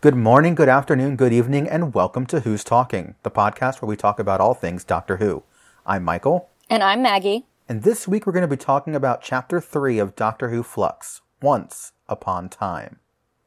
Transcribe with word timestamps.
Good 0.00 0.14
morning, 0.16 0.54
good 0.54 0.68
afternoon, 0.68 1.16
good 1.16 1.32
evening, 1.32 1.68
and 1.68 1.92
welcome 1.92 2.24
to 2.26 2.40
Who's 2.40 2.64
Talking, 2.64 3.16
the 3.22 3.30
podcast 3.30 3.82
where 3.82 3.88
we 3.88 3.96
talk 3.96 4.18
about 4.18 4.40
all 4.40 4.54
things 4.54 4.82
Doctor 4.84 5.18
Who. 5.18 5.42
I'm 5.84 6.04
Michael, 6.04 6.48
And 6.70 6.82
I'm 6.82 7.02
Maggie. 7.02 7.44
and 7.68 7.82
this 7.82 8.08
week 8.08 8.26
we're 8.26 8.32
going 8.32 8.42
to 8.42 8.48
be 8.48 8.56
talking 8.56 8.94
about 8.96 9.22
Chapter 9.22 9.60
3 9.60 9.98
of 9.98 10.16
Doctor 10.16 10.48
Who 10.50 10.62
Flux 10.62 11.20
Once 11.42 11.92
Upon 12.08 12.48
Time. 12.48 12.98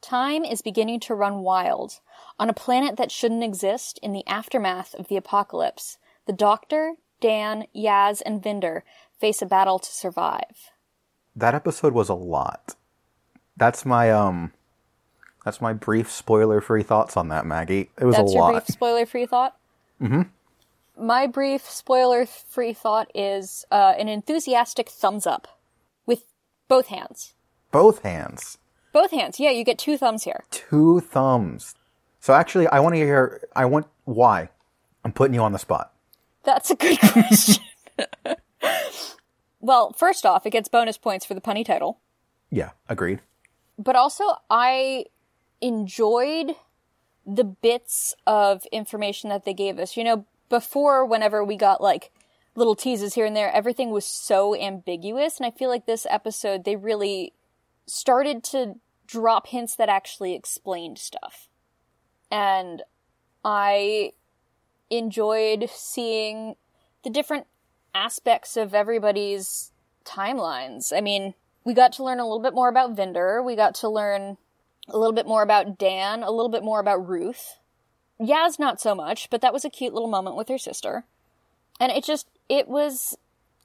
Time 0.02 0.44
is 0.46 0.62
beginning 0.62 1.00
to 1.02 1.16
run 1.16 1.40
wild. 1.40 2.00
On 2.40 2.50
a 2.50 2.54
planet 2.54 2.98
that 2.98 3.12
shouldn't 3.12 3.44
exist 3.44 4.00
in 4.04 4.12
the 4.14 4.26
aftermath 4.28 4.94
of 4.96 5.08
the 5.08 5.18
apocalypse, 5.18 5.98
the 6.28 6.34
Doctor, 6.34 6.94
Dan, 7.20 7.66
Yaz, 7.76 8.22
and 8.26 8.42
Vinder 8.44 8.82
face 9.20 9.42
a 9.42 9.46
battle 9.46 9.80
to 9.80 9.92
survive. 9.92 10.72
That 11.36 11.56
episode 11.56 11.94
was 11.94 12.10
a 12.10 12.14
lot. 12.14 12.76
That's 13.58 13.86
my, 13.86 14.12
um, 14.12 14.52
that's 15.44 15.62
my 15.62 15.74
brief 15.74 16.10
spoiler 16.12 16.62
free 16.62 16.84
thoughts 16.84 17.18
on 17.18 17.30
that, 17.30 17.46
Maggie. 17.46 17.90
It 18.00 18.06
was 18.06 18.16
That's 18.16 18.32
a 18.32 18.36
your 18.36 18.52
brief 18.52 18.68
spoiler 18.68 19.06
free 19.06 19.26
thought? 19.26 19.58
Mm-hmm. 20.02 20.24
My 21.06 21.28
brief 21.28 21.70
spoiler 21.70 22.26
free 22.26 22.74
thought 22.74 23.10
is 23.16 23.66
uh, 23.72 23.94
an 23.98 24.08
enthusiastic 24.08 24.90
thumbs 24.90 25.26
up 25.28 25.48
with 26.06 26.24
both 26.68 26.88
hands. 26.88 27.34
Both 27.72 28.04
hands. 28.04 28.58
Both 28.92 29.12
hands. 29.12 29.40
Yeah, 29.40 29.50
you 29.50 29.64
get 29.66 29.80
two 29.80 29.98
thumbs 29.98 30.24
here. 30.24 30.44
Two 30.52 31.00
thumbs. 31.00 31.74
So 32.20 32.34
actually, 32.34 32.68
I 32.68 32.80
want 32.80 32.94
to 32.96 33.00
hear, 33.00 33.42
I 33.56 33.66
want, 33.66 33.88
why? 34.06 34.50
I'm 35.04 35.12
putting 35.12 35.34
you 35.34 35.42
on 35.42 35.52
the 35.52 35.60
spot. 35.60 35.92
That's 36.44 36.70
a 36.72 36.76
good 36.76 37.00
question. 37.02 37.64
well, 39.60 39.92
first 39.94 40.26
off, 40.26 40.46
it 40.46 40.52
gets 40.52 40.70
bonus 40.70 40.98
points 40.98 41.26
for 41.26 41.34
the 41.34 41.42
punny 41.42 41.66
title. 41.66 42.00
Yeah, 42.52 42.70
agreed. 42.88 43.20
but 43.80 43.96
also 43.96 44.24
I 44.50 45.06
enjoyed 45.64 46.56
the 47.26 47.46
bits 47.46 48.14
of 48.28 48.66
information 48.72 49.30
that 49.30 49.46
they 49.46 49.54
gave 49.54 49.80
us. 49.80 49.96
You 49.96 50.04
know, 50.04 50.26
before 50.50 51.06
whenever 51.06 51.44
we 51.44 51.56
got 51.56 51.82
like 51.82 52.12
little 52.56 52.76
teases 52.76 53.16
here 53.16 53.26
and 53.26 53.36
there, 53.36 53.52
everything 53.52 53.90
was 53.90 54.06
so 54.06 54.56
ambiguous 54.56 55.38
and 55.38 55.48
I 55.48 55.52
feel 55.52 55.70
like 55.70 55.86
this 55.86 56.06
episode 56.10 56.66
they 56.66 56.76
really 56.76 57.34
started 57.88 58.44
to 58.44 58.76
drop 59.08 59.48
hints 59.48 59.76
that 59.78 59.90
actually 59.90 60.36
explained 60.36 61.00
stuff. 61.00 61.48
And 62.30 62.84
I 63.44 64.12
enjoyed 64.90 65.70
seeing 65.70 66.56
the 67.04 67.10
different 67.10 67.48
aspects 67.96 68.58
of 68.58 68.74
everybody's 68.74 69.72
timelines. 70.06 70.92
I 70.96 71.02
mean, 71.02 71.34
we 71.64 71.74
got 71.74 71.94
to 71.94 72.04
learn 72.04 72.20
a 72.20 72.24
little 72.24 72.42
bit 72.42 72.54
more 72.54 72.70
about 72.70 72.96
Vinder. 72.96 73.44
We 73.44 73.56
got 73.56 73.76
to 73.76 73.90
learn 73.90 74.38
a 74.90 74.98
little 74.98 75.14
bit 75.14 75.28
more 75.28 75.44
about 75.44 75.78
Dan, 75.78 76.24
a 76.24 76.32
little 76.32 76.50
bit 76.50 76.64
more 76.64 76.80
about 76.80 77.08
Ruth. 77.08 77.58
Yaz, 78.20 78.60
not 78.60 78.80
so 78.80 78.94
much, 78.94 79.30
but 79.30 79.42
that 79.42 79.54
was 79.54 79.66
a 79.66 79.70
cute 79.70 79.94
little 79.94 80.10
moment 80.10 80.36
with 80.36 80.50
her 80.50 80.58
sister. 80.58 81.06
And 81.80 81.92
it 81.92 82.04
just, 82.04 82.28
it 82.50 82.68
was, 82.68 83.18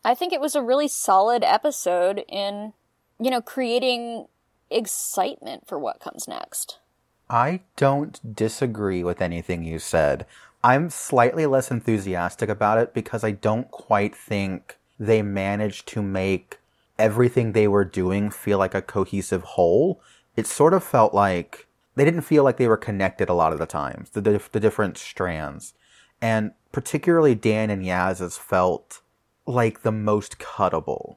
I 0.04 0.14
think 0.14 0.32
it 0.32 0.40
was 0.40 0.54
a 0.54 0.62
really 0.62 0.88
solid 0.88 1.44
episode 1.44 2.24
in, 2.28 2.72
you 3.20 3.30
know, 3.30 3.40
creating 3.40 4.26
excitement 4.70 5.66
for 5.66 5.78
what 5.78 6.00
comes 6.00 6.26
next. 6.28 6.78
I 7.30 7.60
don't 7.76 8.34
disagree 8.34 9.04
with 9.04 9.20
anything 9.20 9.62
you 9.62 9.78
said. 9.78 10.26
I'm 10.64 10.90
slightly 10.90 11.46
less 11.46 11.70
enthusiastic 11.70 12.48
about 12.48 12.78
it 12.78 12.94
because 12.94 13.22
I 13.22 13.32
don't 13.32 13.70
quite 13.70 14.16
think 14.16 14.76
they 14.98 15.22
managed 15.22 15.86
to 15.88 16.02
make 16.02 16.58
everything 16.98 17.52
they 17.52 17.68
were 17.68 17.84
doing 17.84 18.30
feel 18.30 18.58
like 18.58 18.74
a 18.74 18.82
cohesive 18.82 19.42
whole. 19.42 20.00
It 20.38 20.46
sort 20.46 20.72
of 20.72 20.84
felt 20.84 21.12
like 21.12 21.66
they 21.96 22.04
didn't 22.04 22.20
feel 22.22 22.44
like 22.44 22.58
they 22.58 22.68
were 22.68 22.76
connected 22.76 23.28
a 23.28 23.34
lot 23.34 23.52
of 23.52 23.58
the 23.58 23.66
times, 23.66 24.10
the, 24.10 24.20
the, 24.20 24.40
the 24.52 24.60
different 24.60 24.96
strands. 24.96 25.74
And 26.22 26.52
particularly 26.70 27.34
Dan 27.34 27.70
and 27.70 27.84
Yaz's 27.84 28.38
felt 28.38 29.02
like 29.46 29.82
the 29.82 29.90
most 29.90 30.38
cuttable. 30.38 31.16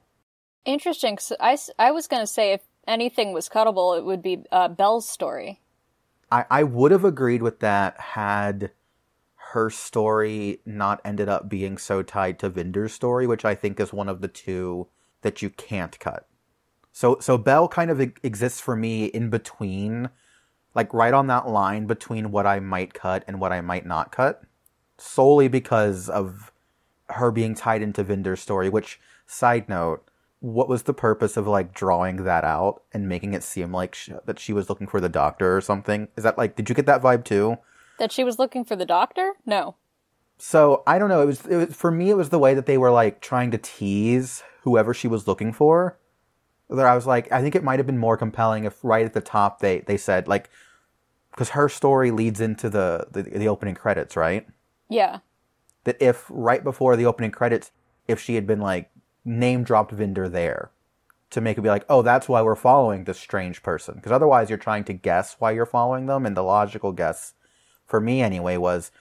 Interesting, 0.65 1.17
'cause 1.17 1.33
I, 1.39 1.55
I 1.77 1.91
was 1.91 2.07
going 2.07 2.23
to 2.23 2.27
say 2.27 2.53
if 2.53 2.61
anything 2.87 3.31
was 3.31 3.47
cuttable, 3.47 3.95
it 3.95 4.05
would 4.05 4.23
be 4.23 4.43
uh, 4.51 4.69
Bel's 4.69 5.07
story. 5.07 5.61
I, 6.31 6.45
I 6.49 6.63
would 6.63 6.91
have 6.91 7.05
agreed 7.05 7.43
with 7.43 7.59
that 7.59 7.99
had 7.99 8.71
her 9.51 9.69
story 9.69 10.61
not 10.65 10.99
ended 11.05 11.29
up 11.29 11.47
being 11.47 11.77
so 11.77 12.01
tied 12.01 12.39
to 12.39 12.49
Vinder's 12.49 12.93
story, 12.93 13.27
which 13.27 13.45
I 13.45 13.53
think 13.53 13.79
is 13.79 13.93
one 13.93 14.09
of 14.09 14.21
the 14.21 14.27
two 14.27 14.87
that 15.21 15.43
you 15.43 15.51
can't 15.51 15.99
cut. 15.99 16.25
So 16.91 17.17
so 17.19 17.37
Bel 17.37 17.67
kind 17.67 17.89
of 17.89 17.99
exists 18.01 18.59
for 18.59 18.75
me 18.75 19.05
in 19.05 19.29
between, 19.29 20.09
like 20.75 20.93
right 20.93 21.13
on 21.13 21.27
that 21.27 21.47
line 21.47 21.87
between 21.87 22.31
what 22.31 22.45
I 22.45 22.59
might 22.59 22.93
cut 22.93 23.23
and 23.27 23.39
what 23.39 23.51
I 23.51 23.61
might 23.61 23.85
not 23.85 24.11
cut, 24.11 24.43
solely 24.97 25.47
because 25.47 26.09
of 26.09 26.51
her 27.09 27.31
being 27.31 27.55
tied 27.55 27.81
into 27.81 28.03
Vinder's 28.03 28.41
story. 28.41 28.69
Which 28.69 28.99
side 29.25 29.69
note, 29.69 30.05
what 30.41 30.67
was 30.67 30.83
the 30.83 30.93
purpose 30.93 31.37
of 31.37 31.47
like 31.47 31.73
drawing 31.73 32.23
that 32.23 32.43
out 32.43 32.83
and 32.93 33.07
making 33.07 33.33
it 33.33 33.43
seem 33.43 33.71
like 33.71 33.95
sh- 33.95 34.09
that 34.25 34.39
she 34.39 34.53
was 34.53 34.69
looking 34.69 34.87
for 34.87 34.99
the 34.99 35.09
doctor 35.09 35.55
or 35.55 35.61
something? 35.61 36.09
Is 36.17 36.23
that 36.23 36.37
like 36.37 36.55
did 36.55 36.67
you 36.67 36.75
get 36.75 36.87
that 36.87 37.01
vibe 37.01 37.23
too? 37.23 37.57
That 37.99 38.11
she 38.11 38.23
was 38.23 38.39
looking 38.39 38.65
for 38.65 38.75
the 38.75 38.85
doctor? 38.85 39.33
No. 39.45 39.75
So 40.37 40.83
I 40.87 40.97
don't 40.97 41.09
know. 41.09 41.21
It 41.21 41.27
was, 41.27 41.45
it 41.45 41.55
was 41.55 41.75
for 41.75 41.91
me. 41.91 42.09
It 42.09 42.17
was 42.17 42.29
the 42.29 42.39
way 42.39 42.53
that 42.55 42.65
they 42.65 42.77
were 42.77 42.91
like 42.91 43.21
trying 43.21 43.51
to 43.51 43.57
tease 43.59 44.43
whoever 44.63 44.93
she 44.93 45.07
was 45.07 45.27
looking 45.27 45.53
for. 45.53 45.97
That 46.71 46.85
I 46.85 46.95
was 46.95 47.05
like, 47.05 47.31
I 47.31 47.41
think 47.41 47.55
it 47.55 47.63
might 47.63 47.79
have 47.79 47.85
been 47.85 47.97
more 47.97 48.17
compelling 48.17 48.63
if 48.63 48.83
right 48.83 49.05
at 49.05 49.13
the 49.13 49.21
top 49.21 49.59
they 49.59 49.81
they 49.81 49.97
said 49.97 50.27
like, 50.27 50.49
because 51.31 51.49
her 51.49 51.69
story 51.69 52.11
leads 52.11 52.41
into 52.41 52.69
the, 52.69 53.07
the 53.11 53.23
the 53.23 53.47
opening 53.47 53.75
credits, 53.75 54.15
right? 54.15 54.47
Yeah. 54.89 55.19
That 55.83 55.97
if 55.99 56.25
right 56.29 56.63
before 56.63 56.95
the 56.95 57.05
opening 57.05 57.31
credits, 57.31 57.71
if 58.07 58.19
she 58.19 58.35
had 58.35 58.47
been 58.47 58.61
like 58.61 58.89
name 59.25 59.63
dropped 59.63 59.91
Vinder 59.93 60.29
there, 60.29 60.71
to 61.31 61.41
make 61.41 61.57
it 61.57 61.61
be 61.61 61.69
like, 61.69 61.85
oh, 61.89 62.01
that's 62.01 62.29
why 62.29 62.41
we're 62.41 62.55
following 62.55 63.03
this 63.03 63.19
strange 63.19 63.63
person. 63.63 63.95
Because 63.95 64.11
otherwise, 64.11 64.49
you're 64.49 64.57
trying 64.57 64.83
to 64.85 64.93
guess 64.93 65.37
why 65.39 65.51
you're 65.51 65.65
following 65.65 66.05
them, 66.05 66.25
and 66.25 66.35
the 66.35 66.43
logical 66.43 66.91
guess, 66.91 67.33
for 67.87 67.99
me 67.99 68.21
anyway, 68.21 68.57
was, 68.57 68.91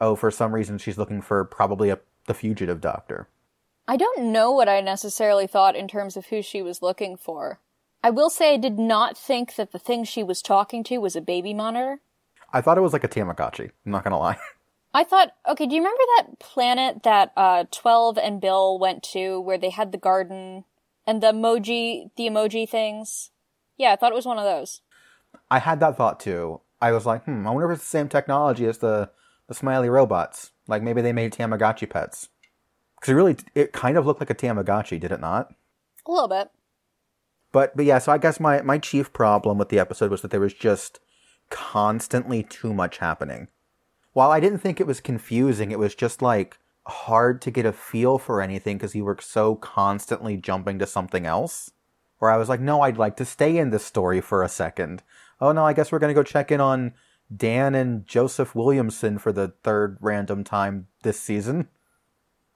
oh, 0.00 0.14
for 0.14 0.30
some 0.30 0.54
reason 0.54 0.78
she's 0.78 0.98
looking 0.98 1.20
for 1.20 1.44
probably 1.44 1.90
a 1.90 1.98
the 2.26 2.34
fugitive 2.34 2.80
doctor. 2.80 3.28
I 3.90 3.96
don't 3.96 4.30
know 4.30 4.52
what 4.52 4.68
I 4.68 4.80
necessarily 4.80 5.48
thought 5.48 5.74
in 5.74 5.88
terms 5.88 6.16
of 6.16 6.26
who 6.26 6.42
she 6.42 6.62
was 6.62 6.80
looking 6.80 7.16
for. 7.16 7.58
I 8.04 8.10
will 8.10 8.30
say 8.30 8.54
I 8.54 8.56
did 8.56 8.78
not 8.78 9.18
think 9.18 9.56
that 9.56 9.72
the 9.72 9.80
thing 9.80 10.04
she 10.04 10.22
was 10.22 10.42
talking 10.42 10.84
to 10.84 10.98
was 10.98 11.16
a 11.16 11.20
baby 11.20 11.52
monitor. 11.52 11.98
I 12.52 12.60
thought 12.60 12.78
it 12.78 12.82
was 12.82 12.92
like 12.92 13.02
a 13.02 13.08
Tamagotchi. 13.08 13.72
I'm 13.84 13.90
not 13.90 14.04
gonna 14.04 14.16
lie. 14.16 14.36
I 14.94 15.02
thought, 15.02 15.32
okay, 15.48 15.66
do 15.66 15.74
you 15.74 15.80
remember 15.80 16.04
that 16.18 16.38
planet 16.38 17.02
that 17.02 17.32
uh, 17.36 17.64
12 17.72 18.16
and 18.18 18.40
Bill 18.40 18.78
went 18.78 19.02
to 19.14 19.40
where 19.40 19.58
they 19.58 19.70
had 19.70 19.90
the 19.90 19.98
garden 19.98 20.66
and 21.04 21.20
the 21.20 21.32
emoji, 21.32 22.10
the 22.14 22.28
emoji 22.28 22.68
things? 22.68 23.32
Yeah, 23.76 23.90
I 23.90 23.96
thought 23.96 24.12
it 24.12 24.14
was 24.14 24.24
one 24.24 24.38
of 24.38 24.44
those. 24.44 24.82
I 25.50 25.58
had 25.58 25.80
that 25.80 25.96
thought 25.96 26.20
too. 26.20 26.60
I 26.80 26.92
was 26.92 27.06
like, 27.06 27.24
hmm, 27.24 27.44
I 27.44 27.50
wonder 27.50 27.72
if 27.72 27.78
it's 27.78 27.84
the 27.84 27.98
same 27.98 28.08
technology 28.08 28.66
as 28.66 28.78
the 28.78 29.10
the 29.48 29.54
smiley 29.54 29.88
robots. 29.88 30.52
Like 30.68 30.80
maybe 30.80 31.02
they 31.02 31.12
made 31.12 31.32
Tamagotchi 31.32 31.90
pets. 31.90 32.28
Because 33.00 33.12
it 33.12 33.16
really, 33.16 33.36
it 33.54 33.72
kind 33.72 33.96
of 33.96 34.06
looked 34.06 34.20
like 34.20 34.30
a 34.30 34.34
Tamagotchi, 34.34 35.00
did 35.00 35.10
it 35.10 35.20
not? 35.20 35.54
A 36.06 36.10
little 36.10 36.28
bit. 36.28 36.50
But 37.52 37.76
but 37.76 37.84
yeah, 37.84 37.98
so 37.98 38.12
I 38.12 38.18
guess 38.18 38.38
my 38.38 38.62
my 38.62 38.78
chief 38.78 39.12
problem 39.12 39.58
with 39.58 39.70
the 39.70 39.78
episode 39.78 40.10
was 40.10 40.22
that 40.22 40.30
there 40.30 40.40
was 40.40 40.54
just 40.54 41.00
constantly 41.48 42.42
too 42.42 42.72
much 42.72 42.98
happening. 42.98 43.48
While 44.12 44.30
I 44.30 44.40
didn't 44.40 44.58
think 44.58 44.80
it 44.80 44.86
was 44.86 45.00
confusing, 45.00 45.70
it 45.70 45.78
was 45.78 45.94
just 45.94 46.22
like 46.22 46.58
hard 46.86 47.42
to 47.42 47.50
get 47.50 47.66
a 47.66 47.72
feel 47.72 48.18
for 48.18 48.40
anything 48.40 48.76
because 48.76 48.94
you 48.94 49.04
were 49.04 49.18
so 49.20 49.56
constantly 49.56 50.36
jumping 50.36 50.78
to 50.78 50.86
something 50.86 51.26
else. 51.26 51.70
Where 52.18 52.30
I 52.30 52.36
was 52.36 52.48
like, 52.48 52.60
no, 52.60 52.82
I'd 52.82 52.98
like 52.98 53.16
to 53.16 53.24
stay 53.24 53.56
in 53.56 53.70
this 53.70 53.84
story 53.84 54.20
for 54.20 54.42
a 54.42 54.48
second. 54.48 55.02
Oh 55.40 55.52
no, 55.52 55.64
I 55.64 55.72
guess 55.72 55.90
we're 55.90 55.98
gonna 55.98 56.14
go 56.14 56.22
check 56.22 56.52
in 56.52 56.60
on 56.60 56.92
Dan 57.34 57.74
and 57.74 58.06
Joseph 58.06 58.54
Williamson 58.54 59.18
for 59.18 59.32
the 59.32 59.54
third 59.62 59.96
random 60.00 60.44
time 60.44 60.88
this 61.02 61.18
season. 61.18 61.68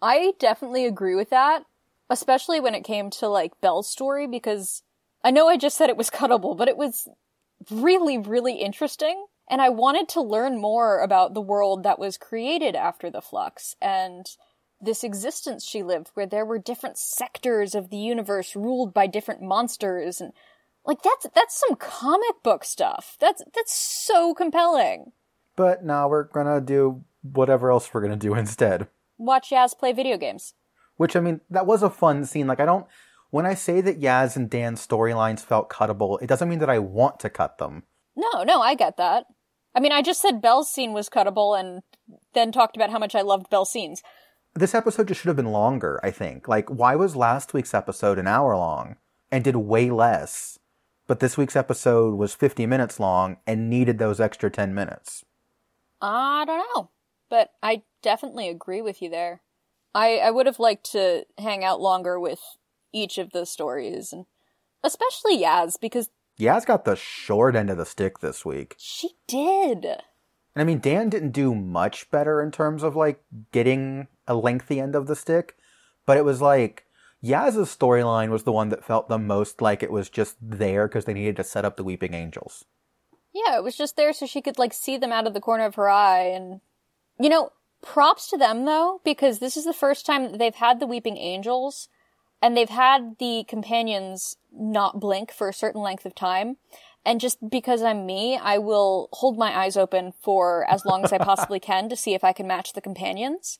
I 0.04 0.34
definitely 0.38 0.84
agree 0.84 1.14
with 1.14 1.30
that, 1.30 1.64
especially 2.10 2.60
when 2.60 2.74
it 2.74 2.84
came 2.84 3.08
to 3.08 3.26
like 3.26 3.58
Bel's 3.62 3.88
story 3.88 4.26
because 4.26 4.82
I 5.24 5.30
know 5.30 5.48
I 5.48 5.56
just 5.56 5.78
said 5.78 5.88
it 5.88 5.96
was 5.96 6.10
cuttable, 6.20 6.54
but 6.54 6.68
it 6.68 6.76
was 6.76 7.08
really, 7.70 8.18
really 8.18 8.56
interesting. 8.56 9.24
And 9.48 9.62
I 9.62 9.70
wanted 9.70 10.10
to 10.10 10.20
learn 10.20 10.60
more 10.60 11.00
about 11.00 11.32
the 11.32 11.40
world 11.40 11.84
that 11.84 11.98
was 11.98 12.18
created 12.18 12.76
after 12.76 13.10
the 13.10 13.22
flux 13.22 13.76
and 13.80 14.26
this 14.78 15.04
existence 15.04 15.64
she 15.64 15.82
lived 15.82 16.10
where 16.12 16.26
there 16.26 16.44
were 16.44 16.58
different 16.58 16.98
sectors 16.98 17.74
of 17.74 17.88
the 17.88 17.96
universe 17.96 18.54
ruled 18.54 18.92
by 18.92 19.06
different 19.06 19.40
monsters 19.40 20.20
and 20.20 20.34
like 20.84 21.02
that's 21.02 21.26
that's 21.34 21.58
some 21.58 21.76
comic 21.76 22.42
book 22.42 22.62
stuff. 22.62 23.16
That's 23.20 23.42
that's 23.54 23.72
so 23.72 24.34
compelling. 24.34 25.12
But 25.56 25.82
now 25.82 26.08
we're 26.08 26.24
gonna 26.24 26.60
do 26.60 27.04
whatever 27.22 27.70
else 27.70 27.94
we're 27.94 28.02
gonna 28.02 28.16
do 28.16 28.34
instead. 28.34 28.88
Watch 29.18 29.50
Yaz 29.50 29.78
play 29.78 29.92
video 29.92 30.16
games. 30.16 30.54
Which 30.96 31.16
I 31.16 31.20
mean, 31.20 31.40
that 31.50 31.66
was 31.66 31.82
a 31.82 31.90
fun 31.90 32.24
scene. 32.24 32.46
Like 32.46 32.60
I 32.60 32.66
don't 32.66 32.86
when 33.34 33.46
I 33.46 33.54
say 33.54 33.80
that 33.80 34.00
Yaz 34.00 34.36
and 34.36 34.48
Dan's 34.48 34.86
storylines 34.86 35.40
felt 35.40 35.68
cuttable, 35.68 36.22
it 36.22 36.28
doesn't 36.28 36.48
mean 36.48 36.60
that 36.60 36.70
I 36.70 36.78
want 36.78 37.18
to 37.18 37.28
cut 37.28 37.58
them. 37.58 37.82
No, 38.14 38.44
no, 38.44 38.60
I 38.60 38.76
get 38.76 38.96
that. 38.96 39.24
I 39.74 39.80
mean, 39.80 39.90
I 39.90 40.02
just 40.02 40.22
said 40.22 40.40
Bel's 40.40 40.70
scene 40.70 40.92
was 40.92 41.08
cuttable 41.08 41.58
and 41.58 41.82
then 42.32 42.52
talked 42.52 42.76
about 42.76 42.90
how 42.90 43.00
much 43.00 43.16
I 43.16 43.22
loved 43.22 43.50
Bel's 43.50 43.72
scenes. 43.72 44.04
This 44.54 44.72
episode 44.72 45.08
just 45.08 45.20
should 45.20 45.26
have 45.26 45.36
been 45.36 45.50
longer, 45.50 45.98
I 46.04 46.12
think. 46.12 46.46
Like, 46.46 46.68
why 46.68 46.94
was 46.94 47.16
last 47.16 47.52
week's 47.52 47.74
episode 47.74 48.20
an 48.20 48.28
hour 48.28 48.56
long 48.56 48.98
and 49.32 49.42
did 49.42 49.56
way 49.56 49.90
less? 49.90 50.60
But 51.08 51.18
this 51.18 51.36
week's 51.36 51.56
episode 51.56 52.14
was 52.14 52.34
50 52.34 52.66
minutes 52.66 53.00
long 53.00 53.38
and 53.48 53.68
needed 53.68 53.98
those 53.98 54.20
extra 54.20 54.48
10 54.48 54.72
minutes. 54.74 55.24
I 56.00 56.44
don't 56.46 56.64
know, 56.72 56.90
but 57.28 57.50
I 57.64 57.82
definitely 58.04 58.48
agree 58.48 58.82
with 58.82 59.02
you 59.02 59.10
there. 59.10 59.40
I, 59.94 60.18
I 60.18 60.30
would 60.30 60.46
have 60.46 60.60
liked 60.60 60.92
to 60.92 61.24
hang 61.38 61.64
out 61.64 61.80
longer 61.80 62.20
with 62.20 62.40
each 62.92 63.18
of 63.18 63.30
the 63.30 63.46
stories, 63.46 64.12
and 64.12 64.26
especially 64.84 65.38
Yaz, 65.38 65.80
because 65.80 66.10
Yaz 66.38 66.66
got 66.66 66.84
the 66.84 66.94
short 66.94 67.56
end 67.56 67.70
of 67.70 67.78
the 67.78 67.86
stick 67.86 68.18
this 68.20 68.44
week. 68.44 68.76
she 68.78 69.10
did. 69.26 69.84
And 69.84 70.62
I 70.62 70.64
mean, 70.64 70.78
Dan 70.78 71.08
didn't 71.08 71.30
do 71.32 71.54
much 71.54 72.10
better 72.10 72.42
in 72.42 72.52
terms 72.52 72.82
of 72.82 72.94
like 72.94 73.22
getting 73.50 74.06
a 74.28 74.34
lengthy 74.34 74.78
end 74.78 74.94
of 74.94 75.06
the 75.06 75.16
stick, 75.16 75.56
but 76.06 76.16
it 76.16 76.24
was 76.24 76.40
like 76.40 76.86
Yaz's 77.22 77.74
storyline 77.74 78.30
was 78.30 78.44
the 78.44 78.52
one 78.52 78.68
that 78.68 78.84
felt 78.84 79.08
the 79.08 79.18
most 79.18 79.60
like 79.62 79.82
it 79.82 79.90
was 79.90 80.10
just 80.10 80.36
there 80.40 80.86
because 80.86 81.06
they 81.06 81.14
needed 81.14 81.36
to 81.36 81.44
set 81.44 81.64
up 81.64 81.76
the 81.76 81.84
Weeping 81.84 82.14
Angels. 82.14 82.64
Yeah, 83.32 83.56
it 83.56 83.64
was 83.64 83.76
just 83.76 83.96
there 83.96 84.12
so 84.12 84.26
she 84.26 84.42
could 84.42 84.58
like 84.58 84.72
see 84.72 84.96
them 84.96 85.10
out 85.10 85.26
of 85.26 85.34
the 85.34 85.40
corner 85.40 85.64
of 85.64 85.74
her 85.74 85.88
eye 85.88 86.26
and 86.26 86.60
you 87.18 87.28
know, 87.28 87.50
props 87.84 88.28
to 88.30 88.36
them 88.36 88.64
though 88.64 89.00
because 89.04 89.38
this 89.38 89.56
is 89.56 89.64
the 89.64 89.72
first 89.72 90.06
time 90.06 90.24
that 90.24 90.38
they've 90.38 90.54
had 90.54 90.80
the 90.80 90.86
weeping 90.86 91.16
angels 91.16 91.88
and 92.42 92.56
they've 92.56 92.68
had 92.68 93.16
the 93.18 93.44
companions 93.48 94.36
not 94.52 95.00
blink 95.00 95.32
for 95.32 95.48
a 95.48 95.54
certain 95.54 95.80
length 95.80 96.04
of 96.04 96.14
time. 96.14 96.56
And 97.06 97.20
just 97.20 97.38
because 97.50 97.82
I'm 97.82 98.06
me, 98.06 98.36
I 98.36 98.58
will 98.58 99.08
hold 99.12 99.38
my 99.38 99.56
eyes 99.56 99.76
open 99.76 100.12
for 100.22 100.68
as 100.70 100.84
long 100.84 101.04
as 101.04 101.12
I 101.12 101.18
possibly 101.18 101.60
can 101.70 101.88
to 101.88 101.96
see 101.96 102.14
if 102.14 102.24
I 102.24 102.32
can 102.32 102.46
match 102.46 102.72
the 102.72 102.80
companions. 102.80 103.58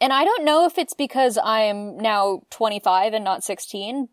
And 0.00 0.12
I 0.12 0.24
don't 0.24 0.44
know 0.44 0.66
if 0.66 0.76
it's 0.76 0.94
because 0.94 1.38
I'm 1.42 1.96
now 1.96 2.42
25 2.50 3.14
and 3.14 3.24
not 3.24 3.44
16, 3.44 4.08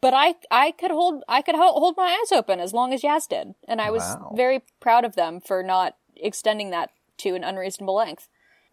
but 0.00 0.14
I 0.14 0.36
I 0.50 0.72
could 0.72 0.90
hold 0.90 1.22
I 1.28 1.42
could 1.42 1.54
hold 1.56 1.96
my 1.96 2.18
eyes 2.20 2.32
open 2.32 2.60
as 2.60 2.72
long 2.72 2.92
as 2.94 3.02
Yaz 3.02 3.28
did, 3.28 3.54
and 3.66 3.80
I 3.80 3.90
was 3.90 4.16
Wow. 4.20 4.32
very 4.34 4.62
proud 4.80 5.04
of 5.04 5.16
them 5.16 5.40
for 5.40 5.62
not 5.62 5.96
extending 6.16 6.70
that 6.70 6.90
to 7.18 7.34
an 7.34 7.44
unreasonable 7.44 7.94
length. 7.94 8.28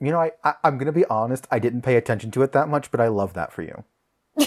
You 0.06 0.12
know, 0.12 0.20
I, 0.20 0.32
I 0.44 0.54
I'm 0.64 0.78
gonna 0.78 0.92
be 0.92 1.06
honest. 1.06 1.48
I 1.52 1.60
didn't 1.60 1.82
pay 1.82 1.96
attention 1.96 2.32
to 2.32 2.42
it 2.44 2.52
that 2.52 2.70
much, 2.70 2.92
but 2.92 3.02
I 3.02 3.08
love 3.08 3.34
that 3.34 3.52
for 3.52 3.62
you. 3.64 3.84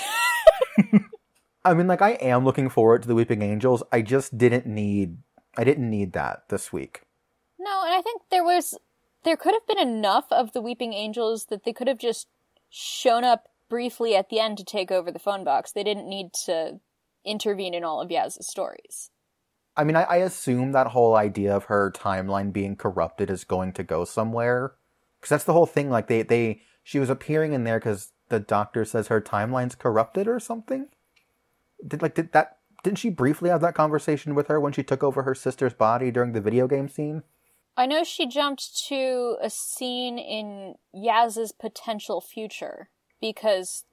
I 1.64 1.74
mean, 1.74 1.86
like 1.86 2.02
I 2.02 2.12
am 2.12 2.44
looking 2.44 2.68
forward 2.68 3.02
to 3.02 3.08
the 3.08 3.14
Weeping 3.14 3.42
Angels. 3.42 3.82
I 3.92 4.02
just 4.02 4.38
didn't 4.38 4.66
need. 4.66 5.18
I 5.56 5.64
didn't 5.64 5.90
need 5.90 6.12
that 6.12 6.48
this 6.48 6.72
week. 6.72 7.02
No, 7.58 7.82
and 7.84 7.94
I 7.94 8.00
think 8.02 8.22
there 8.30 8.44
was 8.44 8.78
there 9.24 9.36
could 9.36 9.54
have 9.54 9.66
been 9.66 9.78
enough 9.78 10.26
of 10.30 10.52
the 10.52 10.60
weeping 10.60 10.92
angels 10.92 11.46
that 11.46 11.64
they 11.64 11.72
could 11.72 11.88
have 11.88 11.98
just 11.98 12.28
shown 12.70 13.24
up 13.24 13.48
briefly 13.68 14.14
at 14.14 14.30
the 14.30 14.40
end 14.40 14.58
to 14.58 14.64
take 14.64 14.90
over 14.90 15.10
the 15.10 15.18
phone 15.18 15.44
box. 15.44 15.72
They 15.72 15.82
didn't 15.84 16.08
need 16.08 16.32
to 16.46 16.80
intervene 17.24 17.74
in 17.74 17.84
all 17.84 18.00
of 18.00 18.10
Yaz's 18.10 18.46
stories. 18.46 19.10
I 19.76 19.84
mean, 19.84 19.96
I, 19.96 20.02
I 20.04 20.16
assume 20.16 20.72
that 20.72 20.88
whole 20.88 21.14
idea 21.14 21.54
of 21.54 21.64
her 21.64 21.92
timeline 21.92 22.52
being 22.52 22.74
corrupted 22.74 23.30
is 23.30 23.44
going 23.44 23.72
to 23.74 23.84
go 23.84 24.04
somewhere, 24.04 24.72
because 25.20 25.30
that's 25.30 25.44
the 25.44 25.52
whole 25.52 25.66
thing. 25.66 25.90
Like 25.90 26.06
they, 26.06 26.22
they, 26.22 26.62
she 26.82 26.98
was 26.98 27.10
appearing 27.10 27.52
in 27.52 27.64
there 27.64 27.78
because 27.78 28.12
the 28.28 28.40
doctor 28.40 28.84
says 28.84 29.08
her 29.08 29.20
timeline's 29.20 29.74
corrupted 29.74 30.28
or 30.28 30.40
something. 30.40 30.88
Did 31.86 32.02
like 32.02 32.14
did 32.14 32.32
that? 32.32 32.58
Didn't 32.84 32.98
she 32.98 33.10
briefly 33.10 33.50
have 33.50 33.60
that 33.60 33.74
conversation 33.74 34.34
with 34.34 34.46
her 34.46 34.60
when 34.60 34.72
she 34.72 34.82
took 34.82 35.02
over 35.02 35.24
her 35.24 35.34
sister's 35.34 35.74
body 35.74 36.10
during 36.10 36.32
the 36.32 36.40
video 36.40 36.68
game 36.68 36.88
scene? 36.88 37.22
I 37.76 37.86
know 37.86 38.02
she 38.04 38.26
jumped 38.26 38.86
to 38.88 39.36
a 39.40 39.50
scene 39.50 40.18
in 40.18 40.74
Yaz's 40.92 41.52
potential 41.52 42.20
future 42.20 42.88
because 43.20 43.84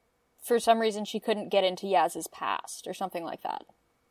for 0.41 0.59
some 0.59 0.79
reason 0.79 1.05
she 1.05 1.19
couldn't 1.19 1.49
get 1.49 1.63
into 1.63 1.87
Yaz's 1.87 2.27
past 2.27 2.87
or 2.87 2.93
something 2.93 3.23
like 3.23 3.43
that. 3.43 3.63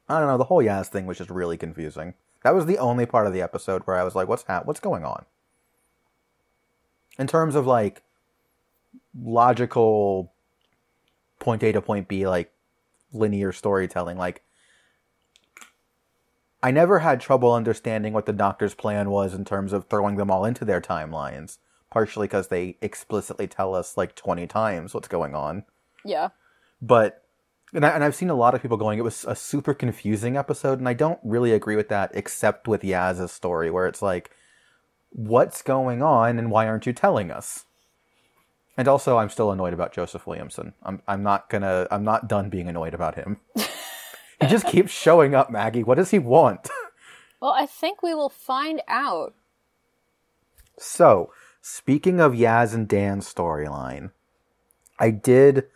I 0.08 0.18
don't 0.18 0.28
know. 0.28 0.38
The 0.38 0.44
whole 0.44 0.62
Yaz 0.62 0.86
thing 0.86 1.06
was 1.06 1.18
just 1.18 1.30
really 1.30 1.56
confusing. 1.56 2.14
That 2.42 2.54
was 2.54 2.66
the 2.66 2.78
only 2.78 3.06
part 3.06 3.26
of 3.26 3.32
the 3.32 3.42
episode 3.42 3.82
where 3.84 3.96
I 3.96 4.04
was 4.04 4.14
like, 4.14 4.28
"What's 4.28 4.42
hap- 4.44 4.66
What's 4.66 4.80
going 4.80 5.04
on?" 5.04 5.24
In 7.18 7.26
terms 7.26 7.54
of 7.54 7.66
like 7.66 8.02
logical 9.18 10.32
point 11.38 11.62
A 11.62 11.72
to 11.72 11.80
point 11.80 12.08
B, 12.08 12.26
like 12.26 12.52
linear 13.12 13.52
storytelling, 13.52 14.18
like 14.18 14.42
I 16.62 16.70
never 16.70 17.00
had 17.00 17.20
trouble 17.20 17.52
understanding 17.52 18.12
what 18.12 18.26
the 18.26 18.32
Doctor's 18.32 18.74
plan 18.74 19.10
was 19.10 19.34
in 19.34 19.44
terms 19.44 19.72
of 19.72 19.86
throwing 19.86 20.16
them 20.16 20.30
all 20.30 20.44
into 20.44 20.64
their 20.64 20.80
timelines. 20.80 21.58
Partially 21.90 22.26
because 22.26 22.48
they 22.48 22.76
explicitly 22.82 23.46
tell 23.46 23.72
us 23.74 23.96
like 23.96 24.16
twenty 24.16 24.48
times 24.48 24.94
what's 24.94 25.06
going 25.06 25.36
on 25.36 25.62
Yeah. 26.04 26.30
but 26.82 27.22
and, 27.72 27.86
I, 27.86 27.90
and 27.90 28.02
I've 28.02 28.16
seen 28.16 28.30
a 28.30 28.34
lot 28.34 28.52
of 28.54 28.62
people 28.62 28.76
going 28.76 28.98
it 28.98 29.02
was 29.02 29.24
a 29.28 29.36
super 29.36 29.74
confusing 29.74 30.36
episode 30.36 30.80
and 30.80 30.88
I 30.88 30.94
don't 30.94 31.20
really 31.22 31.52
agree 31.52 31.76
with 31.76 31.88
that 31.90 32.10
except 32.12 32.66
with 32.66 32.82
Yaz's 32.82 33.30
story 33.30 33.70
where 33.70 33.86
it's 33.86 34.02
like 34.02 34.30
what's 35.14 35.62
going 35.62 36.02
on 36.02 36.38
and 36.38 36.50
why 36.50 36.66
aren't 36.66 36.86
you 36.86 36.92
telling 36.92 37.30
us? 37.30 37.64
And 38.76 38.88
also 38.88 39.16
I'm 39.18 39.30
still 39.30 39.50
annoyed 39.50 39.72
about 39.72 39.92
Joseph 39.92 40.26
Williamson. 40.26 40.74
I'm 40.82 41.00
I'm 41.08 41.22
not 41.22 41.48
gonna 41.48 41.86
I'm 41.90 42.04
not 42.04 42.28
done 42.28 42.50
being 42.50 42.68
annoyed 42.68 42.94
about 42.94 43.14
him. 43.14 43.38
He 44.40 44.48
just 44.48 44.66
keeps 44.66 44.92
showing 44.92 45.34
up 45.34 45.50
Maggie. 45.50 45.82
What 45.82 45.96
does 45.96 46.10
he 46.10 46.18
want? 46.18 46.68
Well, 47.40 47.52
I 47.52 47.66
think 47.66 48.02
we 48.02 48.14
will 48.14 48.30
find 48.30 48.80
out. 48.88 49.34
So, 50.78 51.30
speaking 51.60 52.18
of 52.18 52.32
Yaz 52.32 52.72
and 52.72 52.88
Dan's 52.88 53.32
storyline, 53.32 54.12
I 54.98 55.10
did 55.10 55.66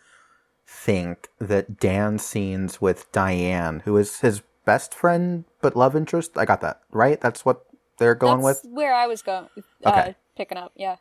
think 0.65 1.29
that 1.39 1.79
Dan's 1.79 2.25
scenes 2.25 2.81
with 2.81 3.11
Diane, 3.11 3.81
who 3.85 3.97
is 3.97 4.21
his 4.21 4.41
best 4.65 4.95
friend 4.95 5.45
but 5.61 5.75
love 5.75 5.95
interest, 5.95 6.37
I 6.37 6.45
got 6.45 6.61
that, 6.61 6.81
right? 6.91 7.21
That's 7.21 7.45
what 7.45 7.65
they're 7.99 8.15
going 8.15 8.41
That's 8.41 8.63
with? 8.63 8.71
where 8.71 8.93
I 8.93 9.05
was 9.07 9.21
going. 9.21 9.47
Uh, 9.85 9.89
Okay. 9.89 10.15
Picking 10.35 10.57
up, 10.57 10.71
yeah. 10.75 10.95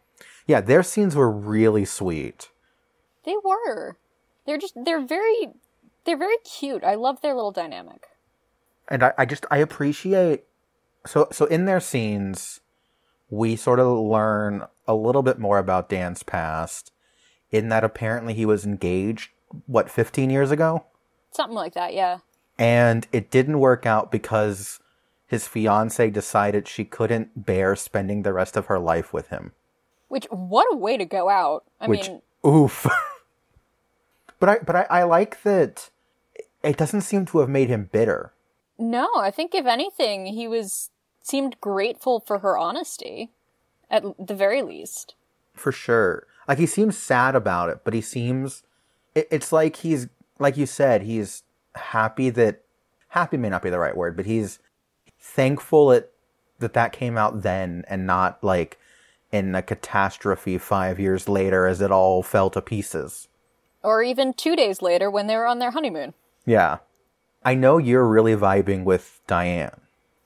Yeah, 0.47 0.61
their 0.61 0.83
scenes 0.83 1.15
were 1.15 1.31
really 1.31 1.85
sweet. 1.85 2.51
They 3.25 3.37
were. 3.43 3.97
They're 4.47 4.59
just 4.59 4.75
they're 4.85 5.05
very 5.05 5.51
they're 6.05 6.17
very 6.17 6.39
cute. 6.39 6.83
I 6.85 6.95
love 6.95 7.21
their 7.21 7.35
little 7.35 7.53
dynamic. 7.53 8.07
And 8.89 9.03
I, 9.03 9.13
I 9.19 9.27
just, 9.27 9.45
I 9.51 9.59
appreciate. 9.59 10.45
So, 11.07 11.29
so 11.31 11.45
in 11.45 11.67
their 11.67 11.81
scenes, 11.81 12.61
we 13.29 13.57
sort 13.57 13.79
of 13.79 13.99
learn 13.99 14.65
a 14.87 14.95
little 14.95 15.23
bit 15.23 15.39
more 15.39 15.59
about 15.59 15.91
Dan's 15.91 16.23
past, 16.23 16.93
in 17.51 17.69
that 17.69 17.85
apparently 17.85 18.33
he 18.33 18.47
was 18.47 18.65
engaged, 18.65 19.31
what, 19.67 19.91
15 19.91 20.31
years 20.31 20.51
ago? 20.51 20.87
Something 21.31 21.55
like 21.57 21.75
that, 21.75 21.93
yeah. 21.93 22.21
and 22.59 23.07
it 23.13 23.31
didn't 23.31 23.61
work 23.61 23.85
out 23.85 24.11
because 24.11 24.81
his 25.29 25.47
fiance 25.47 26.11
decided 26.11 26.67
she 26.67 26.85
couldn't 26.85 27.45
bear 27.47 27.77
spending 27.77 28.23
the 28.23 28.33
rest 28.33 28.57
of 28.57 28.67
her 28.67 28.79
life 28.79 29.13
with 29.13 29.29
him. 29.29 29.53
Which 30.09 30.27
what 30.31 30.67
a 30.73 30.77
way 30.77 30.97
to 30.97 31.05
go 31.05 31.29
out. 31.29 31.65
I 31.81 31.87
Which 31.87 32.09
mean, 32.09 32.23
oof. 32.45 32.87
but 34.41 34.49
I 34.49 34.59
but 34.59 34.75
I, 34.75 34.87
I 34.91 35.03
like 35.05 35.43
that 35.43 35.91
it 36.63 36.77
doesn't 36.77 37.03
seem 37.03 37.27
to 37.27 37.39
have 37.39 37.49
made 37.49 37.69
him 37.69 37.89
bitter. 37.93 38.33
no, 38.79 39.09
I 39.17 39.31
think 39.31 39.55
if 39.55 39.67
anything, 39.67 40.27
he 40.27 40.49
was 40.49 40.91
seemed 41.23 41.61
grateful 41.61 42.21
for 42.21 42.39
her 42.39 42.57
honesty 42.57 43.31
at 43.91 44.03
the 44.19 44.35
very 44.35 44.63
least. 44.63 45.15
For 45.53 45.73
sure. 45.73 46.27
Like 46.47 46.59
he 46.59 46.67
seems 46.67 46.97
sad 46.97 47.35
about 47.37 47.69
it, 47.69 47.81
but 47.85 47.93
he 47.93 48.01
seems 48.01 48.63
it, 49.15 49.29
it's 49.31 49.53
like 49.53 49.77
he's 49.77 50.09
like 50.39 50.57
you 50.57 50.65
said, 50.65 51.03
he's 51.03 51.43
happy 51.75 52.31
that 52.31 52.63
happy 53.09 53.37
may 53.37 53.51
not 53.51 53.63
be 53.63 53.69
the 53.71 53.79
right 53.79 53.97
word, 53.97 54.17
but 54.17 54.25
he's 54.25 54.59
thankful 55.19 55.91
it 55.93 56.13
that 56.59 56.75
that 56.75 56.93
came 56.93 57.17
out 57.17 57.43
then 57.43 57.85
and 57.89 58.07
not 58.07 58.43
like 58.43 58.79
in 59.31 59.55
a 59.55 59.63
catastrophe 59.63 60.59
5 60.59 60.99
years 60.99 61.29
later 61.29 61.67
as 61.67 61.81
it 61.81 61.91
all 61.91 62.23
fell 62.23 62.51
to 62.51 62.61
pieces. 62.61 63.29
Or 63.83 64.03
even 64.03 64.33
2 64.33 64.57
days 64.57 64.83
later 64.83 65.11
when 65.11 65.27
they 65.27 65.37
were 65.37 65.47
on 65.47 65.59
their 65.59 65.71
honeymoon. 65.71 66.15
Yeah. 66.47 66.79
I 67.45 67.55
know 67.55 67.79
you're 67.79 68.07
really 68.07 68.35
vibing 68.35 68.85
with 68.85 69.21
Diane. 69.27 69.81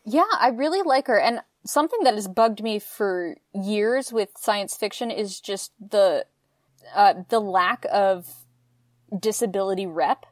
Yeah, 0.04 0.24
I 0.40 0.48
really 0.48 0.82
like 0.82 1.06
her. 1.06 1.20
And 1.20 1.40
something 1.64 2.02
that 2.04 2.14
has 2.14 2.28
bugged 2.28 2.62
me 2.62 2.78
for 2.78 3.36
years 3.54 4.12
with 4.12 4.30
science 4.36 4.76
fiction 4.76 5.10
is 5.10 5.40
just 5.40 5.72
the 5.80 6.26
uh, 6.94 7.14
the 7.28 7.40
lack 7.40 7.86
of 7.92 8.44
disability 9.16 9.86
rep 9.86 10.26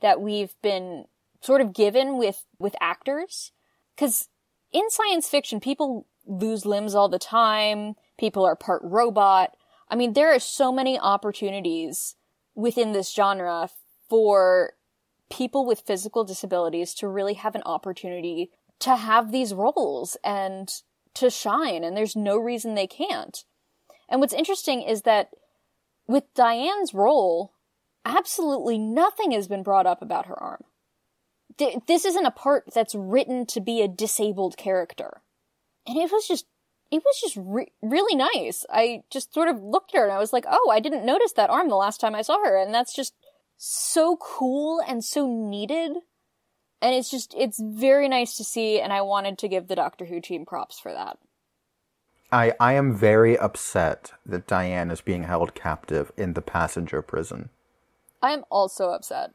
that 0.00 0.20
we've 0.20 0.54
been 0.62 1.06
sort 1.40 1.60
of 1.60 1.72
given 1.72 2.18
with 2.18 2.44
with 2.58 2.76
actors. 2.80 3.52
Because 3.96 4.28
in 4.72 4.90
science 4.90 5.28
fiction, 5.28 5.58
people 5.58 6.06
lose 6.26 6.66
limbs 6.66 6.94
all 6.94 7.08
the 7.08 7.18
time. 7.18 7.94
People 8.18 8.44
are 8.44 8.56
part 8.56 8.82
robot. 8.84 9.56
I 9.88 9.96
mean, 9.96 10.12
there 10.12 10.34
are 10.34 10.38
so 10.38 10.70
many 10.70 10.98
opportunities 10.98 12.16
within 12.54 12.92
this 12.92 13.12
genre 13.12 13.70
for 14.08 14.74
people 15.30 15.66
with 15.66 15.80
physical 15.80 16.24
disabilities 16.24 16.94
to 16.94 17.08
really 17.08 17.34
have 17.34 17.54
an 17.54 17.62
opportunity 17.64 18.50
to 18.80 18.96
have 18.96 19.32
these 19.32 19.54
roles 19.54 20.16
and 20.22 20.70
to 21.14 21.30
shine, 21.30 21.82
and 21.82 21.96
there's 21.96 22.14
no 22.14 22.36
reason 22.36 22.74
they 22.74 22.86
can't. 22.86 23.44
And 24.08 24.20
what's 24.20 24.34
interesting 24.34 24.82
is 24.82 25.02
that 25.02 25.30
with 26.06 26.24
Diane's 26.34 26.92
role, 26.92 27.54
absolutely 28.04 28.78
nothing 28.78 29.32
has 29.32 29.48
been 29.48 29.62
brought 29.62 29.86
up 29.86 30.02
about 30.02 30.26
her 30.26 30.40
arm. 30.40 30.64
D- 31.58 31.78
this 31.86 32.04
isn't 32.04 32.26
a 32.26 32.30
part 32.30 32.64
that's 32.74 32.94
written 32.94 33.46
to 33.46 33.60
be 33.60 33.82
a 33.82 33.88
disabled 33.88 34.56
character. 34.56 35.22
And 35.86 35.96
it 35.96 36.10
was 36.10 36.26
just, 36.26 36.46
it 36.90 37.02
was 37.04 37.20
just 37.20 37.36
re- 37.38 37.72
really 37.82 38.16
nice. 38.16 38.64
I 38.70 39.02
just 39.10 39.32
sort 39.32 39.48
of 39.48 39.62
looked 39.62 39.94
at 39.94 39.98
her 39.98 40.04
and 40.04 40.12
I 40.12 40.18
was 40.18 40.32
like, 40.32 40.44
oh, 40.48 40.70
I 40.70 40.80
didn't 40.80 41.06
notice 41.06 41.32
that 41.32 41.50
arm 41.50 41.68
the 41.68 41.76
last 41.76 42.00
time 42.00 42.14
I 42.14 42.22
saw 42.22 42.38
her. 42.44 42.60
And 42.60 42.74
that's 42.74 42.94
just 42.94 43.14
so 43.56 44.16
cool 44.16 44.82
and 44.86 45.04
so 45.04 45.26
needed. 45.26 45.92
And 46.82 46.94
it's 46.94 47.10
just, 47.10 47.34
it's 47.36 47.60
very 47.60 48.08
nice 48.08 48.36
to 48.36 48.44
see. 48.44 48.80
And 48.80 48.92
I 48.92 49.00
wanted 49.00 49.38
to 49.38 49.48
give 49.48 49.68
the 49.68 49.76
Doctor 49.76 50.04
Who 50.04 50.20
team 50.20 50.44
props 50.44 50.78
for 50.78 50.92
that. 50.92 51.18
I, 52.30 52.54
I 52.58 52.72
am 52.72 52.94
very 52.94 53.38
upset 53.38 54.12
that 54.26 54.46
Diane 54.46 54.90
is 54.90 55.00
being 55.00 55.22
held 55.22 55.54
captive 55.54 56.10
in 56.16 56.34
the 56.34 56.42
passenger 56.42 57.00
prison. 57.00 57.50
I 58.20 58.32
am 58.32 58.44
also 58.50 58.90
upset. 58.90 59.30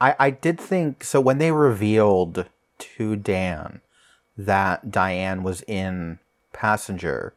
I, 0.00 0.14
I 0.18 0.30
did 0.30 0.60
think 0.60 1.04
so 1.04 1.20
when 1.20 1.38
they 1.38 1.52
revealed 1.52 2.46
to 2.78 3.16
Dan 3.16 3.80
that 4.36 4.90
Diane 4.90 5.42
was 5.42 5.62
in 5.62 6.18
passenger. 6.52 7.34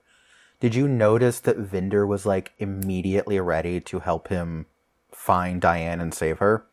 Did 0.60 0.74
you 0.74 0.88
notice 0.88 1.40
that 1.42 1.58
Vinder 1.58 2.08
was 2.08 2.26
like 2.26 2.54
immediately 2.58 3.40
ready 3.40 3.80
to 3.82 4.00
help 4.00 4.30
him 4.30 4.66
find 5.12 5.62
Diane 5.62 6.02
and 6.02 6.14
save 6.14 6.40
her? 6.40 6.66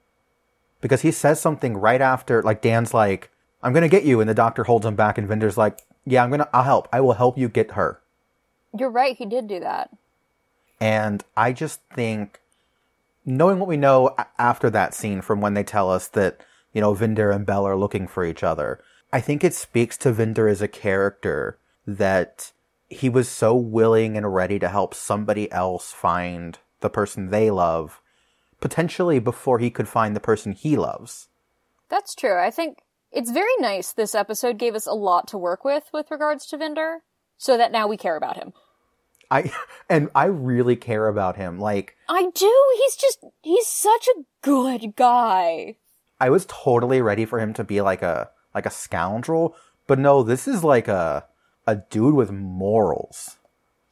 Because 0.80 1.02
he 1.02 1.10
says 1.10 1.40
something 1.40 1.76
right 1.76 2.00
after, 2.00 2.42
like 2.42 2.62
Dan's 2.62 2.94
like, 2.94 3.30
"I'm 3.62 3.72
gonna 3.72 3.88
get 3.88 4.04
you," 4.04 4.20
and 4.20 4.28
the 4.28 4.34
doctor 4.34 4.64
holds 4.64 4.86
him 4.86 4.96
back, 4.96 5.18
and 5.18 5.28
Vinder's 5.28 5.58
like, 5.58 5.80
"Yeah, 6.04 6.22
I'm 6.24 6.30
gonna, 6.30 6.48
I'll 6.52 6.64
help. 6.64 6.88
I 6.92 7.00
will 7.00 7.14
help 7.14 7.36
you 7.38 7.48
get 7.48 7.72
her." 7.72 8.00
You're 8.76 8.90
right. 8.90 9.16
He 9.16 9.26
did 9.26 9.46
do 9.46 9.60
that. 9.60 9.90
And 10.80 11.24
I 11.36 11.52
just 11.52 11.80
think 11.94 12.40
knowing 13.24 13.58
what 13.58 13.68
we 13.68 13.76
know 13.76 14.14
after 14.38 14.70
that 14.70 14.94
scene 14.94 15.20
from 15.20 15.40
when 15.40 15.54
they 15.54 15.64
tell 15.64 15.90
us 15.90 16.08
that, 16.08 16.40
you 16.72 16.80
know, 16.80 16.94
Vinder 16.94 17.30
and 17.30 17.46
Bel 17.46 17.66
are 17.66 17.76
looking 17.76 18.06
for 18.06 18.24
each 18.24 18.42
other, 18.42 18.82
I 19.12 19.20
think 19.20 19.44
it 19.44 19.54
speaks 19.54 19.96
to 19.98 20.12
Vinder 20.12 20.50
as 20.50 20.60
a 20.60 20.68
character 20.68 21.58
that 21.86 22.52
he 22.88 23.08
was 23.08 23.28
so 23.28 23.54
willing 23.54 24.16
and 24.16 24.34
ready 24.34 24.58
to 24.58 24.68
help 24.68 24.94
somebody 24.94 25.50
else 25.50 25.92
find 25.92 26.58
the 26.80 26.90
person 26.90 27.30
they 27.30 27.50
love, 27.50 28.00
potentially 28.60 29.18
before 29.18 29.58
he 29.58 29.70
could 29.70 29.88
find 29.88 30.14
the 30.14 30.20
person 30.20 30.52
he 30.52 30.76
loves. 30.76 31.28
That's 31.88 32.14
true. 32.14 32.38
I 32.38 32.50
think 32.50 32.78
it's 33.10 33.30
very 33.30 33.56
nice 33.58 33.92
this 33.92 34.14
episode 34.14 34.58
gave 34.58 34.74
us 34.74 34.86
a 34.86 34.92
lot 34.92 35.28
to 35.28 35.38
work 35.38 35.64
with 35.64 35.84
with 35.92 36.10
regards 36.10 36.46
to 36.46 36.58
Vinder, 36.58 36.98
so 37.36 37.56
that 37.56 37.72
now 37.72 37.86
we 37.86 37.96
care 37.96 38.16
about 38.16 38.36
him. 38.36 38.52
I 39.30 39.52
and 39.88 40.10
I 40.14 40.26
really 40.26 40.76
care 40.76 41.08
about 41.08 41.36
him. 41.36 41.58
Like 41.58 41.96
I 42.08 42.30
do. 42.34 42.74
He's 42.78 42.96
just 42.96 43.24
he's 43.42 43.66
such 43.66 44.08
a 44.08 44.22
good 44.42 44.96
guy. 44.96 45.76
I 46.20 46.30
was 46.30 46.46
totally 46.46 47.00
ready 47.02 47.24
for 47.24 47.40
him 47.40 47.52
to 47.54 47.64
be 47.64 47.80
like 47.80 48.02
a 48.02 48.30
like 48.54 48.66
a 48.66 48.70
scoundrel, 48.70 49.56
but 49.86 49.98
no, 49.98 50.22
this 50.22 50.46
is 50.46 50.64
like 50.64 50.88
a 50.88 51.26
a 51.66 51.76
dude 51.76 52.14
with 52.14 52.30
morals. 52.30 53.36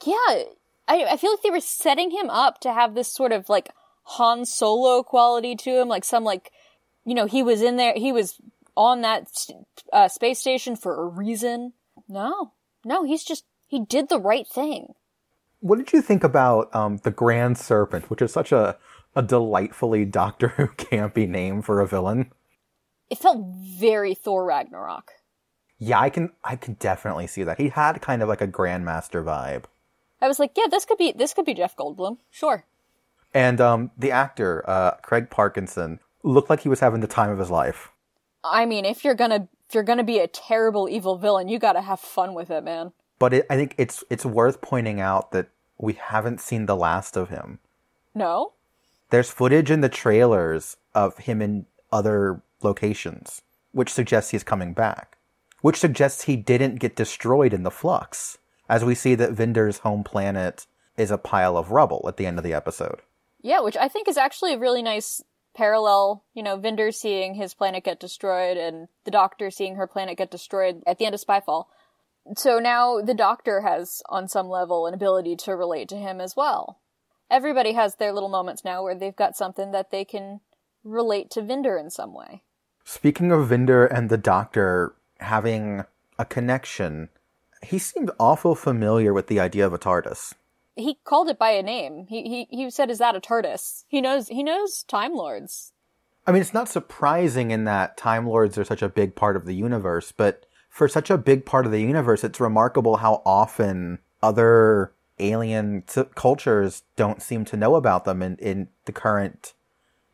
Yeah, 0.04 0.44
I 0.88 1.04
I 1.10 1.16
feel 1.16 1.32
like 1.32 1.42
they 1.42 1.50
were 1.50 1.60
setting 1.60 2.10
him 2.10 2.30
up 2.30 2.60
to 2.60 2.72
have 2.72 2.94
this 2.94 3.12
sort 3.12 3.32
of 3.32 3.48
like 3.48 3.70
Han 4.04 4.44
Solo 4.44 5.02
quality 5.02 5.56
to 5.56 5.80
him, 5.80 5.88
like 5.88 6.04
some 6.04 6.24
like 6.24 6.52
you 7.04 7.14
know 7.14 7.26
he 7.26 7.42
was 7.42 7.62
in 7.62 7.76
there, 7.76 7.94
he 7.94 8.12
was 8.12 8.40
on 8.76 9.02
that 9.02 9.28
uh, 9.92 10.08
space 10.08 10.38
station 10.38 10.76
for 10.76 11.02
a 11.02 11.06
reason. 11.06 11.72
No, 12.08 12.52
no, 12.84 13.04
he's 13.04 13.24
just 13.24 13.44
he 13.66 13.84
did 13.84 14.08
the 14.08 14.20
right 14.20 14.46
thing. 14.46 14.94
What 15.62 15.78
did 15.78 15.92
you 15.92 16.02
think 16.02 16.24
about 16.24 16.74
um, 16.74 16.96
the 17.04 17.12
Grand 17.12 17.56
Serpent, 17.56 18.10
which 18.10 18.20
is 18.20 18.32
such 18.32 18.50
a, 18.50 18.76
a 19.14 19.22
delightfully 19.22 20.04
Doctor 20.04 20.48
Who 20.48 20.66
campy 20.66 21.28
name 21.28 21.62
for 21.62 21.80
a 21.80 21.86
villain? 21.86 22.32
It 23.08 23.18
felt 23.18 23.46
very 23.78 24.12
Thor 24.12 24.44
Ragnarok. 24.44 25.12
Yeah, 25.78 26.00
I 26.00 26.10
can 26.10 26.32
I 26.42 26.56
can 26.56 26.74
definitely 26.74 27.28
see 27.28 27.44
that. 27.44 27.60
He 27.60 27.68
had 27.68 28.02
kind 28.02 28.22
of 28.22 28.28
like 28.28 28.40
a 28.40 28.48
Grandmaster 28.48 29.22
vibe. 29.22 29.64
I 30.20 30.26
was 30.26 30.40
like, 30.40 30.50
yeah, 30.56 30.66
this 30.68 30.84
could 30.84 30.98
be 30.98 31.12
this 31.12 31.32
could 31.32 31.44
be 31.44 31.54
Jeff 31.54 31.76
Goldblum, 31.76 32.18
sure. 32.28 32.64
And 33.32 33.60
um, 33.60 33.92
the 33.96 34.10
actor 34.10 34.68
uh, 34.68 34.96
Craig 34.96 35.30
Parkinson 35.30 36.00
looked 36.24 36.50
like 36.50 36.60
he 36.60 36.68
was 36.68 36.80
having 36.80 37.00
the 37.00 37.06
time 37.06 37.30
of 37.30 37.38
his 37.38 37.50
life. 37.50 37.92
I 38.42 38.66
mean, 38.66 38.84
if 38.84 39.04
you're 39.04 39.14
gonna 39.14 39.48
if 39.68 39.76
you're 39.76 39.84
gonna 39.84 40.02
be 40.02 40.18
a 40.18 40.26
terrible 40.26 40.88
evil 40.88 41.18
villain, 41.18 41.46
you 41.46 41.60
got 41.60 41.74
to 41.74 41.82
have 41.82 42.00
fun 42.00 42.34
with 42.34 42.50
it, 42.50 42.64
man 42.64 42.92
but 43.22 43.32
it, 43.32 43.46
I 43.48 43.54
think 43.54 43.76
it's 43.78 44.02
it's 44.10 44.26
worth 44.26 44.60
pointing 44.60 45.00
out 45.00 45.30
that 45.30 45.46
we 45.78 45.92
haven't 45.92 46.40
seen 46.40 46.66
the 46.66 46.74
last 46.74 47.16
of 47.16 47.28
him. 47.28 47.60
No. 48.16 48.54
There's 49.10 49.30
footage 49.30 49.70
in 49.70 49.80
the 49.80 49.88
trailers 49.88 50.76
of 50.92 51.18
him 51.18 51.40
in 51.40 51.66
other 51.92 52.42
locations, 52.64 53.42
which 53.70 53.92
suggests 53.92 54.32
he's 54.32 54.42
coming 54.42 54.72
back. 54.72 55.18
Which 55.60 55.76
suggests 55.76 56.24
he 56.24 56.34
didn't 56.34 56.80
get 56.80 56.96
destroyed 56.96 57.54
in 57.54 57.62
the 57.62 57.70
flux, 57.70 58.38
as 58.68 58.84
we 58.84 58.96
see 58.96 59.14
that 59.14 59.30
Vinder's 59.30 59.78
home 59.78 60.02
planet 60.02 60.66
is 60.96 61.12
a 61.12 61.16
pile 61.16 61.56
of 61.56 61.70
rubble 61.70 62.04
at 62.08 62.16
the 62.16 62.26
end 62.26 62.38
of 62.38 62.44
the 62.44 62.54
episode. 62.54 63.02
Yeah, 63.40 63.60
which 63.60 63.76
I 63.76 63.86
think 63.86 64.08
is 64.08 64.16
actually 64.16 64.54
a 64.54 64.58
really 64.58 64.82
nice 64.82 65.22
parallel. 65.54 66.24
You 66.34 66.42
know, 66.42 66.58
Vinder 66.58 66.92
seeing 66.92 67.34
his 67.34 67.54
planet 67.54 67.84
get 67.84 68.00
destroyed 68.00 68.56
and 68.56 68.88
the 69.04 69.12
Doctor 69.12 69.52
seeing 69.52 69.76
her 69.76 69.86
planet 69.86 70.18
get 70.18 70.32
destroyed 70.32 70.82
at 70.88 70.98
the 70.98 71.06
end 71.06 71.14
of 71.14 71.20
Spyfall 71.20 71.66
so 72.36 72.58
now 72.58 73.00
the 73.00 73.14
doctor 73.14 73.60
has, 73.62 74.02
on 74.08 74.28
some 74.28 74.48
level, 74.48 74.86
an 74.86 74.94
ability 74.94 75.36
to 75.36 75.56
relate 75.56 75.88
to 75.88 75.96
him 75.96 76.20
as 76.20 76.36
well. 76.36 76.78
Everybody 77.30 77.72
has 77.72 77.96
their 77.96 78.12
little 78.12 78.28
moments 78.28 78.64
now 78.64 78.82
where 78.82 78.94
they've 78.94 79.16
got 79.16 79.36
something 79.36 79.72
that 79.72 79.90
they 79.90 80.04
can 80.04 80.40
relate 80.84 81.30
to 81.30 81.42
Vinder 81.42 81.78
in 81.78 81.90
some 81.90 82.14
way. 82.14 82.42
Speaking 82.84 83.32
of 83.32 83.48
Vinder 83.48 83.86
and 83.86 84.08
the 84.08 84.18
doctor 84.18 84.94
having 85.20 85.84
a 86.18 86.24
connection, 86.24 87.08
he 87.62 87.78
seemed 87.78 88.10
awful 88.18 88.54
familiar 88.54 89.12
with 89.12 89.28
the 89.28 89.40
idea 89.40 89.64
of 89.64 89.72
a 89.72 89.78
TARDIS. 89.78 90.34
He 90.74 90.98
called 91.04 91.28
it 91.28 91.38
by 91.38 91.50
a 91.50 91.62
name. 91.62 92.06
He 92.08 92.46
he 92.50 92.56
he 92.56 92.70
said, 92.70 92.90
"Is 92.90 92.98
that 92.98 93.14
a 93.14 93.20
TARDIS?" 93.20 93.84
He 93.88 94.00
knows 94.00 94.28
he 94.28 94.42
knows 94.42 94.82
Time 94.84 95.14
Lords. 95.14 95.72
I 96.26 96.32
mean, 96.32 96.40
it's 96.40 96.54
not 96.54 96.68
surprising 96.68 97.50
in 97.50 97.64
that 97.64 97.96
Time 97.96 98.26
Lords 98.26 98.56
are 98.56 98.64
such 98.64 98.82
a 98.82 98.88
big 98.88 99.14
part 99.14 99.36
of 99.36 99.44
the 99.44 99.54
universe, 99.54 100.12
but 100.12 100.46
for 100.72 100.88
such 100.88 101.10
a 101.10 101.18
big 101.18 101.44
part 101.44 101.66
of 101.66 101.70
the 101.70 101.82
universe, 101.82 102.24
it's 102.24 102.40
remarkable 102.40 102.96
how 102.96 103.20
often 103.26 103.98
other 104.22 104.94
alien 105.18 105.82
t- 105.86 106.04
cultures 106.14 106.84
don't 106.96 107.20
seem 107.20 107.44
to 107.44 107.58
know 107.58 107.74
about 107.74 108.06
them 108.06 108.22
in, 108.22 108.36
in 108.38 108.68
the 108.86 108.92
current, 108.92 109.52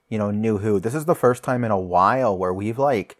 you 0.08 0.18
know, 0.18 0.32
New 0.32 0.58
Who. 0.58 0.80
This 0.80 0.96
is 0.96 1.04
the 1.04 1.14
first 1.14 1.44
time 1.44 1.62
in 1.62 1.70
a 1.70 1.78
while 1.78 2.36
where 2.36 2.52
we've 2.52 2.78
like 2.78 3.18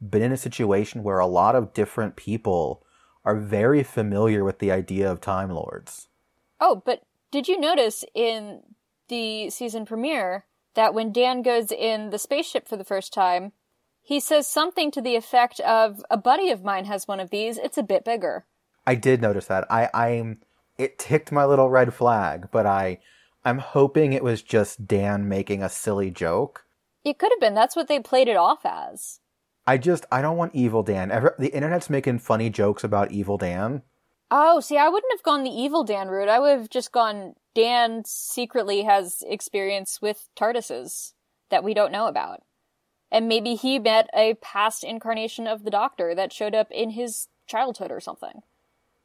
been 0.00 0.22
in 0.22 0.32
a 0.32 0.38
situation 0.38 1.02
where 1.02 1.18
a 1.18 1.26
lot 1.26 1.54
of 1.54 1.74
different 1.74 2.16
people 2.16 2.82
are 3.22 3.36
very 3.36 3.82
familiar 3.82 4.42
with 4.42 4.58
the 4.58 4.72
idea 4.72 5.12
of 5.12 5.20
Time 5.20 5.50
Lords. 5.50 6.08
Oh, 6.58 6.82
but 6.86 7.02
did 7.30 7.48
you 7.48 7.60
notice 7.60 8.02
in 8.14 8.62
the 9.08 9.50
season 9.50 9.84
premiere 9.84 10.46
that 10.72 10.94
when 10.94 11.12
Dan 11.12 11.42
goes 11.42 11.70
in 11.70 12.08
the 12.08 12.18
spaceship 12.18 12.66
for 12.66 12.78
the 12.78 12.84
first 12.84 13.12
time, 13.12 13.52
he 14.08 14.20
says 14.20 14.46
something 14.46 14.90
to 14.90 15.02
the 15.02 15.16
effect 15.16 15.60
of, 15.60 16.02
"A 16.08 16.16
buddy 16.16 16.48
of 16.48 16.64
mine 16.64 16.86
has 16.86 17.06
one 17.06 17.20
of 17.20 17.28
these. 17.28 17.58
It's 17.58 17.76
a 17.76 17.82
bit 17.82 18.06
bigger." 18.06 18.46
I 18.86 18.94
did 18.94 19.20
notice 19.20 19.44
that. 19.48 19.70
I, 19.70 19.90
I'm. 19.92 20.40
It 20.78 20.98
ticked 20.98 21.30
my 21.30 21.44
little 21.44 21.68
red 21.68 21.92
flag, 21.92 22.48
but 22.50 22.64
I, 22.64 23.00
I'm 23.44 23.58
hoping 23.58 24.14
it 24.14 24.24
was 24.24 24.40
just 24.40 24.86
Dan 24.86 25.28
making 25.28 25.62
a 25.62 25.68
silly 25.68 26.10
joke. 26.10 26.64
It 27.04 27.18
could 27.18 27.32
have 27.32 27.40
been. 27.40 27.52
That's 27.52 27.76
what 27.76 27.86
they 27.86 28.00
played 28.00 28.28
it 28.28 28.36
off 28.38 28.64
as. 28.64 29.20
I 29.66 29.76
just, 29.76 30.06
I 30.10 30.22
don't 30.22 30.38
want 30.38 30.54
Evil 30.54 30.82
Dan. 30.82 31.10
Ever, 31.10 31.34
the 31.38 31.54
internet's 31.54 31.90
making 31.90 32.20
funny 32.20 32.48
jokes 32.48 32.82
about 32.82 33.12
Evil 33.12 33.36
Dan. 33.36 33.82
Oh, 34.30 34.60
see, 34.60 34.78
I 34.78 34.88
wouldn't 34.88 35.12
have 35.12 35.22
gone 35.22 35.44
the 35.44 35.50
Evil 35.50 35.84
Dan 35.84 36.08
route. 36.08 36.30
I 36.30 36.38
would 36.38 36.58
have 36.58 36.70
just 36.70 36.92
gone. 36.92 37.34
Dan 37.54 38.04
secretly 38.06 38.84
has 38.84 39.22
experience 39.26 40.00
with 40.00 40.30
TARDISes 40.34 41.12
that 41.50 41.62
we 41.62 41.74
don't 41.74 41.92
know 41.92 42.06
about. 42.06 42.40
And 43.10 43.28
maybe 43.28 43.54
he 43.54 43.78
met 43.78 44.08
a 44.14 44.34
past 44.34 44.84
incarnation 44.84 45.46
of 45.46 45.64
the 45.64 45.70
Doctor 45.70 46.14
that 46.14 46.32
showed 46.32 46.54
up 46.54 46.70
in 46.70 46.90
his 46.90 47.28
childhood 47.46 47.90
or 47.90 48.00
something. 48.00 48.42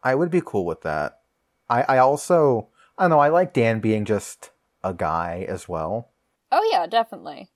I 0.03 0.15
would 0.15 0.29
be 0.29 0.41
cool 0.45 0.65
with 0.65 0.81
that. 0.81 1.21
I, 1.69 1.83
I 1.83 1.97
also, 1.99 2.67
I 2.97 3.03
don't 3.03 3.11
know, 3.11 3.19
I 3.19 3.29
like 3.29 3.53
Dan 3.53 3.79
being 3.79 4.03
just 4.03 4.51
a 4.83 4.93
guy 4.93 5.45
as 5.47 5.69
well. 5.69 6.09
Oh, 6.51 6.69
yeah, 6.71 6.85
definitely. 6.85 7.49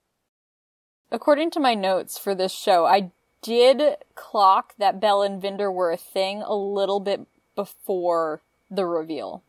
According 1.11 1.51
to 1.51 1.59
my 1.59 1.73
notes 1.73 2.17
for 2.17 2.33
this 2.33 2.53
show, 2.53 2.85
I 2.85 3.11
did 3.41 3.97
clock 4.15 4.73
that 4.77 4.99
Bel 4.99 5.21
and 5.21 5.41
Vinder 5.41 5.71
were 5.71 5.91
a 5.91 5.97
thing 5.97 6.41
a 6.41 6.55
little 6.55 6.99
bit 6.99 7.27
before 7.55 8.41
the 8.71 8.85
reveal. 8.85 9.43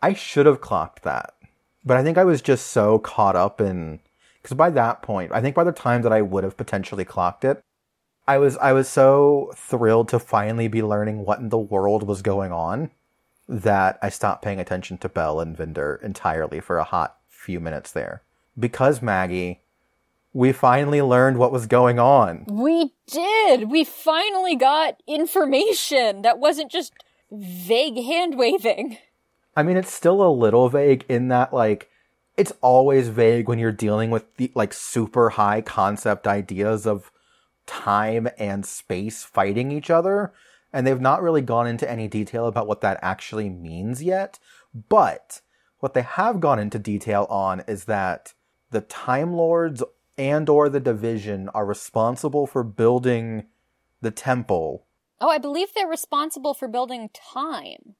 I 0.00 0.12
should 0.12 0.46
have 0.46 0.60
clocked 0.60 1.02
that. 1.02 1.34
But 1.84 1.96
I 1.96 2.02
think 2.02 2.18
I 2.18 2.24
was 2.24 2.42
just 2.42 2.66
so 2.66 2.98
caught 2.98 3.36
up 3.36 3.60
in 3.60 4.00
because 4.48 4.56
by 4.56 4.70
that 4.70 5.02
point, 5.02 5.30
I 5.30 5.42
think 5.42 5.54
by 5.54 5.64
the 5.64 5.72
time 5.72 6.00
that 6.02 6.12
I 6.12 6.22
would 6.22 6.42
have 6.42 6.56
potentially 6.56 7.04
clocked 7.04 7.44
it, 7.44 7.62
I 8.26 8.38
was 8.38 8.56
I 8.56 8.72
was 8.72 8.88
so 8.88 9.52
thrilled 9.54 10.08
to 10.08 10.18
finally 10.18 10.68
be 10.68 10.82
learning 10.82 11.26
what 11.26 11.38
in 11.38 11.50
the 11.50 11.58
world 11.58 12.08
was 12.08 12.22
going 12.22 12.50
on 12.50 12.90
that 13.46 13.98
I 14.00 14.08
stopped 14.08 14.42
paying 14.42 14.58
attention 14.58 14.96
to 14.98 15.08
Bel 15.10 15.38
and 15.38 15.54
Vinder 15.54 16.02
entirely 16.02 16.60
for 16.60 16.78
a 16.78 16.84
hot 16.84 17.18
few 17.28 17.60
minutes 17.60 17.92
there. 17.92 18.22
Because 18.58 19.02
Maggie, 19.02 19.60
we 20.32 20.52
finally 20.52 21.02
learned 21.02 21.36
what 21.36 21.52
was 21.52 21.66
going 21.66 21.98
on. 21.98 22.46
We 22.48 22.94
did. 23.06 23.70
We 23.70 23.84
finally 23.84 24.56
got 24.56 25.02
information 25.06 26.22
that 26.22 26.38
wasn't 26.38 26.70
just 26.70 26.94
vague 27.30 28.02
hand 28.02 28.38
waving. 28.38 28.96
I 29.54 29.62
mean, 29.62 29.76
it's 29.76 29.92
still 29.92 30.22
a 30.22 30.32
little 30.32 30.70
vague 30.70 31.04
in 31.06 31.28
that 31.28 31.52
like 31.52 31.90
it's 32.38 32.52
always 32.60 33.08
vague 33.08 33.48
when 33.48 33.58
you're 33.58 33.72
dealing 33.72 34.10
with 34.10 34.36
the 34.36 34.50
like 34.54 34.72
super 34.72 35.30
high 35.30 35.60
concept 35.60 36.26
ideas 36.26 36.86
of 36.86 37.10
time 37.66 38.28
and 38.38 38.64
space 38.64 39.24
fighting 39.24 39.70
each 39.72 39.90
other 39.90 40.32
and 40.72 40.86
they've 40.86 41.00
not 41.00 41.22
really 41.22 41.42
gone 41.42 41.66
into 41.66 41.90
any 41.90 42.08
detail 42.08 42.46
about 42.46 42.66
what 42.66 42.80
that 42.82 42.98
actually 43.02 43.48
means 43.48 44.02
yet. 44.02 44.38
But 44.88 45.40
what 45.80 45.94
they 45.94 46.02
have 46.02 46.40
gone 46.40 46.58
into 46.58 46.78
detail 46.78 47.26
on 47.30 47.60
is 47.66 47.84
that 47.84 48.34
the 48.70 48.82
Time 48.82 49.32
Lords 49.32 49.82
and 50.16 50.48
or 50.48 50.68
the 50.68 50.80
Division 50.80 51.48
are 51.50 51.64
responsible 51.64 52.46
for 52.46 52.62
building 52.62 53.46
the 54.00 54.10
temple. 54.10 54.86
Oh, 55.20 55.30
I 55.30 55.38
believe 55.38 55.68
they're 55.74 55.88
responsible 55.88 56.54
for 56.54 56.68
building 56.68 57.10
time. 57.14 57.94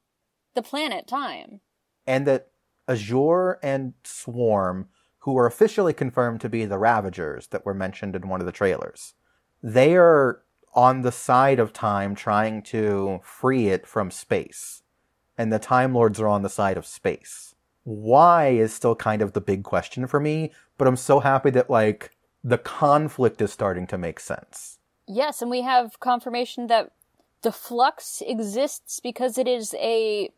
The 0.55 0.63
planet 0.63 1.07
time. 1.07 1.61
And 2.07 2.27
that 2.27 2.49
Azure 2.89 3.59
and 3.63 3.95
Swarm, 4.03 4.89
who 5.21 5.33
were 5.33 5.47
officially 5.47 5.93
confirmed 5.93 6.41
to 6.41 6.49
be 6.49 6.65
the 6.65 6.79
Ravagers 6.79 7.49
that 7.49 7.67
were 7.67 7.75
mentioned 7.75 8.17
in 8.17 8.29
one 8.29 8.41
of 8.41 8.47
the 8.47 8.53
trailers, 8.53 9.15
they 9.63 9.97
are 9.97 10.43
on 10.75 11.03
the 11.03 11.13
side 11.13 11.59
of 11.59 11.73
time 11.73 12.15
trying 12.15 12.63
to 12.63 13.21
free 13.23 13.69
it 13.69 13.87
from 13.87 14.11
space. 14.11 14.83
And 15.37 15.53
the 15.53 15.59
Time 15.59 15.95
Lords 15.95 16.21
are 16.21 16.29
on 16.29 16.43
the 16.43 16.49
side 16.49 16.77
of 16.77 16.87
space. 16.87 17.55
Why 17.85 18.49
is 18.49 18.73
still 18.73 18.95
kind 18.95 19.23
of 19.23 19.33
the 19.33 19.41
big 19.41 19.65
question 19.65 20.07
for 20.07 20.21
me, 20.21 20.53
but 20.77 20.87
I'm 20.87 20.97
so 20.97 21.21
happy 21.21 21.51
that, 21.51 21.71
like, 21.71 22.11
the 22.45 22.59
conflict 22.59 23.41
is 23.43 23.53
starting 23.53 23.87
to 23.89 23.99
make 23.99 24.21
sense. 24.21 24.79
Yes, 25.07 25.41
and 25.43 25.51
we 25.51 25.63
have 25.63 26.01
confirmation 26.01 26.67
that 26.67 26.93
the 27.43 27.53
flux 27.53 28.23
exists 28.27 29.01
because 29.01 29.39
it 29.39 29.49
is 29.49 29.75
a 29.75 30.31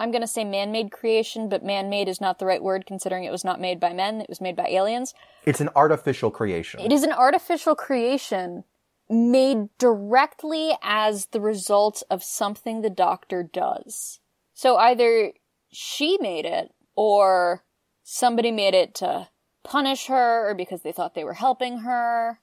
I'm 0.00 0.10
going 0.10 0.22
to 0.22 0.26
say 0.26 0.44
man-made 0.44 0.90
creation, 0.90 1.48
but 1.48 1.64
man-made 1.64 2.08
is 2.08 2.20
not 2.20 2.38
the 2.38 2.46
right 2.46 2.62
word 2.62 2.84
considering 2.86 3.24
it 3.24 3.30
was 3.30 3.44
not 3.44 3.60
made 3.60 3.78
by 3.78 3.92
men, 3.92 4.20
it 4.20 4.28
was 4.28 4.40
made 4.40 4.56
by 4.56 4.66
aliens. 4.66 5.14
It's 5.44 5.60
an 5.60 5.70
artificial 5.76 6.30
creation. 6.30 6.80
It 6.80 6.92
is 6.92 7.04
an 7.04 7.12
artificial 7.12 7.74
creation 7.74 8.64
made 9.08 9.68
directly 9.78 10.72
as 10.82 11.26
the 11.26 11.40
result 11.40 12.02
of 12.10 12.24
something 12.24 12.80
the 12.80 12.90
doctor 12.90 13.42
does. 13.42 14.20
So 14.52 14.76
either 14.76 15.32
she 15.70 16.18
made 16.20 16.44
it 16.44 16.72
or 16.96 17.64
somebody 18.02 18.50
made 18.50 18.74
it 18.74 18.94
to 18.96 19.28
punish 19.62 20.06
her 20.06 20.48
or 20.48 20.54
because 20.54 20.82
they 20.82 20.92
thought 20.92 21.14
they 21.14 21.24
were 21.24 21.34
helping 21.34 21.78
her. 21.78 22.40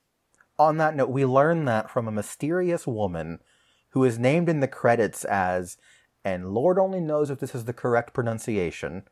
On 0.58 0.77
that 0.77 0.96
note, 0.96 1.10
we 1.10 1.25
learn 1.25 1.65
that 1.65 1.89
from 1.89 2.08
a 2.08 2.12
mysterious 2.12 2.86
woman 2.86 3.39
who 3.89 4.03
is 4.03 4.20
named 4.20 4.48
in 4.48 4.60
the 4.60 4.67
credits 4.67 5.25
as, 5.25 5.77
and 6.24 6.54
Lord 6.54 6.78
only 6.78 7.00
knows 7.00 7.30
if 7.30 7.40
this 7.40 7.56
is 7.56 7.66
the 7.66 7.74
correct 7.74 8.13
pronunciation, 8.13 9.04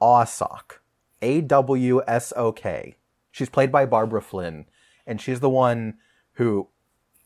Awsok. 0.00 0.78
A 1.22 1.40
W 1.40 2.02
S 2.06 2.32
O 2.36 2.52
K. 2.52 2.96
She's 3.30 3.48
played 3.48 3.72
by 3.72 3.86
Barbara 3.86 4.22
Flynn, 4.22 4.66
and 5.06 5.20
she's 5.20 5.40
the 5.40 5.50
one 5.50 5.94
who 6.34 6.68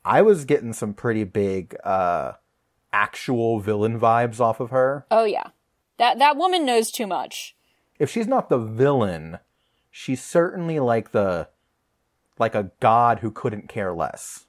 I 0.04 0.22
was 0.22 0.44
getting 0.44 0.72
some 0.72 0.94
pretty 0.94 1.24
big 1.24 1.76
uh 1.84 2.32
actual 2.92 3.60
villain 3.60 3.98
vibes 3.98 4.40
off 4.40 4.60
of 4.60 4.70
her. 4.70 5.06
Oh 5.10 5.24
yeah. 5.24 5.48
That 5.98 6.18
that 6.18 6.36
woman 6.36 6.64
knows 6.64 6.90
too 6.90 7.06
much. 7.06 7.56
If 7.98 8.10
she's 8.10 8.26
not 8.26 8.48
the 8.48 8.58
villain, 8.58 9.38
she's 9.90 10.22
certainly 10.22 10.78
like 10.80 11.12
the 11.12 11.48
like 12.38 12.54
a 12.54 12.70
god 12.80 13.18
who 13.18 13.30
couldn't 13.30 13.68
care 13.68 13.92
less. 13.92 14.46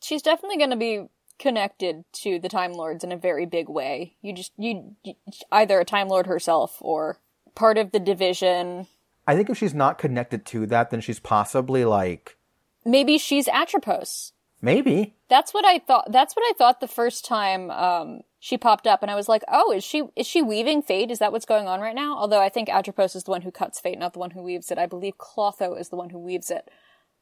She's 0.00 0.22
definitely 0.22 0.58
going 0.58 0.70
to 0.70 0.76
be 0.76 1.06
connected 1.42 2.04
to 2.12 2.38
the 2.38 2.48
Time 2.48 2.72
Lords 2.72 3.02
in 3.02 3.10
a 3.10 3.16
very 3.16 3.44
big 3.46 3.68
way. 3.68 4.14
You 4.22 4.32
just 4.32 4.52
you, 4.56 4.94
you 5.02 5.14
either 5.50 5.80
a 5.80 5.84
Time 5.84 6.08
Lord 6.08 6.26
herself 6.26 6.78
or 6.80 7.18
part 7.54 7.76
of 7.76 7.90
the 7.90 7.98
division. 7.98 8.86
I 9.26 9.34
think 9.34 9.50
if 9.50 9.58
she's 9.58 9.74
not 9.74 9.98
connected 9.98 10.46
to 10.46 10.66
that, 10.66 10.90
then 10.90 11.00
she's 11.00 11.18
possibly 11.18 11.84
like 11.84 12.38
maybe 12.84 13.18
she's 13.18 13.48
Atropos. 13.48 14.32
Maybe. 14.64 15.16
That's 15.28 15.52
what 15.52 15.64
I 15.64 15.80
thought. 15.80 16.12
That's 16.12 16.36
what 16.36 16.44
I 16.48 16.52
thought 16.56 16.80
the 16.80 16.86
first 16.86 17.24
time 17.24 17.68
um, 17.72 18.20
she 18.38 18.56
popped 18.56 18.86
up, 18.86 19.02
and 19.02 19.10
I 19.10 19.16
was 19.16 19.28
like, 19.28 19.42
"Oh, 19.48 19.72
is 19.72 19.82
she 19.82 20.04
is 20.14 20.26
she 20.26 20.40
weaving 20.40 20.82
fate? 20.82 21.10
Is 21.10 21.18
that 21.18 21.32
what's 21.32 21.44
going 21.44 21.66
on 21.66 21.80
right 21.80 21.96
now?" 21.96 22.16
Although 22.16 22.40
I 22.40 22.48
think 22.48 22.68
Atropos 22.68 23.16
is 23.16 23.24
the 23.24 23.32
one 23.32 23.42
who 23.42 23.50
cuts 23.50 23.80
fate, 23.80 23.98
not 23.98 24.12
the 24.12 24.20
one 24.20 24.30
who 24.30 24.42
weaves 24.42 24.70
it. 24.70 24.78
I 24.78 24.86
believe 24.86 25.18
Clotho 25.18 25.74
is 25.74 25.88
the 25.88 25.96
one 25.96 26.10
who 26.10 26.18
weaves 26.20 26.50
it. 26.50 26.70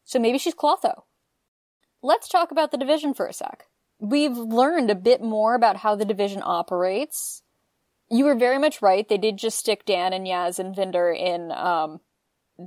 So 0.05 0.19
maybe 0.19 0.37
she's 0.37 0.55
Clotho. 0.55 1.05
Let's 2.03 2.29
talk 2.29 2.51
about 2.51 2.71
the 2.71 2.79
division 2.79 3.15
for 3.15 3.27
a 3.27 3.33
sec. 3.33 3.67
We've 4.01 4.37
learned 4.37 4.91
a 4.91 4.95
bit 4.95 5.23
more 5.23 5.55
about 5.55 5.77
how 5.77 5.95
the 5.95 6.05
division 6.05 6.43
operates. 6.45 7.43
You 8.11 8.25
were 8.25 8.35
very 8.35 8.59
much 8.59 8.83
right. 8.83 9.09
They 9.09 9.19
did 9.19 9.37
just 9.37 9.59
stick 9.59 9.85
Dan 9.85 10.13
and 10.13 10.27
Yaz 10.27 10.59
and 10.59 10.75
Vinder 10.75 11.17
in 11.17 11.53
um, 11.53 12.01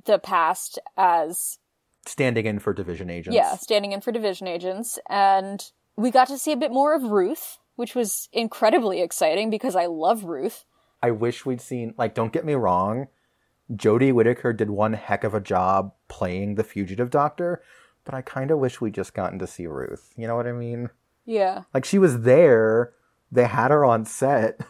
the 0.05 0.19
past 0.19 0.79
as 0.95 1.57
standing 2.05 2.45
in 2.45 2.59
for 2.59 2.73
division 2.73 3.09
agents. 3.09 3.35
Yeah, 3.35 3.55
standing 3.55 3.91
in 3.91 4.01
for 4.01 4.11
division 4.11 4.47
agents. 4.47 4.99
And 5.09 5.63
we 5.95 6.11
got 6.11 6.27
to 6.27 6.37
see 6.37 6.51
a 6.51 6.57
bit 6.57 6.71
more 6.71 6.95
of 6.95 7.03
Ruth, 7.03 7.57
which 7.75 7.95
was 7.95 8.29
incredibly 8.31 9.01
exciting 9.01 9.49
because 9.49 9.75
I 9.75 9.87
love 9.87 10.23
Ruth. 10.23 10.65
I 11.01 11.11
wish 11.11 11.45
we'd 11.45 11.59
seen, 11.59 11.93
like, 11.97 12.15
don't 12.15 12.31
get 12.31 12.45
me 12.45 12.53
wrong, 12.53 13.07
Jodie 13.71 14.13
Whittaker 14.13 14.53
did 14.53 14.69
one 14.69 14.93
heck 14.93 15.23
of 15.23 15.33
a 15.33 15.41
job 15.41 15.93
playing 16.07 16.55
the 16.55 16.63
fugitive 16.63 17.09
doctor, 17.09 17.61
but 18.05 18.13
I 18.13 18.21
kind 18.21 18.51
of 18.51 18.59
wish 18.59 18.81
we'd 18.81 18.93
just 18.93 19.13
gotten 19.13 19.39
to 19.39 19.47
see 19.47 19.67
Ruth. 19.67 20.13
You 20.15 20.27
know 20.27 20.35
what 20.35 20.47
I 20.47 20.51
mean? 20.51 20.89
Yeah. 21.25 21.63
Like, 21.73 21.85
she 21.85 21.99
was 21.99 22.21
there, 22.21 22.93
they 23.31 23.45
had 23.45 23.71
her 23.71 23.83
on 23.85 24.05
set. 24.05 24.61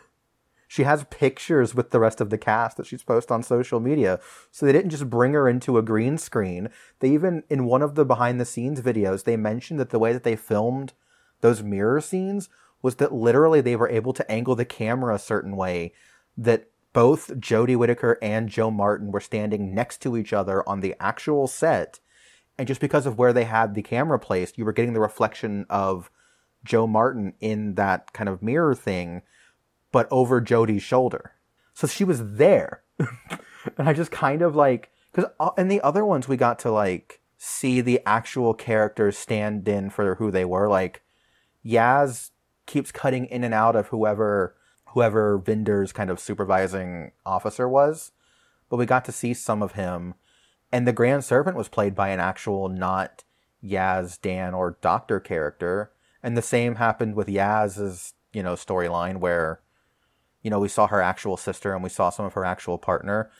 She 0.68 0.84
has 0.84 1.06
pictures 1.12 1.76
with 1.76 1.92
the 1.92 2.00
rest 2.00 2.20
of 2.20 2.32
the 2.32 2.38
cast 2.38 2.78
that 2.78 2.88
she's 2.88 3.04
posted 3.04 3.32
on 3.32 3.44
social 3.44 3.80
media. 3.80 4.20
So 4.50 4.66
they 4.66 4.72
didn't 4.72 4.90
just 4.90 5.08
bring 5.08 5.34
her 5.34 5.48
into 5.48 5.78
a 5.78 5.84
green 5.84 6.18
screen. 6.18 6.70
They 7.00 7.12
even, 7.12 7.44
in 7.48 7.66
one 7.66 7.84
of 7.84 7.94
the 7.94 8.06
behind 8.06 8.42
the 8.42 8.46
scenes 8.46 8.82
videos, 8.82 9.24
they 9.24 9.38
mentioned 9.38 9.80
that 9.80 9.92
the 9.92 10.00
way 10.00 10.14
that 10.14 10.24
they 10.24 10.36
filmed 10.36 10.94
those 11.42 11.62
mirror 11.62 12.02
scenes 12.02 12.50
was 12.82 12.96
that 12.96 13.14
literally 13.14 13.62
they 13.62 13.76
were 13.76 13.90
able 13.90 14.14
to 14.14 14.32
angle 14.32 14.56
the 14.56 14.66
camera 14.66 15.14
a 15.14 15.20
certain 15.20 15.56
way 15.56 15.94
that 16.36 16.70
both 16.92 17.28
Jodie 17.40 17.78
Whittaker 17.78 18.18
and 18.22 18.50
Jo 18.50 18.72
Martin 18.72 19.12
were 19.12 19.20
standing 19.20 19.76
next 19.76 20.02
to 20.02 20.18
each 20.18 20.34
other 20.34 20.68
on 20.68 20.80
the 20.80 20.96
actual 21.00 21.48
set. 21.48 22.00
And 22.58 22.68
just 22.68 22.82
because 22.82 23.06
of 23.06 23.18
where 23.18 23.34
they 23.34 23.44
had 23.46 23.76
the 23.76 23.84
camera 23.84 24.18
placed, 24.18 24.58
you 24.58 24.66
were 24.66 24.74
getting 24.74 24.94
the 24.94 25.00
reflection 25.00 25.68
of 25.70 26.10
Jo 26.64 26.88
Martin 26.88 27.34
in 27.40 27.76
that 27.76 28.14
kind 28.14 28.30
of 28.30 28.42
mirror 28.42 28.76
thing 28.76 29.22
but 29.94 30.08
over 30.12 30.42
Jodie's 30.42 30.84
shoulder. 30.84 31.34
So 31.74 31.88
she 31.88 32.04
was 32.04 32.34
there. 32.34 32.84
and 33.00 33.88
I 33.88 33.94
just 33.94 34.12
kind 34.12 34.42
of 34.42 34.56
like, 34.56 34.90
because 35.14 35.32
in 35.58 35.68
uh, 35.68 35.70
the 35.70 35.82
other 35.82 36.04
ones, 36.04 36.28
we 36.28 36.36
got 36.36 36.60
to 36.60 36.72
like 36.72 37.22
see 37.38 37.80
the 37.80 38.02
actual 38.06 38.54
characters 38.54 39.18
stand 39.18 39.66
in 39.70 39.90
for 39.90 40.16
who 40.16 40.32
they 40.32 40.44
were. 40.44 40.68
Like, 40.68 41.04
Yaz 41.64 42.32
keeps 42.66 42.92
cutting 42.92 43.28
in 43.28 43.46
and 43.46 43.54
out 43.54 43.78
of 43.78 43.88
whoever 43.88 44.58
whoever 44.88 45.40
Vinder's 45.40 45.92
kind 45.92 46.12
of 46.12 46.20
supervising 46.20 47.12
officer 47.26 47.68
was, 47.68 48.12
but 48.70 48.78
we 48.78 48.86
got 48.86 49.04
to 49.06 49.12
see 49.12 49.34
some 49.34 49.64
of 49.64 49.72
him. 49.72 50.14
And 50.72 50.88
the 50.88 50.94
Grand 50.94 51.24
Serpent 51.24 51.58
was 51.58 51.68
played 51.68 51.96
by 51.96 52.10
an 52.10 52.20
actual 52.20 52.70
not 52.70 53.24
Yaz, 53.64 54.22
Dan, 54.22 54.54
or 54.54 54.78
Doctor 54.82 55.20
character. 55.20 55.92
And 56.24 56.38
the 56.38 56.42
same 56.42 56.76
happened 56.76 57.16
with 57.16 57.28
Yaz's, 57.28 58.14
you 58.32 58.42
know, 58.42 58.54
storyline 58.54 59.18
where 59.18 59.60
you 60.44 60.50
know, 60.50 60.60
we 60.60 60.68
saw 60.68 60.88
her 60.88 61.02
actual 61.02 61.38
sister 61.38 61.74
and 61.74 61.82
we 61.82 61.90
saw 61.90 62.10
some 62.10 62.26
of 62.26 62.34
her 62.34 62.46
actual 62.46 62.78
partner. 62.78 63.32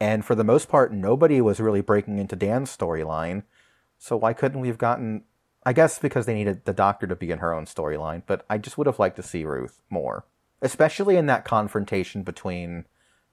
And 0.00 0.24
for 0.24 0.34
the 0.34 0.44
most 0.44 0.68
part, 0.68 0.92
nobody 0.92 1.40
was 1.40 1.60
really 1.60 1.80
breaking 1.80 2.18
into 2.18 2.36
Dan's 2.36 2.74
storyline. 2.74 3.42
So 3.98 4.16
why 4.16 4.32
couldn't 4.32 4.60
we 4.60 4.68
have 4.68 4.78
gotten. 4.78 5.24
I 5.66 5.72
guess 5.72 5.98
because 5.98 6.26
they 6.26 6.34
needed 6.34 6.64
the 6.64 6.74
doctor 6.74 7.06
to 7.06 7.16
be 7.16 7.30
in 7.30 7.38
her 7.38 7.54
own 7.54 7.64
storyline, 7.64 8.22
but 8.26 8.44
I 8.50 8.58
just 8.58 8.76
would 8.76 8.86
have 8.86 8.98
liked 8.98 9.16
to 9.16 9.22
see 9.22 9.44
Ruth 9.44 9.80
more. 9.88 10.26
Especially 10.60 11.16
in 11.16 11.26
that 11.26 11.44
confrontation 11.44 12.22
between 12.22 12.84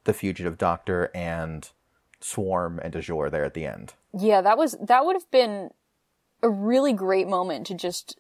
the 0.06 0.14
fugitive 0.14 0.58
doctor 0.58 1.12
and 1.14 1.70
Swarm 2.22 2.80
and 2.82 2.96
Azure 2.96 3.30
there 3.30 3.44
at 3.44 3.54
the 3.54 3.66
end. 3.66 3.94
Yeah, 4.18 4.42
that 4.42 4.58
was 4.58 4.78
that 4.82 5.06
would 5.06 5.16
have 5.16 5.30
been 5.30 5.72
a 6.42 6.50
really 6.50 6.94
great 6.94 7.28
moment 7.28 7.68
to 7.68 7.74
just 7.74 8.18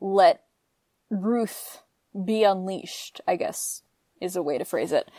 let 0.00 0.42
Ruth 1.10 1.82
be 2.24 2.44
unleashed, 2.44 3.20
I 3.26 3.36
guess 3.36 3.82
is 4.20 4.36
a 4.36 4.42
way 4.42 4.58
to 4.58 4.64
phrase 4.64 4.92
it. 4.92 5.10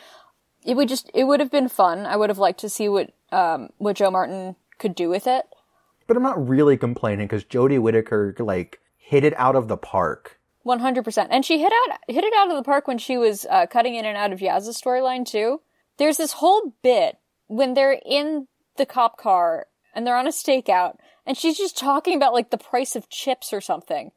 It 0.64 0.76
would 0.76 0.88
just 0.88 1.10
it 1.12 1.24
would 1.24 1.40
have 1.40 1.50
been 1.50 1.68
fun. 1.68 2.06
I 2.06 2.16
would 2.16 2.30
have 2.30 2.38
liked 2.38 2.60
to 2.60 2.68
see 2.68 2.88
what 2.88 3.10
um 3.30 3.70
what 3.78 3.96
Jo 3.96 4.10
Martin 4.10 4.56
could 4.78 4.94
do 4.94 5.08
with 5.08 5.26
it. 5.26 5.46
But 6.06 6.16
I'm 6.16 6.22
not 6.22 6.48
really 6.48 6.76
complaining 6.76 7.26
because 7.26 7.44
Jodie 7.44 7.80
Whittaker 7.80 8.34
like 8.38 8.80
hit 8.96 9.24
it 9.24 9.34
out 9.36 9.56
of 9.56 9.68
the 9.68 9.76
park. 9.76 10.38
One 10.62 10.78
hundred 10.78 11.04
percent. 11.04 11.30
And 11.32 11.44
she 11.44 11.58
hit 11.60 11.72
out 11.72 11.98
hit 12.06 12.24
it 12.24 12.32
out 12.36 12.50
of 12.50 12.56
the 12.56 12.62
park 12.62 12.86
when 12.86 12.98
she 12.98 13.18
was 13.18 13.46
uh, 13.50 13.66
cutting 13.66 13.96
in 13.96 14.04
and 14.04 14.16
out 14.16 14.32
of 14.32 14.40
Yaz's 14.40 14.80
storyline 14.80 15.26
too. 15.26 15.60
There's 15.98 16.16
this 16.16 16.34
whole 16.34 16.74
bit 16.82 17.18
when 17.48 17.74
they're 17.74 18.00
in 18.04 18.46
the 18.76 18.86
cop 18.86 19.18
car 19.18 19.66
and 19.94 20.06
they're 20.06 20.16
on 20.16 20.26
a 20.26 20.30
stakeout, 20.30 20.94
and 21.26 21.36
she's 21.36 21.58
just 21.58 21.76
talking 21.76 22.16
about 22.16 22.32
like 22.32 22.50
the 22.50 22.56
price 22.56 22.96
of 22.96 23.10
chips 23.10 23.52
or 23.52 23.60
something. 23.60 24.12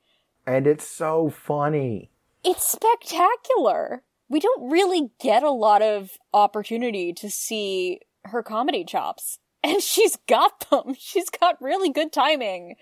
And 0.45 0.67
it's 0.67 0.87
so 0.87 1.29
funny. 1.29 2.11
It's 2.43 2.67
spectacular. 2.67 4.03
We 4.29 4.39
don't 4.39 4.69
really 4.69 5.11
get 5.19 5.43
a 5.43 5.51
lot 5.51 5.81
of 5.81 6.11
opportunity 6.33 7.13
to 7.13 7.29
see 7.29 7.99
her 8.25 8.43
comedy 8.43 8.83
chops. 8.83 9.39
And 9.65 9.81
she's 9.81 10.15
got 10.27 10.69
them. 10.69 10.93
She's 10.99 11.31
got 11.31 11.59
really 11.59 11.89
good 11.89 12.13
timing. 12.13 12.75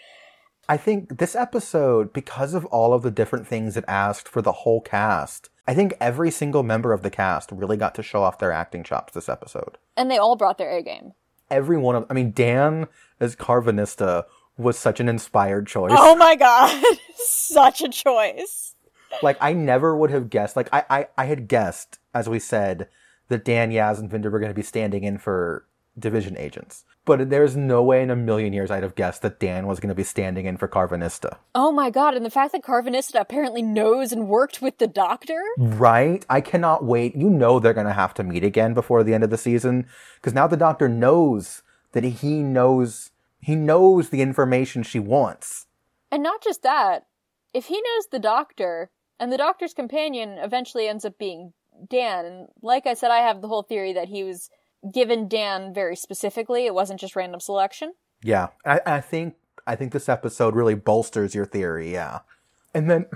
I 0.67 0.75
think 0.75 1.17
this 1.17 1.33
episode, 1.33 2.11
because 2.11 2.53
of 2.53 2.65
all 2.65 2.93
of 2.93 3.03
the 3.03 3.11
different 3.11 3.47
things 3.47 3.77
it 3.77 3.85
asked 3.87 4.27
for 4.27 4.41
the 4.41 4.51
whole 4.51 4.81
cast, 4.81 5.49
I 5.65 5.73
think 5.73 5.93
every 6.01 6.29
single 6.29 6.61
member 6.61 6.91
of 6.91 7.01
the 7.01 7.09
cast 7.09 7.53
really 7.53 7.77
got 7.77 7.95
to 7.95 8.03
show 8.03 8.23
off 8.23 8.39
their 8.39 8.51
acting 8.51 8.83
chops 8.83 9.13
this 9.13 9.29
episode. 9.29 9.77
And 9.95 10.11
they 10.11 10.17
all 10.17 10.35
brought 10.35 10.57
their 10.57 10.75
A 10.75 10.83
game. 10.83 11.13
Every 11.49 11.77
one 11.77 11.95
of, 11.95 12.05
I 12.09 12.13
mean, 12.13 12.31
Dan 12.31 12.87
as 13.19 13.35
Karvanista 13.35 14.25
was 14.57 14.77
such 14.77 14.99
an 14.99 15.09
inspired 15.09 15.67
choice. 15.67 15.91
Oh 15.95 16.15
my 16.15 16.35
god. 16.35 16.83
Such 17.15 17.81
a 17.81 17.89
choice. 17.89 18.75
Like, 19.21 19.37
I 19.39 19.53
never 19.53 19.95
would 19.95 20.11
have 20.11 20.29
guessed, 20.29 20.55
like, 20.55 20.69
I, 20.73 20.83
I, 20.89 21.07
I 21.17 21.25
had 21.25 21.47
guessed, 21.47 21.99
as 22.13 22.27
we 22.27 22.39
said, 22.39 22.89
that 23.29 23.45
Dan, 23.45 23.71
Yaz, 23.71 23.99
and 23.99 24.09
Vinder 24.09 24.31
were 24.31 24.39
going 24.39 24.51
to 24.51 24.55
be 24.55 24.63
standing 24.63 25.03
in 25.03 25.17
for 25.17 25.65
division 25.97 26.35
agents. 26.37 26.83
But 27.05 27.29
there's 27.29 27.57
no 27.57 27.83
way 27.83 28.01
in 28.01 28.09
a 28.09 28.15
million 28.15 28.53
years 28.53 28.71
I'd 28.71 28.83
have 28.83 28.95
guessed 28.95 29.21
that 29.23 29.39
Dan 29.39 29.67
was 29.67 29.79
going 29.79 29.89
to 29.89 29.95
be 29.95 30.03
standing 30.03 30.45
in 30.45 30.55
for 30.55 30.69
Karvanista. 30.69 31.37
Oh 31.53 31.71
my 31.71 31.89
god, 31.89 32.15
and 32.15 32.25
the 32.25 32.29
fact 32.29 32.53
that 32.53 32.63
Karvanista 32.63 33.19
apparently 33.19 33.61
knows 33.61 34.11
and 34.11 34.29
worked 34.29 34.61
with 34.61 34.77
the 34.77 34.87
doctor? 34.87 35.41
Right? 35.57 36.25
I 36.29 36.39
cannot 36.39 36.85
wait. 36.85 37.15
You 37.15 37.29
know 37.29 37.59
they're 37.59 37.73
going 37.73 37.87
to 37.87 37.93
have 37.93 38.13
to 38.15 38.23
meet 38.23 38.43
again 38.43 38.73
before 38.73 39.03
the 39.03 39.13
end 39.13 39.23
of 39.23 39.29
the 39.31 39.37
season 39.37 39.85
because 40.15 40.33
now 40.33 40.47
the 40.47 40.57
doctor 40.57 40.87
knows 40.87 41.61
that 41.91 42.03
he 42.03 42.41
knows 42.41 43.11
he 43.43 43.55
knows 43.55 44.09
the 44.09 44.21
information 44.21 44.83
she 44.83 44.99
wants. 44.99 45.67
And 46.11 46.23
not 46.23 46.41
just 46.41 46.63
that, 46.63 47.07
if 47.53 47.65
he 47.65 47.75
knows 47.75 48.07
the 48.11 48.19
doctor, 48.19 48.89
and 49.19 49.31
the 49.31 49.37
doctor's 49.37 49.73
companion 49.73 50.37
eventually 50.37 50.87
ends 50.87 51.05
up 51.05 51.17
being 51.17 51.53
Dan, 51.89 52.25
and 52.25 52.47
like 52.61 52.85
I 52.85 52.93
said, 52.93 53.11
I 53.11 53.19
have 53.19 53.41
the 53.41 53.47
whole 53.47 53.63
theory 53.63 53.93
that 53.93 54.07
he 54.07 54.23
was 54.23 54.49
given 54.93 55.27
Dan 55.27 55.73
very 55.73 55.95
specifically. 55.95 56.65
It 56.65 56.73
wasn't 56.73 56.99
just 56.99 57.15
random 57.15 57.39
selection. 57.39 57.93
Yeah, 58.21 58.49
I, 58.65 58.79
I 58.85 59.01
think 59.01 59.35
I 59.65 59.75
think 59.75 59.91
this 59.91 60.09
episode 60.09 60.55
really 60.55 60.75
bolsters 60.75 61.35
your 61.35 61.45
theory. 61.45 61.91
Yeah, 61.91 62.19
and 62.73 62.89
then 62.89 63.07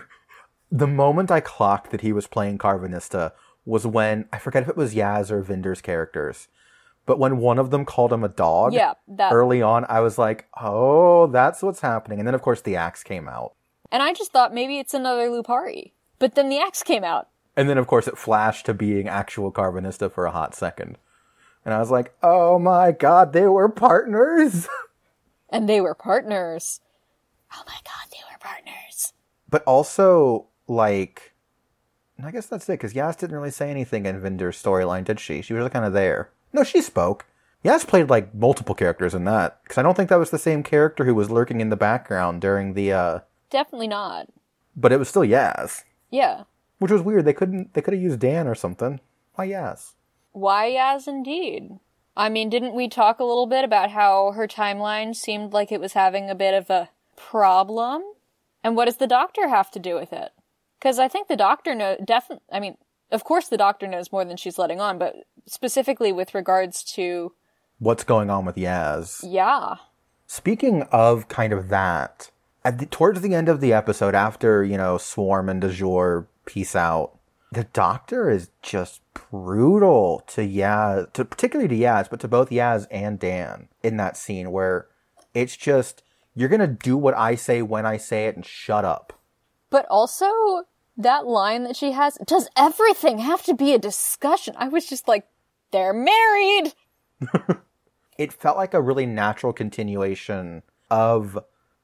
the 0.72 0.88
moment 0.88 1.32
I 1.32 1.40
clocked 1.40 1.92
that 1.92 2.02
he 2.02 2.12
was 2.12 2.28
playing 2.28 2.58
Karvanista 2.58 3.32
was 3.66 3.86
when 3.86 4.26
I 4.34 4.40
forget 4.40 4.64
if 4.64 4.70
it 4.70 4.78
was 4.78 4.96
Yaz 4.96 5.32
or 5.32 5.42
Vinder's 5.42 5.82
characters, 5.82 6.48
but 7.08 7.18
when 7.18 7.38
one 7.38 7.58
of 7.58 7.72
them 7.72 7.84
called 7.86 8.14
him 8.14 8.24
a 8.24 8.28
dog. 8.30 8.74
Yeah, 8.74 8.94
that. 9.08 9.34
Early 9.34 9.64
on, 9.64 9.86
I 9.90 10.02
was 10.02 10.20
like, 10.20 10.46
"Oh, 10.62 11.26
that's 11.28 11.64
what's 11.64 11.82
happening," 11.82 12.20
and 12.20 12.28
then 12.28 12.36
of 12.36 12.44
course 12.44 12.62
the 12.62 12.76
axe 12.76 13.02
came 13.04 13.28
out, 13.28 13.56
And 13.92 14.04
I 14.04 14.14
just 14.14 14.32
thought 14.32 14.54
maybe 14.54 14.78
it's 14.78 14.94
another 14.94 15.28
Lupari. 15.30 15.94
But 16.20 16.36
then 16.36 16.50
the 16.50 16.60
axe 16.60 16.84
came 16.84 17.04
out. 17.04 17.30
and 17.56 17.68
then 17.68 17.80
of 17.80 17.88
course 17.88 18.08
it 18.08 18.18
flashed 18.20 18.68
to 18.68 18.74
being 18.76 19.08
actual 19.08 19.52
Karvanista 19.52 20.12
for 20.12 20.26
a 20.28 20.32
hot 20.32 20.54
second, 20.54 21.00
and 21.66 21.74
I 21.74 21.80
was 21.80 21.90
like, 21.90 22.14
"Oh 22.22 22.60
my 22.60 22.92
god, 22.92 23.34
they 23.34 23.48
were 23.48 23.70
partners." 23.70 24.68
And 25.50 25.70
they 25.70 25.80
were 25.80 25.96
partners. 25.96 26.82
Oh 27.54 27.64
my 27.66 27.78
god, 27.86 28.12
they 28.12 28.20
were 28.30 28.38
partners. 28.38 29.14
but 29.50 29.64
also 29.64 30.48
like 30.68 31.34
I 32.22 32.32
guess 32.32 32.48
that's 32.48 32.68
it 32.68 32.74
because 32.74 32.94
Yaz 32.94 33.18
didn't 33.18 33.38
really 33.38 33.52
say 33.52 33.70
anything 33.72 34.06
in 34.06 34.20
Vinder's 34.20 34.62
storyline, 34.62 35.06
did 35.06 35.22
she? 35.22 35.42
She 35.42 35.54
was 35.54 35.70
kind 35.70 35.86
of 35.86 35.94
there. 35.94 36.32
No, 36.54 36.64
she 36.64 36.82
spoke. 36.82 37.26
Yaz 37.66 37.86
played 37.86 38.10
like 38.10 38.34
multiple 38.34 38.76
characters 38.76 39.14
in 39.14 39.26
that 39.26 39.62
because 39.64 39.78
I 39.78 39.82
don't 39.82 39.96
think 39.96 40.10
that 40.10 40.20
was 40.20 40.30
the 40.32 40.38
same 40.40 40.64
character 40.64 41.06
who 41.06 41.16
was 41.16 41.30
lurking 41.30 41.60
in 41.60 41.70
the 41.70 41.76
background 41.76 42.42
during 42.42 42.74
the. 42.74 42.92
uh 42.94 43.20
Definitely 43.50 43.88
not. 43.88 44.28
But 44.76 44.92
it 44.92 45.00
was 45.00 45.10
still 45.10 45.24
Yaz, 45.24 45.84
Yeah. 46.12 46.44
which 46.80 46.92
was 46.92 47.02
weird. 47.02 47.26
They 47.26 47.34
couldn't. 47.34 47.74
They 47.74 47.82
could 47.82 47.94
have 47.94 48.04
used 48.04 48.20
Dan 48.20 48.48
or 48.48 48.56
something. 48.56 49.00
Why 49.36 49.48
Yaz? 49.50 49.94
Why, 50.32 50.72
as 50.80 51.08
indeed. 51.08 51.80
I 52.16 52.30
mean, 52.30 52.50
didn't 52.50 52.74
we 52.76 52.88
talk 52.88 53.20
a 53.20 53.24
little 53.24 53.48
bit 53.48 53.64
about 53.64 53.92
how 53.92 54.32
her 54.32 54.48
timeline 54.48 55.16
seemed 55.16 55.54
like 55.54 55.72
it 55.72 55.80
was 55.82 55.94
having 55.94 56.30
a 56.30 56.36
bit 56.36 56.54
of 56.54 56.70
a 56.70 56.90
problem? 57.16 58.02
And 58.64 58.76
what 58.76 58.86
does 58.86 58.98
the 58.98 59.08
doctor 59.08 59.48
have 59.50 59.72
to 59.72 59.80
do 59.80 59.96
with 59.96 60.12
it? 60.14 60.32
Because 60.80 61.00
I 61.00 61.08
think 61.08 61.28
the 61.28 61.36
doctor 61.36 61.74
know 61.76 61.98
definitely. 62.04 62.44
I 62.52 62.60
mean, 62.60 62.78
of 63.12 63.24
course, 63.24 63.48
the 63.48 63.58
doctor 63.58 63.88
knows 63.88 64.12
more 64.12 64.26
than 64.26 64.38
she's 64.38 64.58
letting 64.58 64.80
on, 64.82 64.98
but 64.98 65.16
specifically 65.46 66.12
with 66.12 66.34
regards 66.36 66.84
to 66.96 67.34
What's 67.80 68.04
going 68.04 68.30
on 68.30 68.46
with 68.46 68.56
Yaz? 68.56 69.20
yeah, 69.24 69.76
Speaking 70.26 70.82
of 70.92 71.28
kind 71.30 71.54
of 71.54 71.70
that, 71.70 72.32
at 72.66 72.80
the, 72.80 72.86
towards 72.86 73.22
the 73.22 73.34
end 73.34 73.48
of 73.48 73.62
the 73.62 73.72
episode, 73.72 74.14
after 74.16 74.64
you 74.64 74.78
know 74.78 74.98
Swarm 74.98 75.48
and 75.48 75.64
Azure 75.64 76.28
peace 76.46 76.76
out, 76.76 77.18
the 77.52 77.64
Doctor 77.66 78.30
is 78.30 78.50
just 78.62 79.02
brutal 79.14 80.22
to 80.28 80.42
Yaz, 80.42 81.14
to 81.14 81.24
particularly 81.24 81.70
to 81.70 81.82
Yaz, 81.82 82.10
but 82.10 82.20
to 82.20 82.28
both 82.28 82.50
Yaz 82.50 82.88
and 82.92 83.18
Dan 83.20 83.70
in 83.84 83.96
that 83.98 84.18
scene 84.18 84.52
where 84.52 84.88
it's 85.34 85.56
just 85.56 86.04
you're 86.36 86.50
gonna 86.50 86.68
do 86.68 86.98
what 86.98 87.16
I 87.16 87.36
say 87.36 87.62
when 87.62 87.86
I 87.86 87.96
say 87.98 88.26
it 88.26 88.36
and 88.36 88.46
shut 88.46 88.84
up. 88.84 89.14
but 89.70 89.86
also 89.90 90.28
that 90.98 91.26
line 91.26 91.64
that 91.64 91.76
she 91.76 91.92
has 91.92 92.18
does 92.26 92.50
everything 92.58 93.20
have 93.20 93.44
to 93.44 93.54
be 93.54 93.74
a 93.74 93.80
discussion? 93.80 94.56
I 94.58 94.68
was 94.68 94.88
just 94.88 95.08
like, 95.08 95.28
they're 95.72 95.94
married. 95.94 96.74
It 98.18 98.34
felt 98.34 98.58
like 98.58 98.74
a 98.74 98.82
really 98.82 99.06
natural 99.06 99.54
continuation 99.54 100.64
of 100.90 101.38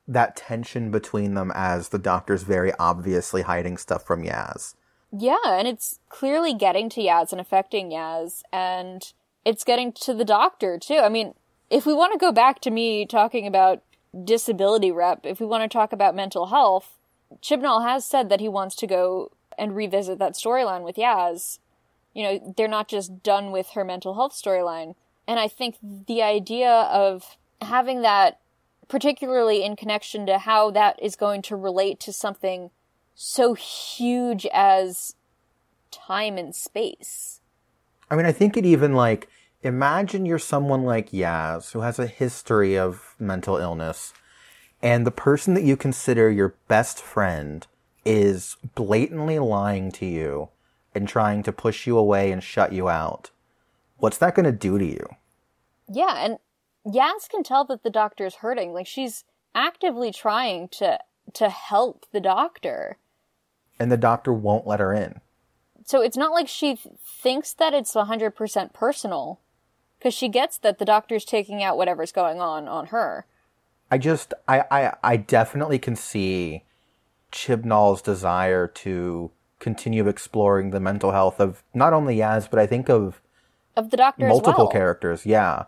that 0.07 0.35
tension 0.35 0.91
between 0.91 1.35
them 1.35 1.51
as 1.53 1.89
the 1.89 1.99
Doctor's 1.99 2.43
very 2.43 2.73
obviously 2.79 3.43
hiding 3.43 3.77
stuff 3.77 4.05
from 4.05 4.23
Yaz. 4.23 4.75
Yeah, 5.15 5.37
and 5.45 5.67
it's 5.67 5.99
clearly 6.09 6.53
getting 6.53 6.89
to 6.89 7.01
Yaz 7.01 7.31
and 7.31 7.39
affecting 7.39 7.91
Yaz, 7.91 8.41
and 8.51 9.13
it's 9.45 9.63
getting 9.63 9.91
to 9.93 10.13
the 10.13 10.25
doctor 10.25 10.79
too. 10.79 10.97
I 10.97 11.09
mean, 11.09 11.35
if 11.69 11.85
we 11.85 11.93
want 11.93 12.13
to 12.13 12.17
go 12.17 12.31
back 12.31 12.59
to 12.61 12.71
me 12.71 13.05
talking 13.05 13.45
about 13.45 13.83
disability 14.23 14.91
rep, 14.91 15.25
if 15.25 15.39
we 15.39 15.45
want 15.45 15.63
to 15.63 15.69
talk 15.69 15.93
about 15.93 16.15
mental 16.15 16.47
health, 16.47 16.97
Chibnall 17.41 17.83
has 17.83 18.05
said 18.05 18.29
that 18.29 18.39
he 18.39 18.49
wants 18.49 18.75
to 18.77 18.87
go 18.87 19.31
and 19.57 19.75
revisit 19.75 20.19
that 20.19 20.33
storyline 20.33 20.83
with 20.83 20.95
Yaz. 20.95 21.59
You 22.13 22.23
know, 22.23 22.53
they're 22.55 22.67
not 22.67 22.87
just 22.87 23.23
done 23.23 23.51
with 23.51 23.69
her 23.71 23.83
mental 23.83 24.15
health 24.15 24.33
storyline. 24.33 24.95
And 25.27 25.39
I 25.39 25.47
think 25.47 25.77
the 25.81 26.21
idea 26.21 26.69
of 26.71 27.37
having 27.61 28.01
that, 28.01 28.39
particularly 28.87 29.63
in 29.63 29.75
connection 29.75 30.25
to 30.27 30.39
how 30.39 30.71
that 30.71 31.01
is 31.01 31.15
going 31.15 31.41
to 31.43 31.55
relate 31.55 31.99
to 32.01 32.13
something 32.13 32.71
so 33.15 33.53
huge 33.53 34.45
as 34.53 35.15
time 35.91 36.37
and 36.37 36.53
space. 36.55 37.41
I 38.09 38.15
mean, 38.15 38.25
I 38.25 38.31
think 38.31 38.57
it 38.57 38.65
even 38.65 38.93
like 38.93 39.27
imagine 39.61 40.25
you're 40.25 40.39
someone 40.39 40.83
like 40.83 41.11
Yaz 41.11 41.71
who 41.71 41.81
has 41.81 41.99
a 41.99 42.07
history 42.07 42.77
of 42.77 43.15
mental 43.17 43.57
illness, 43.57 44.13
and 44.83 45.07
the 45.07 45.11
person 45.11 45.53
that 45.53 45.63
you 45.63 45.77
consider 45.77 46.29
your 46.29 46.55
best 46.67 47.01
friend 47.01 47.65
is 48.05 48.57
blatantly 48.75 49.39
lying 49.39 49.91
to 49.93 50.05
you 50.05 50.49
and 50.93 51.07
trying 51.07 51.41
to 51.41 51.53
push 51.53 51.87
you 51.87 51.97
away 51.97 52.31
and 52.33 52.43
shut 52.43 52.73
you 52.73 52.89
out. 52.89 53.31
What's 53.97 54.17
that 54.17 54.35
going 54.35 54.45
to 54.45 54.51
do 54.51 54.77
to 54.77 54.85
you? 54.85 55.15
Yeah, 55.89 56.17
and 56.17 56.37
Yaz 56.85 57.29
can 57.29 57.43
tell 57.43 57.63
that 57.65 57.83
the 57.83 57.89
doctor 57.89 58.25
is 58.25 58.35
hurting. 58.35 58.73
Like 58.73 58.85
she's 58.85 59.23
actively 59.55 60.11
trying 60.11 60.67
to 60.67 60.99
to 61.31 61.49
help 61.49 62.05
the 62.11 62.19
doctor. 62.19 62.97
And 63.79 63.89
the 63.89 63.97
doctor 63.97 64.33
won't 64.33 64.67
let 64.67 64.81
her 64.81 64.93
in. 64.93 65.21
So 65.85 66.01
it's 66.01 66.17
not 66.17 66.33
like 66.33 66.49
she 66.49 66.75
th- 66.75 66.95
thinks 67.01 67.53
that 67.53 67.73
it's 67.73 67.93
100% 67.93 68.73
personal 68.73 69.39
cuz 70.01 70.13
she 70.13 70.27
gets 70.27 70.57
that 70.57 70.79
the 70.79 70.85
doctor's 70.85 71.23
taking 71.23 71.63
out 71.63 71.77
whatever's 71.77 72.11
going 72.11 72.41
on 72.41 72.67
on 72.67 72.87
her. 72.87 73.25
I 73.93 73.99
just, 73.99 74.33
I, 74.47 74.63
I, 74.71 74.93
I 75.03 75.17
definitely 75.17 75.77
can 75.77 75.95
see 75.95 76.63
Chibnall's 77.31 78.01
desire 78.01 78.67
to 78.67 79.29
continue 79.59 80.07
exploring 80.07 80.71
the 80.71 80.79
mental 80.79 81.11
health 81.11 81.39
of 81.39 81.61
not 81.75 81.93
only 81.93 82.17
Yaz, 82.17 82.49
but 82.49 82.57
I 82.59 82.65
think 82.65 82.89
of 82.89 83.21
Of 83.75 83.91
the 83.91 83.97
doctor 83.97 84.27
multiple 84.27 84.51
as 84.51 84.57
well. 84.57 84.71
characters. 84.71 85.25
Yeah, 85.27 85.65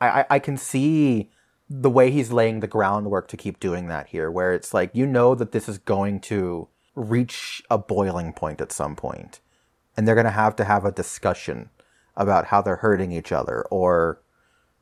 I, 0.00 0.08
I 0.08 0.24
I 0.30 0.38
can 0.40 0.56
see 0.56 1.30
the 1.68 1.90
way 1.90 2.10
he's 2.10 2.32
laying 2.32 2.58
the 2.58 2.66
groundwork 2.66 3.28
to 3.28 3.36
keep 3.36 3.60
doing 3.60 3.86
that 3.86 4.08
here, 4.08 4.32
where 4.32 4.52
it's 4.52 4.74
like 4.74 4.90
you 4.92 5.06
know 5.06 5.36
that 5.36 5.52
this 5.52 5.68
is 5.68 5.78
going 5.78 6.18
to 6.22 6.66
reach 6.96 7.62
a 7.70 7.78
boiling 7.78 8.32
point 8.32 8.60
at 8.60 8.72
some 8.72 8.96
point, 8.96 9.38
and 9.96 10.08
they're 10.08 10.16
going 10.16 10.24
to 10.24 10.32
have 10.32 10.56
to 10.56 10.64
have 10.64 10.84
a 10.84 10.90
discussion 10.92 11.70
about 12.16 12.46
how 12.46 12.60
they're 12.60 12.76
hurting 12.86 13.12
each 13.12 13.30
other 13.30 13.62
or 13.70 14.20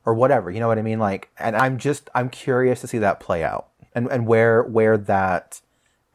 or 0.08 0.14
whatever. 0.14 0.50
You 0.50 0.58
know 0.58 0.68
what 0.68 0.78
I 0.78 0.82
mean? 0.82 0.98
Like, 0.98 1.28
and 1.38 1.54
I'm 1.54 1.76
just 1.76 2.08
I'm 2.14 2.30
curious 2.30 2.80
to 2.80 2.86
see 2.86 2.96
that 2.96 3.20
play 3.20 3.44
out 3.44 3.68
and 3.94 4.10
and 4.10 4.26
where 4.26 4.62
where 4.62 4.96
that 4.96 5.60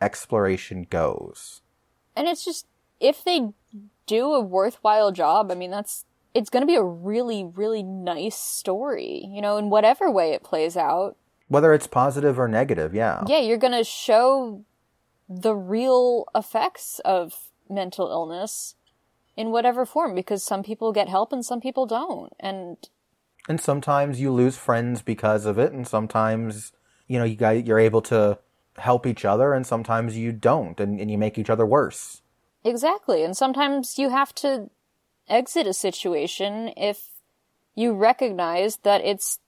exploration 0.02 0.88
goes. 0.90 1.62
And 2.16 2.28
it's 2.28 2.44
just 2.44 2.66
if 3.00 3.24
they 3.24 3.50
do 4.08 4.34
a 4.34 4.42
worthwhile 4.42 5.12
job, 5.12 5.52
I 5.52 5.56
mean 5.56 5.70
that's 5.70 6.06
it's 6.34 6.50
going 6.50 6.64
to 6.64 6.68
be 6.68 6.76
a 6.76 6.84
really 6.84 7.44
really 7.44 7.84
nice 7.84 8.36
story, 8.36 9.30
you 9.30 9.44
know, 9.44 9.58
in 9.58 9.70
whatever 9.70 10.10
way 10.10 10.32
it 10.32 10.44
plays 10.44 10.76
out. 10.76 11.16
Whether 11.48 11.72
it's 11.72 11.86
positive 11.86 12.40
or 12.40 12.48
negative, 12.48 12.96
yeah. 12.96 13.24
Yeah, 13.28 13.42
you're 13.42 13.58
going 13.58 13.78
to 13.78 13.84
show 13.84 14.66
the 15.30 15.54
real 15.54 16.26
effects 16.34 17.00
of 17.06 17.52
mental 17.70 18.10
illness 18.10 18.74
in 19.38 19.52
whatever 19.52 19.86
form 19.86 20.16
because 20.16 20.44
some 20.44 20.64
people 20.64 20.92
get 20.92 21.10
help 21.10 21.32
and 21.32 21.46
some 21.46 21.62
people 21.62 21.86
don't. 21.86 22.34
And 22.40 22.78
and 23.48 23.60
sometimes 23.60 24.20
you 24.20 24.32
lose 24.32 24.58
friends 24.58 25.02
because 25.02 25.46
of 25.46 25.58
it 25.58 25.72
and 25.72 25.88
sometimes 25.88 26.72
you 27.08 27.18
know 27.18 27.26
you 27.26 27.36
guys 27.36 27.64
you're 27.66 27.80
able 27.80 28.02
to 28.02 28.38
help 28.78 29.06
each 29.06 29.24
other 29.26 29.54
and 29.54 29.68
sometimes 29.68 30.18
you 30.18 30.32
don't 30.32 30.80
and, 30.80 31.00
and 31.00 31.12
you 31.12 31.18
make 31.18 31.38
each 31.38 31.50
other 31.50 31.66
worse. 31.66 32.22
Exactly 32.64 33.24
and 33.24 33.36
sometimes 33.36 33.98
you 33.98 34.10
have 34.10 34.34
to 34.36 34.70
exit 35.28 35.68
a 35.68 35.74
situation 35.74 36.72
if 36.76 37.10
you 37.76 37.94
recognize 37.94 38.78
that 38.78 39.02
it's 39.02 39.40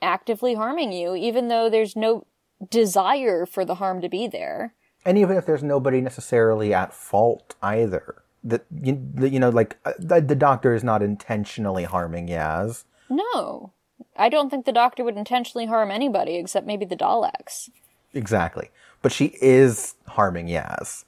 actively 0.00 0.54
harming 0.54 0.92
you 0.92 1.14
even 1.14 1.48
though 1.48 1.68
there's 1.68 1.96
no 1.96 2.26
desire 2.70 3.46
for 3.46 3.64
the 3.64 3.76
harm 3.76 4.00
to 4.00 4.08
be 4.08 4.26
there. 4.26 4.74
And 5.04 5.16
even 5.16 5.36
if 5.36 5.46
there's 5.46 5.62
nobody 5.62 6.00
necessarily 6.00 6.74
at 6.74 6.92
fault 6.92 7.54
either 7.62 8.22
that 8.44 8.64
you, 8.82 9.10
you 9.20 9.40
know 9.40 9.48
like 9.48 9.76
uh, 9.84 9.92
the, 9.98 10.20
the 10.20 10.34
doctor 10.34 10.74
is 10.74 10.84
not 10.84 11.02
intentionally 11.02 11.84
harming 11.84 12.28
yaz 12.28 12.84
no 13.08 13.72
i 14.16 14.28
don't 14.28 14.50
think 14.50 14.64
the 14.64 14.72
doctor 14.72 15.04
would 15.04 15.16
intentionally 15.16 15.66
harm 15.66 15.90
anybody 15.90 16.36
except 16.36 16.66
maybe 16.66 16.84
the 16.84 16.96
daleks 16.96 17.68
exactly 18.12 18.70
but 19.02 19.12
she 19.12 19.36
is 19.40 19.94
harming 20.08 20.46
yaz 20.46 21.04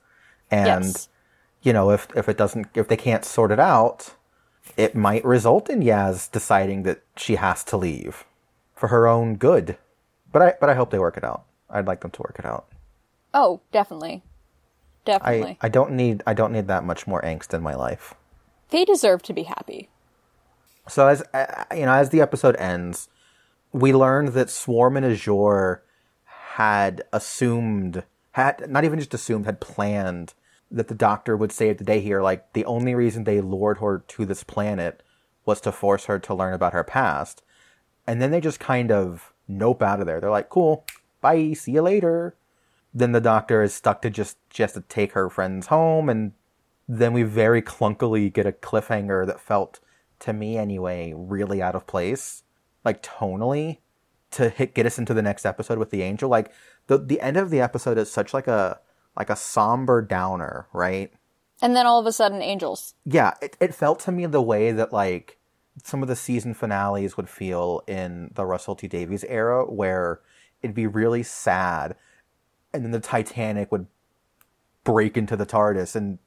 and 0.50 0.84
yes. 0.84 1.08
you 1.62 1.72
know 1.72 1.90
if 1.90 2.08
if 2.16 2.28
it 2.28 2.36
doesn't 2.36 2.66
if 2.74 2.88
they 2.88 2.96
can't 2.96 3.24
sort 3.24 3.50
it 3.50 3.60
out 3.60 4.14
it 4.76 4.94
might 4.94 5.24
result 5.24 5.68
in 5.68 5.80
yaz 5.80 6.30
deciding 6.30 6.82
that 6.82 7.02
she 7.16 7.36
has 7.36 7.64
to 7.64 7.76
leave 7.76 8.24
for 8.74 8.88
her 8.88 9.06
own 9.06 9.36
good 9.36 9.76
but 10.32 10.42
i 10.42 10.54
but 10.60 10.68
i 10.70 10.74
hope 10.74 10.90
they 10.90 10.98
work 10.98 11.16
it 11.16 11.24
out 11.24 11.44
i'd 11.70 11.86
like 11.86 12.00
them 12.00 12.10
to 12.10 12.22
work 12.22 12.36
it 12.38 12.44
out 12.44 12.66
oh 13.34 13.60
definitely 13.72 14.22
Definitely. 15.04 15.58
I, 15.60 15.66
I 15.66 15.68
don't 15.68 15.92
need 15.92 16.22
I 16.26 16.34
don't 16.34 16.52
need 16.52 16.68
that 16.68 16.84
much 16.84 17.06
more 17.06 17.22
angst 17.22 17.54
in 17.54 17.62
my 17.62 17.74
life. 17.74 18.14
They 18.70 18.84
deserve 18.84 19.22
to 19.22 19.32
be 19.32 19.44
happy. 19.44 19.88
So 20.88 21.06
as 21.06 21.22
uh, 21.32 21.64
you 21.74 21.86
know, 21.86 21.92
as 21.92 22.10
the 22.10 22.20
episode 22.20 22.56
ends, 22.56 23.08
we 23.72 23.92
learned 23.92 24.28
that 24.28 24.50
Swarm 24.50 24.96
and 24.96 25.06
Azure 25.06 25.82
had 26.24 27.02
assumed 27.12 28.04
had 28.32 28.70
not 28.70 28.84
even 28.84 28.98
just 28.98 29.14
assumed 29.14 29.46
had 29.46 29.60
planned 29.60 30.34
that 30.70 30.88
the 30.88 30.94
Doctor 30.94 31.36
would 31.36 31.52
save 31.52 31.78
the 31.78 31.84
day 31.84 32.00
here. 32.00 32.22
Like 32.22 32.52
the 32.52 32.64
only 32.64 32.94
reason 32.94 33.24
they 33.24 33.40
lured 33.40 33.78
her 33.78 34.04
to 34.06 34.24
this 34.24 34.44
planet 34.44 35.02
was 35.44 35.60
to 35.62 35.72
force 35.72 36.04
her 36.06 36.18
to 36.18 36.34
learn 36.34 36.54
about 36.54 36.72
her 36.72 36.84
past, 36.84 37.42
and 38.06 38.20
then 38.20 38.30
they 38.30 38.40
just 38.40 38.60
kind 38.60 38.92
of 38.92 39.32
nope 39.48 39.82
out 39.82 40.00
of 40.00 40.06
there. 40.06 40.20
They're 40.20 40.30
like, 40.30 40.48
"Cool, 40.48 40.84
bye, 41.20 41.52
see 41.52 41.72
you 41.72 41.82
later." 41.82 42.36
then 42.92 43.12
the 43.12 43.20
doctor 43.20 43.62
is 43.62 43.74
stuck 43.74 44.02
to 44.02 44.10
just 44.10 44.36
just 44.50 44.74
to 44.74 44.80
take 44.82 45.12
her 45.12 45.30
friends 45.30 45.68
home 45.68 46.08
and 46.08 46.32
then 46.88 47.12
we 47.12 47.22
very 47.22 47.62
clunkily 47.62 48.32
get 48.32 48.46
a 48.46 48.52
cliffhanger 48.52 49.26
that 49.26 49.40
felt 49.40 49.78
to 50.20 50.32
me 50.32 50.56
anyway 50.56 51.12
really 51.16 51.62
out 51.62 51.74
of 51.74 51.86
place 51.86 52.42
like 52.84 53.02
tonally 53.02 53.78
to 54.30 54.48
hit 54.48 54.74
get 54.74 54.86
us 54.86 54.98
into 54.98 55.14
the 55.14 55.22
next 55.22 55.44
episode 55.44 55.78
with 55.78 55.90
the 55.90 56.02
angel. 56.02 56.30
Like 56.30 56.52
the 56.86 56.98
the 56.98 57.20
end 57.20 57.36
of 57.36 57.50
the 57.50 57.60
episode 57.60 57.98
is 57.98 58.10
such 58.10 58.32
like 58.32 58.46
a 58.46 58.80
like 59.16 59.30
a 59.30 59.36
somber 59.36 60.02
downer 60.02 60.66
right? 60.72 61.12
And 61.62 61.76
then 61.76 61.86
all 61.86 62.00
of 62.00 62.06
a 62.06 62.12
sudden 62.12 62.42
angels. 62.42 62.94
Yeah 63.04 63.34
it, 63.42 63.56
it 63.60 63.74
felt 63.74 64.00
to 64.00 64.12
me 64.12 64.26
the 64.26 64.42
way 64.42 64.72
that 64.72 64.92
like 64.92 65.38
some 65.82 66.02
of 66.02 66.08
the 66.08 66.16
season 66.16 66.54
finales 66.54 67.16
would 67.16 67.28
feel 67.28 67.82
in 67.86 68.30
the 68.34 68.44
russell 68.44 68.74
t 68.74 68.86
davies 68.86 69.24
era 69.24 69.64
where 69.64 70.20
it'd 70.62 70.74
be 70.74 70.86
really 70.86 71.22
sad 71.22 71.96
and 72.72 72.84
then 72.84 72.90
the 72.90 73.00
Titanic 73.00 73.72
would 73.72 73.86
break 74.84 75.16
into 75.16 75.36
the 75.36 75.46
TARDIS, 75.46 75.96
and 75.96 76.18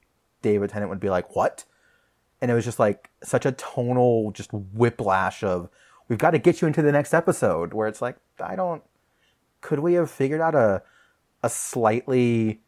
David 0.41 0.69
Tennant 0.69 0.89
would 0.89 0.99
be 0.99 1.09
like, 1.09 1.35
"What?" 1.35 1.65
And 2.43 2.51
it 2.51 2.55
was 2.55 2.65
just 2.65 2.77
like 2.77 3.09
such 3.23 3.45
a 3.45 3.53
tonal, 3.53 4.31
just 4.31 4.51
whiplash 4.51 5.45
of, 5.45 5.69
"We've 6.09 6.19
got 6.19 6.31
to 6.31 6.39
get 6.39 6.61
you 6.61 6.67
into 6.67 6.81
the 6.81 6.91
next 6.91 7.13
episode." 7.13 7.73
Where 7.73 7.87
it's 7.87 8.01
like, 8.01 8.17
I 8.37 8.57
don't. 8.57 8.83
Could 9.61 9.79
we 9.79 9.93
have 9.93 10.11
figured 10.11 10.41
out 10.41 10.53
a 10.53 10.83
a 11.41 11.49
slightly 11.49 12.61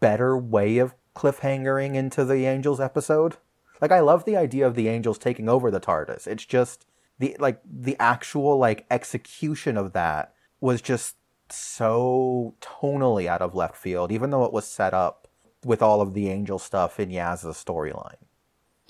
better 0.00 0.36
way 0.36 0.78
of 0.78 0.96
cliffhangering 1.14 1.94
into 1.94 2.24
the 2.24 2.46
Angels 2.46 2.80
episode? 2.80 3.36
Like, 3.80 3.92
I 3.92 4.00
love 4.00 4.24
the 4.24 4.36
idea 4.36 4.66
of 4.66 4.74
the 4.74 4.88
Angels 4.88 5.18
taking 5.18 5.48
over 5.48 5.70
the 5.70 5.80
TARDIS. 5.80 6.26
It's 6.26 6.44
just 6.44 6.84
the 7.20 7.36
like 7.38 7.60
the 7.64 7.96
actual 8.00 8.58
like 8.58 8.86
execution 8.90 9.76
of 9.76 9.92
that 9.92 10.34
was 10.60 10.82
just 10.82 11.14
so 11.48 12.56
tonally 12.60 13.28
out 13.28 13.40
of 13.40 13.54
left 13.54 13.76
field, 13.76 14.10
even 14.10 14.30
though 14.30 14.44
it 14.44 14.52
was 14.52 14.66
set 14.66 14.92
up 14.92 15.28
with 15.64 15.80
all 15.80 16.00
of 16.00 16.12
the 16.12 16.28
angel 16.28 16.58
stuff 16.58 16.98
in 16.98 17.10
Yaz's 17.10 17.62
storyline. 17.64 18.16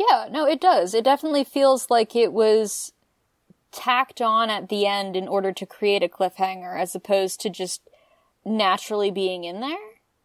Yeah, 0.09 0.29
no, 0.31 0.47
it 0.47 0.61
does. 0.61 0.95
It 0.95 1.05
definitely 1.05 1.45
feels 1.45 1.91
like 1.91 2.17
it 2.17 2.33
was 2.33 2.93
tacked 3.71 4.21
on 4.21 4.51
at 4.51 4.69
the 4.69 4.87
end 4.87 5.17
in 5.17 5.29
order 5.29 5.53
to 5.53 5.67
create 5.67 6.03
a 6.03 6.09
cliffhanger 6.09 6.79
as 6.79 6.95
opposed 6.95 7.41
to 7.41 7.51
just 7.51 7.89
naturally 8.45 9.11
being 9.11 9.45
in 9.45 9.61
there. 9.61 9.77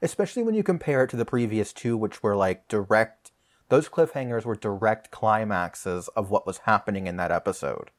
Especially 0.01 0.43
when 0.43 0.55
you 0.55 0.63
compare 0.63 1.03
it 1.03 1.09
to 1.09 1.15
the 1.15 1.25
previous 1.25 1.73
two, 1.73 1.97
which 1.97 2.21
were 2.21 2.35
like 2.35 2.67
direct, 2.67 3.31
those 3.69 3.89
cliffhangers 3.89 4.45
were 4.45 4.55
direct 4.55 5.11
climaxes 5.11 6.07
of 6.09 6.29
what 6.29 6.45
was 6.45 6.59
happening 6.59 7.07
in 7.07 7.17
that 7.17 7.31
episode. 7.31 7.89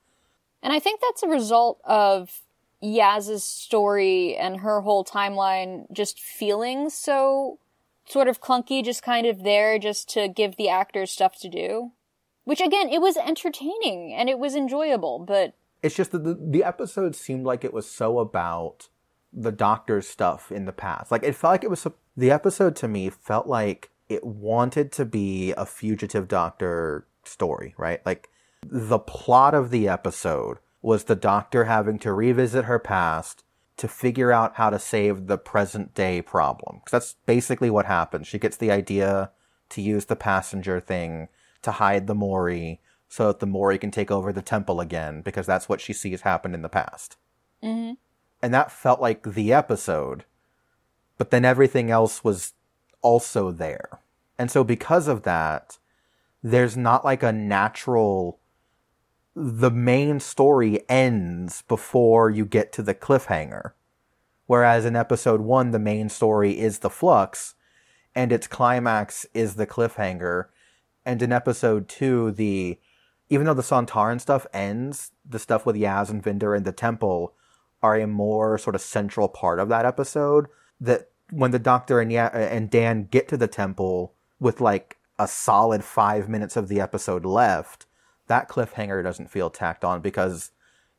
And 0.63 0.73
I 0.73 0.79
think 0.79 1.01
that's 1.01 1.23
a 1.23 1.29
result 1.29 1.81
of 1.85 2.43
Yaz's 2.83 3.45
story 3.45 4.37
and 4.37 4.61
her 4.61 4.81
whole 4.81 5.05
timeline 5.05 5.91
just 5.93 6.21
feeling 6.21 6.91
so 6.91 7.59
sort 8.09 8.29
of 8.29 8.41
clunky, 8.41 8.85
just 8.85 9.03
kind 9.03 9.27
of 9.27 9.43
there 9.45 9.79
just 9.79 10.09
to 10.11 10.29
give 10.29 10.57
the 10.57 10.69
actors 10.69 11.11
stuff 11.11 11.39
to 11.41 11.49
do. 11.49 11.93
Which 12.45 12.61
again, 12.61 12.89
it 12.89 13.01
was 13.01 13.17
entertaining 13.17 14.15
and 14.15 14.29
it 14.31 14.39
was 14.39 14.55
enjoyable, 14.55 15.19
but 15.19 15.55
it's 15.83 15.95
just 15.95 16.13
that 16.13 16.25
the, 16.25 16.35
the 16.35 16.65
episode 16.65 17.15
seemed 17.15 17.45
like 17.45 17.65
it 17.65 17.75
was 17.75 17.91
so 17.91 18.19
about 18.19 18.89
the 19.33 19.53
doctor's 19.53 20.09
stuff 20.09 20.51
in 20.51 20.65
the 20.65 20.73
past. 20.73 21.11
Like 21.11 21.23
it 21.23 21.35
felt 21.35 21.53
like 21.53 21.65
it 21.65 21.71
was 21.71 21.87
the 22.17 22.31
episode 22.31 22.75
to 22.77 22.89
me 22.89 23.11
felt 23.11 23.47
like 23.47 23.91
it 24.09 24.25
wanted 24.25 24.91
to 24.93 25.05
be 25.05 25.53
a 25.53 25.67
fugitive 25.67 26.29
doctor 26.29 27.07
story, 27.25 27.75
right? 27.77 28.05
Like 28.07 28.31
the 28.67 28.99
plot 28.99 29.55
of 29.55 29.71
the 29.71 29.89
episode 29.89 30.59
was 30.81 31.05
the 31.05 31.17
doctor 31.17 31.65
having 31.65 31.99
to 31.99 32.13
revisit 32.13 32.65
her 32.65 32.79
past 32.79 33.45
to 33.79 33.89
figure 33.89 34.33
out 34.33 34.57
how 34.57 34.71
to 34.71 34.79
save 34.79 35.27
the 35.27 35.39
present 35.39 35.95
day 35.95 36.21
problem. 36.21 36.81
Because 36.85 36.93
that's 36.93 37.17
basically 37.27 37.71
what 37.71 37.87
happens. 37.87 38.27
She 38.27 38.39
gets 38.39 38.57
the 38.57 38.71
idea 38.71 39.31
to 39.71 39.81
use 39.81 40.05
the 40.07 40.17
passenger 40.17 40.81
thing 40.81 41.29
to 41.63 41.73
hide 41.73 42.07
the 42.07 42.15
Mouri 42.15 42.79
so 43.09 43.29
that 43.29 43.41
the 43.41 43.47
Mouri 43.47 43.81
can 43.81 43.91
take 43.91 44.11
over 44.11 44.33
the 44.33 44.43
temple 44.43 44.81
again 44.81 45.23
because 45.23 45.47
that's 45.47 45.69
what 45.69 45.81
she 45.81 45.93
sees 45.93 46.23
happen 46.23 46.55
in 46.55 46.63
the 46.63 46.69
past. 46.69 47.17
Mm-hmm. 47.63 47.95
And 48.43 48.55
that 48.55 48.71
felt 48.71 49.01
like 49.01 49.23
the 49.23 49.53
episode, 49.53 50.25
but 51.17 51.31
then 51.31 51.45
everything 51.45 51.91
else 51.91 52.23
was 52.23 52.53
also 53.01 53.51
there. 53.51 54.01
And 54.39 54.51
so 54.51 54.63
because 54.63 55.09
of 55.09 55.23
that, 55.23 55.79
there's 56.43 56.77
not 56.77 57.05
like 57.05 57.23
a 57.23 57.33
natural 57.33 58.39
the 59.41 59.71
main 59.71 60.19
story 60.19 60.81
ends 60.89 61.63
before 61.69 62.29
you 62.29 62.45
get 62.45 62.73
to 62.73 62.83
the 62.83 62.95
cliffhanger. 62.95 63.73
Whereas 64.47 64.85
in 64.85 64.97
episode 64.97 65.41
one, 65.41 65.71
the 65.71 65.79
main 65.79 66.09
story 66.09 66.59
is 66.59 66.81
the 66.81 66.91
flux, 66.91 67.55
and 68.17 68.33
its 68.33 68.49
climax 68.49 69.27
is 69.35 69.55
the 69.55 69.67
cliffhanger. 69.67 70.47
And 71.07 71.23
in 71.23 71.33
episode 71.33 71.89
two, 71.89 72.33
the 72.33 72.81
even 73.31 73.47
though 73.47 73.55
the 73.55 73.63
Sontaran 73.63 74.21
stuff 74.21 74.47
ends, 74.53 75.13
the 75.25 75.39
stuff 75.39 75.65
with 75.65 75.77
Yaz 75.77 76.11
and 76.11 76.23
Vinder 76.23 76.57
and 76.57 76.65
the 76.65 76.73
temple 76.73 77.35
are 77.83 77.97
a 77.97 78.07
more 78.07 78.59
sort 78.59 78.75
of 78.75 78.81
central 78.81 79.29
part 79.29 79.61
of 79.61 79.69
that 79.69 79.87
episode. 79.87 80.47
That 80.81 81.11
when 81.31 81.53
the 81.53 81.59
Doctor 81.59 82.01
and 82.01 82.11
ya- 82.11 82.31
and 82.33 82.71
Dan 82.71 83.05
get 83.05 83.29
to 83.29 83.37
the 83.37 83.47
temple 83.47 84.15
with 84.41 84.61
like 84.61 84.97
a 85.19 85.29
solid 85.29 85.85
five 85.85 86.29
minutes 86.29 86.57
of 86.57 86.69
the 86.69 86.81
episode 86.81 87.25
left, 87.25 87.87
that 88.29 88.49
cliffhanger 88.49 89.03
doesn't 89.03 89.31
feel 89.31 89.51
tacked 89.51 89.85
on 89.85 90.01
because 90.01 90.53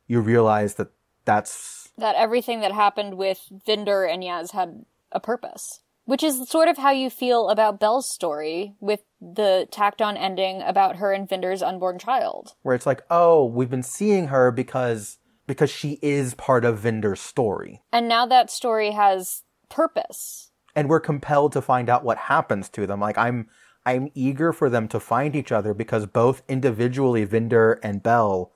you 0.06 0.20
realize 0.20 0.74
that 0.74 0.88
that's 1.24 1.88
that 1.98 2.16
everything 2.16 2.60
that 2.60 2.72
happened 2.72 3.16
with 3.16 3.40
Vinder 3.66 4.04
and 4.04 4.22
Yaz 4.22 4.52
had 4.52 4.84
a 5.12 5.20
purpose. 5.20 5.80
Which 6.06 6.22
is 6.24 6.48
sort 6.48 6.66
of 6.66 6.78
how 6.78 6.90
you 6.90 7.08
feel 7.08 7.50
about 7.50 7.78
Bel's 7.78 8.10
story 8.10 8.74
with 8.80 9.00
the 9.20 9.68
tacked 9.70 10.02
on 10.02 10.16
ending 10.16 10.60
about 10.60 10.96
her 10.96 11.12
and 11.12 11.28
Vinder's 11.28 11.62
unborn 11.62 11.98
child. 12.00 12.54
Where 12.62 12.74
it's 12.74 12.86
like, 12.86 13.02
oh, 13.10 13.44
we've 13.44 13.70
been 13.70 13.82
seeing 13.84 14.28
her 14.28 14.50
because 14.50 15.18
because 15.46 15.70
she 15.70 15.98
is 16.02 16.34
part 16.34 16.64
of 16.64 16.78
Vinder's 16.78 17.20
story. 17.20 17.82
And 17.92 18.08
now 18.08 18.26
that 18.26 18.50
story 18.50 18.90
has 18.92 19.42
purpose. 19.68 20.50
and 20.74 20.88
we're 20.88 21.00
compelled 21.00 21.52
to 21.52 21.62
find 21.62 21.88
out 21.88 22.04
what 22.04 22.16
happens 22.18 22.68
to 22.70 22.86
them. 22.86 22.98
Like 23.00 23.18
I'm 23.18 23.48
I'm 23.86 24.10
eager 24.14 24.52
for 24.52 24.68
them 24.68 24.88
to 24.88 25.00
find 25.00 25.34
each 25.34 25.50
other 25.52 25.72
because 25.74 26.06
both 26.06 26.42
individually 26.48 27.24
Vinder 27.26 27.78
and 27.82 28.02
Bel 28.02 28.52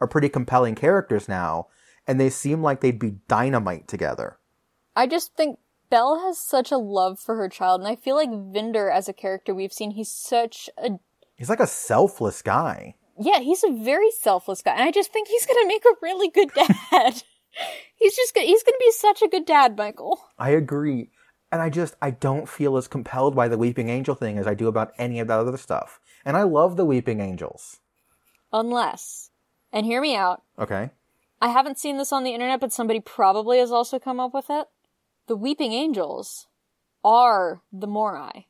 are 0.00 0.06
pretty 0.06 0.28
compelling 0.28 0.74
characters 0.74 1.28
now, 1.28 1.68
and 2.06 2.20
they 2.20 2.28
seem 2.30 2.62
like 2.62 2.80
they'd 2.80 2.98
be 2.98 3.16
dynamite 3.28 3.88
together. 3.88 4.38
I 4.94 5.06
just 5.06 5.34
think 5.34 5.58
Bel 5.88 6.20
has 6.20 6.38
such 6.38 6.70
a 6.70 6.76
love 6.78 7.18
for 7.18 7.36
her 7.36 7.48
child, 7.48 7.80
and 7.80 7.88
I 7.88 7.96
feel 7.96 8.16
like 8.16 8.28
Vinder 8.30 8.92
as 8.92 9.08
a 9.08 9.12
character 9.14 9.54
we've 9.54 9.72
seen, 9.72 9.92
he's 9.92 10.10
such 10.12 10.68
a 10.76 10.90
He's 11.34 11.50
like 11.50 11.60
a 11.60 11.66
selfless 11.66 12.40
guy. 12.42 12.94
yeah, 13.18 13.40
he's 13.40 13.62
a 13.64 13.70
very 13.72 14.10
selfless 14.10 14.62
guy, 14.62 14.72
and 14.72 14.82
I 14.82 14.90
just 14.90 15.12
think 15.12 15.28
he's 15.28 15.46
gonna 15.46 15.66
make 15.66 15.84
a 15.84 15.96
really 16.02 16.28
good 16.30 16.50
dad. 16.54 17.22
he's 17.96 18.16
just 18.16 18.34
gonna, 18.34 18.46
he's 18.46 18.62
gonna 18.62 18.76
be 18.78 18.92
such 18.92 19.22
a 19.22 19.28
good 19.28 19.46
dad, 19.46 19.76
Michael. 19.76 20.20
I 20.38 20.50
agree. 20.50 21.10
And 21.52 21.62
I 21.62 21.70
just 21.70 21.94
I 22.02 22.10
don't 22.10 22.48
feel 22.48 22.76
as 22.76 22.88
compelled 22.88 23.34
by 23.36 23.48
the 23.48 23.58
Weeping 23.58 23.88
Angel 23.88 24.14
thing 24.14 24.38
as 24.38 24.46
I 24.46 24.54
do 24.54 24.68
about 24.68 24.92
any 24.98 25.20
of 25.20 25.28
that 25.28 25.38
other 25.38 25.56
stuff. 25.56 26.00
And 26.24 26.36
I 26.36 26.42
love 26.42 26.76
the 26.76 26.84
Weeping 26.84 27.20
Angels. 27.20 27.80
Unless, 28.52 29.30
and 29.72 29.86
hear 29.86 30.00
me 30.00 30.16
out, 30.16 30.42
Okay. 30.58 30.90
I 31.40 31.48
haven't 31.48 31.78
seen 31.78 31.98
this 31.98 32.12
on 32.12 32.24
the 32.24 32.32
internet, 32.32 32.60
but 32.60 32.72
somebody 32.72 33.00
probably 33.00 33.58
has 33.58 33.70
also 33.70 33.98
come 33.98 34.18
up 34.18 34.32
with 34.32 34.46
it. 34.48 34.68
The 35.26 35.36
Weeping 35.36 35.72
Angels 35.72 36.46
are 37.04 37.60
the 37.72 37.86
Mouri. 37.86 38.46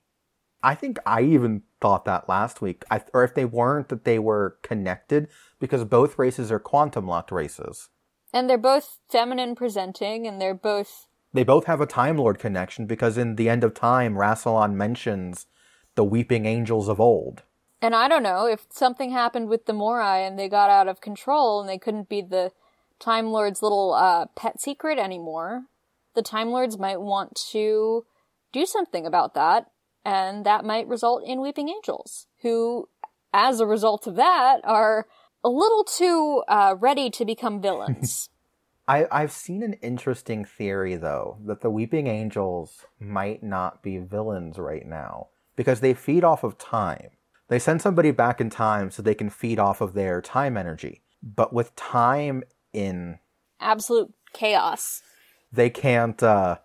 I 0.63 0.75
think 0.75 0.99
I 1.05 1.23
even 1.23 1.63
thought 1.81 2.05
that 2.05 2.29
last 2.29 2.61
week. 2.63 2.85
I, 2.91 3.03
or 3.13 3.25
if 3.25 3.35
they 3.35 3.45
weren't, 3.45 3.89
that 3.89 4.05
they 4.05 4.19
were 4.19 4.57
connected 4.63 5.29
because 5.59 5.85
both 5.85 6.19
races 6.19 6.51
are 6.53 6.59
quantum 6.59 7.07
locked 7.07 7.33
races. 7.33 7.89
And 8.33 8.49
they're 8.49 8.59
both 8.59 8.99
feminine 9.09 9.55
presenting, 9.55 10.27
and 10.27 10.41
they're 10.41 10.55
both. 10.55 11.07
They 11.37 11.45
both 11.45 11.67
have 11.67 11.83
a 11.83 11.87
Time 11.87 12.17
Lord 12.17 12.39
connection 12.39 12.87
because 12.87 13.19
in 13.19 13.37
the 13.37 13.51
end 13.51 13.63
of 13.63 13.75
time, 13.75 14.15
Rassilon 14.15 14.73
mentions 14.73 15.47
the 15.95 16.05
Weeping 16.05 16.47
Angels 16.47 16.89
of 16.89 16.99
old. 16.99 17.43
And 17.83 17.95
I 17.95 18.09
don't 18.09 18.23
know 18.23 18.47
if 18.47 18.67
something 18.71 19.11
happened 19.11 19.51
with 19.51 19.67
the 19.67 19.75
Mouri 19.75 20.27
and 20.27 20.39
they 20.39 20.49
got 20.49 20.71
out 20.71 20.89
of 20.89 21.03
control 21.03 21.61
and 21.61 21.69
they 21.69 21.77
couldn't 21.77 22.09
be 22.09 22.23
the 22.23 22.53
Time 22.99 23.27
Lord's 23.27 23.63
little 23.63 23.93
uh, 23.93 24.27
pet 24.35 24.63
secret 24.63 24.99
anymore. 24.99 25.65
The 26.15 26.23
Time 26.23 26.49
Lords 26.49 26.79
might 26.79 27.03
want 27.03 27.39
to 27.53 28.07
do 28.51 28.65
something 28.65 29.05
about 29.05 29.35
that, 29.35 29.67
and 30.07 30.47
that 30.47 30.65
might 30.65 30.89
result 30.89 31.23
in 31.27 31.43
Weeping 31.43 31.69
Angels, 31.69 32.29
who, 32.41 32.89
as 33.35 33.61
a 33.61 33.67
result 33.67 34.07
of 34.07 34.17
that, 34.17 34.61
are 34.65 35.07
a 35.45 35.51
little 35.51 35.85
too 35.85 36.43
uh, 36.49 36.77
ready 36.79 37.11
to 37.11 37.27
become 37.27 37.61
villains. 37.61 38.31
I, 38.89 39.07
I've 39.11 39.33
seen 39.33 39.63
an 39.63 39.75
interesting 39.75 40.45
theory, 40.45 40.95
though, 40.97 41.39
that 41.45 41.61
the 41.61 41.71
Weeping 41.71 42.07
Angels 42.07 42.85
might 43.01 43.43
not 43.43 43.83
be 43.83 43.99
villains 43.99 44.59
right 44.59 44.87
now 44.87 45.29
because 45.57 45.81
they 45.81 45.93
feed 45.95 46.23
off 46.23 46.45
of 46.45 46.57
time. 46.57 47.11
They 47.49 47.59
send 47.59 47.83
somebody 47.83 48.11
back 48.13 48.41
in 48.41 48.51
time 48.51 48.91
so 48.91 49.03
they 49.03 49.15
can 49.15 49.31
feed 49.31 49.59
off 49.59 49.81
of 49.81 49.95
their 49.95 50.21
time 50.21 50.57
energy. 50.57 51.03
But 51.23 51.53
with 51.53 51.75
time 51.75 52.45
in, 52.73 53.19
Absolute 53.61 54.13
chaos. 54.33 55.03
they 55.53 55.71
can't, 55.71 56.23
uh, 56.23 56.59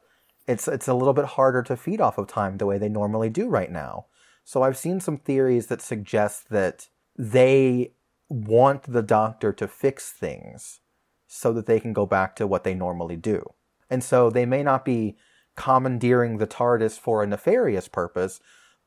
it's, 0.47 0.67
it's 0.67 0.87
a 0.87 0.93
little 0.93 1.13
bit 1.13 1.25
harder 1.25 1.63
to 1.63 1.77
feed 1.77 2.01
off 2.01 2.17
of 2.17 2.27
time 2.27 2.57
the 2.57 2.65
way 2.65 2.77
they 2.77 2.89
normally 2.89 3.29
do 3.29 3.47
right 3.47 3.71
now. 3.71 4.07
So 4.43 4.63
I've 4.63 4.77
seen 4.77 4.99
some 4.99 5.17
theories 5.17 5.67
that 5.67 5.81
suggest 5.81 6.49
that 6.49 6.89
they 7.17 7.93
want 8.29 8.83
the 8.83 9.03
doctor 9.03 9.53
to 9.53 9.67
fix 9.67 10.11
things 10.11 10.80
so 11.33 11.53
that 11.53 11.65
they 11.65 11.79
can 11.79 11.93
go 11.93 12.05
back 12.05 12.35
to 12.35 12.45
what 12.45 12.65
they 12.65 12.73
normally 12.73 13.15
do. 13.15 13.41
And 13.89 14.03
so 14.03 14.29
they 14.29 14.45
may 14.45 14.63
not 14.63 14.83
be 14.83 15.15
commandeering 15.55 16.37
the 16.37 16.47
TARDIS 16.47 16.99
for 16.99 17.23
a 17.23 17.27
nefarious 17.27 17.87
purpose, 17.87 18.41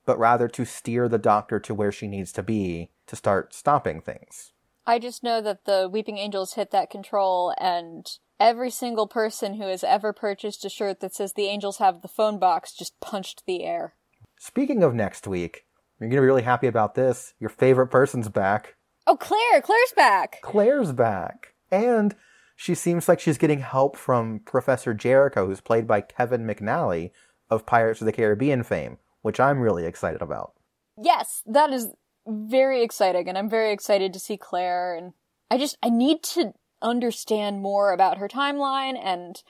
but 0.05 0.19
rather 0.19 0.47
to 0.49 0.67
steer 0.67 1.09
the 1.09 1.19
doctor 1.19 1.59
to 1.61 1.75
where 1.75 1.91
she 1.91 2.07
needs 2.07 2.33
to 2.33 2.43
be 2.43 2.91
to 3.07 3.17
start 3.17 3.55
stopping 3.55 4.03
things. 4.03 4.53
I 4.87 4.99
just 4.99 5.23
know 5.23 5.41
that 5.41 5.65
the 5.65 5.89
Weeping 5.91 6.19
Angels 6.19 6.53
hit 6.53 6.71
that 6.73 6.91
control, 6.91 7.55
and 7.59 8.07
every 8.39 8.71
single 8.71 9.07
person 9.07 9.55
who 9.55 9.67
has 9.69 9.83
ever 9.83 10.13
purchased 10.13 10.67
a 10.67 10.69
shirt 10.69 11.01
that 11.01 11.15
says 11.15 11.33
the 11.33 11.47
Angels 11.47 11.79
have 11.79 12.03
the 12.03 12.09
phone 12.09 12.39
box 12.39 12.75
just 12.75 13.01
punched 13.01 13.45
the 13.47 13.65
air. 13.65 13.95
Speaking 14.39 14.83
of 14.83 14.95
next 14.95 15.27
week, 15.27 15.65
you're 15.99 16.11
going 16.11 16.17
to 16.17 16.23
be 16.23 16.27
really 16.27 16.43
happy 16.43 16.67
about 16.67 16.95
this. 16.95 17.33
Your 17.41 17.49
favorite 17.49 17.87
person's 17.87 18.29
back. 18.29 18.75
Oh, 19.07 19.17
Claire! 19.17 19.63
Claire's 19.63 19.95
back! 19.97 20.41
Claire's 20.43 20.93
back. 20.93 21.55
And 21.71 22.15
she 22.57 22.75
seems 22.75 23.09
like 23.09 23.21
she's 23.21 23.39
getting 23.39 23.61
help 23.61 23.97
from 23.97 24.41
Professor 24.41 24.95
Jericho, 24.95 25.47
who's 25.47 25.61
played 25.61 25.87
by 25.87 26.01
Kevin 26.01 26.47
McNally 26.47 27.11
of 27.51 27.67
Pirates 27.67 28.01
of 28.01 28.07
the 28.07 28.13
Caribbean 28.13 28.63
fame, 28.63 28.99
which 29.23 29.41
I'm 29.41 29.61
really 29.61 29.85
excited 29.85 30.23
about. 30.23 30.53
Yes, 31.01 31.43
that 31.47 31.73
is 31.73 31.89
very 32.27 32.83
exciting, 32.83 33.29
and 33.29 33.37
I'm 33.37 33.51
very 33.51 33.73
excited 33.73 34.13
to 34.13 34.21
see 34.21 34.37
Claire, 34.37 34.95
and 34.95 35.13
I 35.51 35.59
just, 35.59 35.77
I 35.83 35.91
need 35.91 36.23
to 36.35 36.55
understand 36.81 37.61
more 37.61 37.93
about 37.93 38.19
her 38.19 38.29
timeline, 38.29 38.99
and 39.03 39.43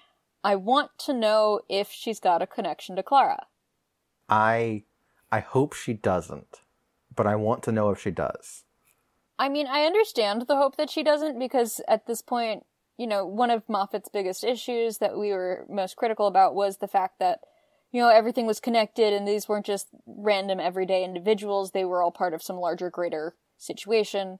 I 0.42 0.56
want 0.56 0.90
to 1.00 1.12
know 1.12 1.60
if 1.68 1.90
she's 1.90 2.20
got 2.20 2.42
a 2.42 2.46
connection 2.46 2.96
to 2.96 3.02
Clara. 3.02 3.46
I 4.28 4.84
I 5.30 5.40
hope 5.40 5.72
she 5.72 5.94
doesn't, 5.94 6.60
but 7.14 7.26
I 7.26 7.34
want 7.34 7.62
to 7.64 7.72
know 7.72 7.90
if 7.90 8.00
she 8.00 8.10
does. 8.10 8.64
I 9.38 9.48
mean, 9.48 9.66
I 9.66 9.84
understand 9.84 10.42
the 10.42 10.56
hope 10.56 10.76
that 10.76 10.90
she 10.90 11.02
doesn't 11.02 11.38
because 11.38 11.80
at 11.88 12.06
this 12.06 12.22
point, 12.22 12.64
you 12.98 13.06
know, 13.06 13.26
one 13.26 13.50
of 13.50 13.68
Moffat's 13.68 14.08
biggest 14.08 14.44
issues 14.44 14.98
that 14.98 15.18
we 15.18 15.32
were 15.32 15.66
most 15.68 15.96
critical 15.96 16.26
about 16.26 16.54
was 16.54 16.78
the 16.78 16.88
fact 16.88 17.18
that, 17.18 17.40
you 17.92 18.00
know, 18.00 18.08
everything 18.08 18.46
was 18.46 18.60
connected 18.60 19.12
and 19.12 19.26
these 19.26 19.48
weren't 19.48 19.66
just 19.66 19.88
random 20.06 20.60
everyday 20.60 21.04
individuals. 21.04 21.70
They 21.70 21.84
were 21.84 22.02
all 22.02 22.10
part 22.10 22.34
of 22.34 22.42
some 22.42 22.56
larger, 22.56 22.90
greater 22.90 23.34
situation. 23.58 24.38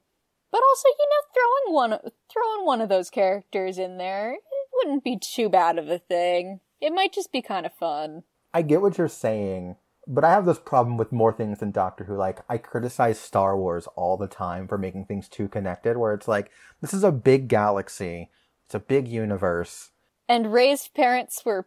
But 0.51 0.63
also, 0.63 0.89
you 0.89 1.09
know, 1.11 1.23
throwing 1.35 1.75
one, 1.75 2.13
throwing 2.33 2.67
one 2.67 2.81
of 2.81 2.89
those 2.89 3.11
characters 3.11 3.79
in 3.79 3.99
there, 3.99 4.37
wouldn't 4.75 5.05
be 5.05 5.19
too 5.19 5.49
bad 5.49 5.79
of 5.79 5.89
a 5.89 5.99
thing. 5.99 6.61
It 6.81 6.93
might 6.93 7.13
just 7.13 7.33
be 7.33 7.43
kind 7.43 7.67
of 7.67 7.73
fun. 7.73 8.25
I 8.53 8.63
get 8.63 8.83
what 8.83 8.99
you're 8.99 9.09
saying, 9.09 9.77
but 10.07 10.25
I 10.25 10.31
have 10.31 10.47
this 10.47 10.59
problem 10.59 10.97
with 10.97 11.13
more 11.13 11.33
things 11.33 11.59
than 11.59 11.71
Doctor 11.71 12.05
Who. 12.05 12.17
Like, 12.17 12.41
I 12.49 12.59
criticize 12.59 13.19
Star 13.19 13.57
Wars 13.57 13.89
all 13.97 14.17
the 14.17 14.27
time 14.27 14.69
for 14.69 14.79
making 14.79 15.07
things 15.07 15.29
too 15.29 15.49
connected, 15.49 15.97
where 15.97 16.13
it's 16.13 16.29
like, 16.29 16.51
this 16.81 16.95
is 16.95 17.05
a 17.05 17.13
big 17.13 17.49
galaxy, 17.49 18.31
it's 18.67 18.75
a 18.75 18.81
big 18.81 19.09
universe. 19.09 19.91
And 20.29 20.53
Rey's 20.53 20.89
parents 20.89 21.43
were 21.45 21.67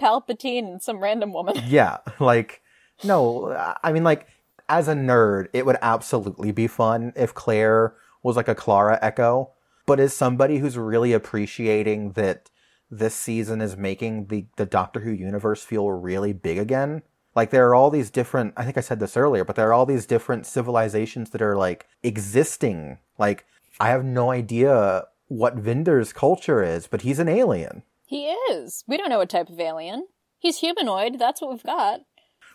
Palpatine 0.00 0.66
and 0.66 0.82
some 0.82 1.02
random 1.02 1.32
woman. 1.32 1.56
Yeah, 1.66 1.98
like, 2.20 2.62
no, 3.02 3.52
I 3.82 3.92
mean, 3.92 4.04
like, 4.04 4.28
as 4.68 4.88
a 4.88 4.94
nerd, 4.94 5.48
it 5.52 5.66
would 5.66 5.76
absolutely 5.82 6.52
be 6.52 6.66
fun 6.66 7.12
if 7.16 7.34
Claire 7.34 7.94
was 8.22 8.36
like 8.36 8.48
a 8.48 8.54
Clara 8.54 8.98
Echo. 9.02 9.50
But 9.86 10.00
as 10.00 10.14
somebody 10.14 10.58
who's 10.58 10.78
really 10.78 11.12
appreciating 11.12 12.12
that 12.12 12.50
this 12.90 13.14
season 13.14 13.60
is 13.60 13.76
making 13.76 14.26
the, 14.26 14.46
the 14.56 14.64
Doctor 14.64 15.00
Who 15.00 15.10
universe 15.10 15.62
feel 15.62 15.90
really 15.90 16.32
big 16.32 16.58
again, 16.58 17.02
like 17.34 17.50
there 17.50 17.68
are 17.68 17.74
all 17.74 17.90
these 17.90 18.10
different, 18.10 18.54
I 18.56 18.64
think 18.64 18.78
I 18.78 18.80
said 18.80 19.00
this 19.00 19.16
earlier, 19.16 19.44
but 19.44 19.56
there 19.56 19.68
are 19.68 19.72
all 19.72 19.86
these 19.86 20.06
different 20.06 20.46
civilizations 20.46 21.30
that 21.30 21.42
are 21.42 21.56
like 21.56 21.86
existing. 22.02 22.98
Like, 23.18 23.44
I 23.80 23.88
have 23.88 24.04
no 24.04 24.30
idea 24.30 25.04
what 25.28 25.54
Vinder's 25.54 26.12
culture 26.12 26.62
is, 26.62 26.86
but 26.86 27.02
he's 27.02 27.18
an 27.18 27.28
alien. 27.28 27.82
He 28.06 28.26
is. 28.26 28.84
We 28.86 28.96
don't 28.96 29.08
know 29.08 29.18
what 29.18 29.30
type 29.30 29.48
of 29.48 29.58
alien. 29.58 30.06
He's 30.38 30.58
humanoid. 30.58 31.18
That's 31.18 31.40
what 31.40 31.50
we've 31.50 31.62
got. 31.62 32.00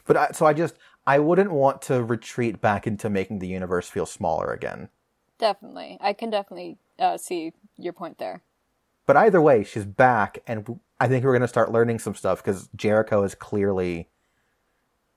But 0.05 0.17
I, 0.17 0.31
so 0.31 0.45
I 0.45 0.53
just 0.53 0.75
I 1.05 1.19
wouldn't 1.19 1.51
want 1.51 1.81
to 1.83 2.03
retreat 2.03 2.61
back 2.61 2.85
into 2.85 3.09
making 3.09 3.39
the 3.39 3.47
universe 3.47 3.89
feel 3.89 4.05
smaller 4.05 4.51
again. 4.53 4.89
Definitely. 5.39 5.97
I 6.01 6.13
can 6.13 6.29
definitely 6.29 6.77
uh, 6.99 7.17
see 7.17 7.53
your 7.77 7.93
point 7.93 8.17
there. 8.17 8.43
But 9.05 9.17
either 9.17 9.41
way, 9.41 9.63
she's 9.63 9.85
back, 9.85 10.43
and 10.45 10.79
I 10.99 11.07
think 11.07 11.25
we're 11.25 11.31
going 11.31 11.41
to 11.41 11.47
start 11.47 11.71
learning 11.71 11.97
some 11.97 12.13
stuff 12.13 12.43
because 12.43 12.69
Jericho 12.75 13.23
is 13.23 13.33
clearly 13.33 14.09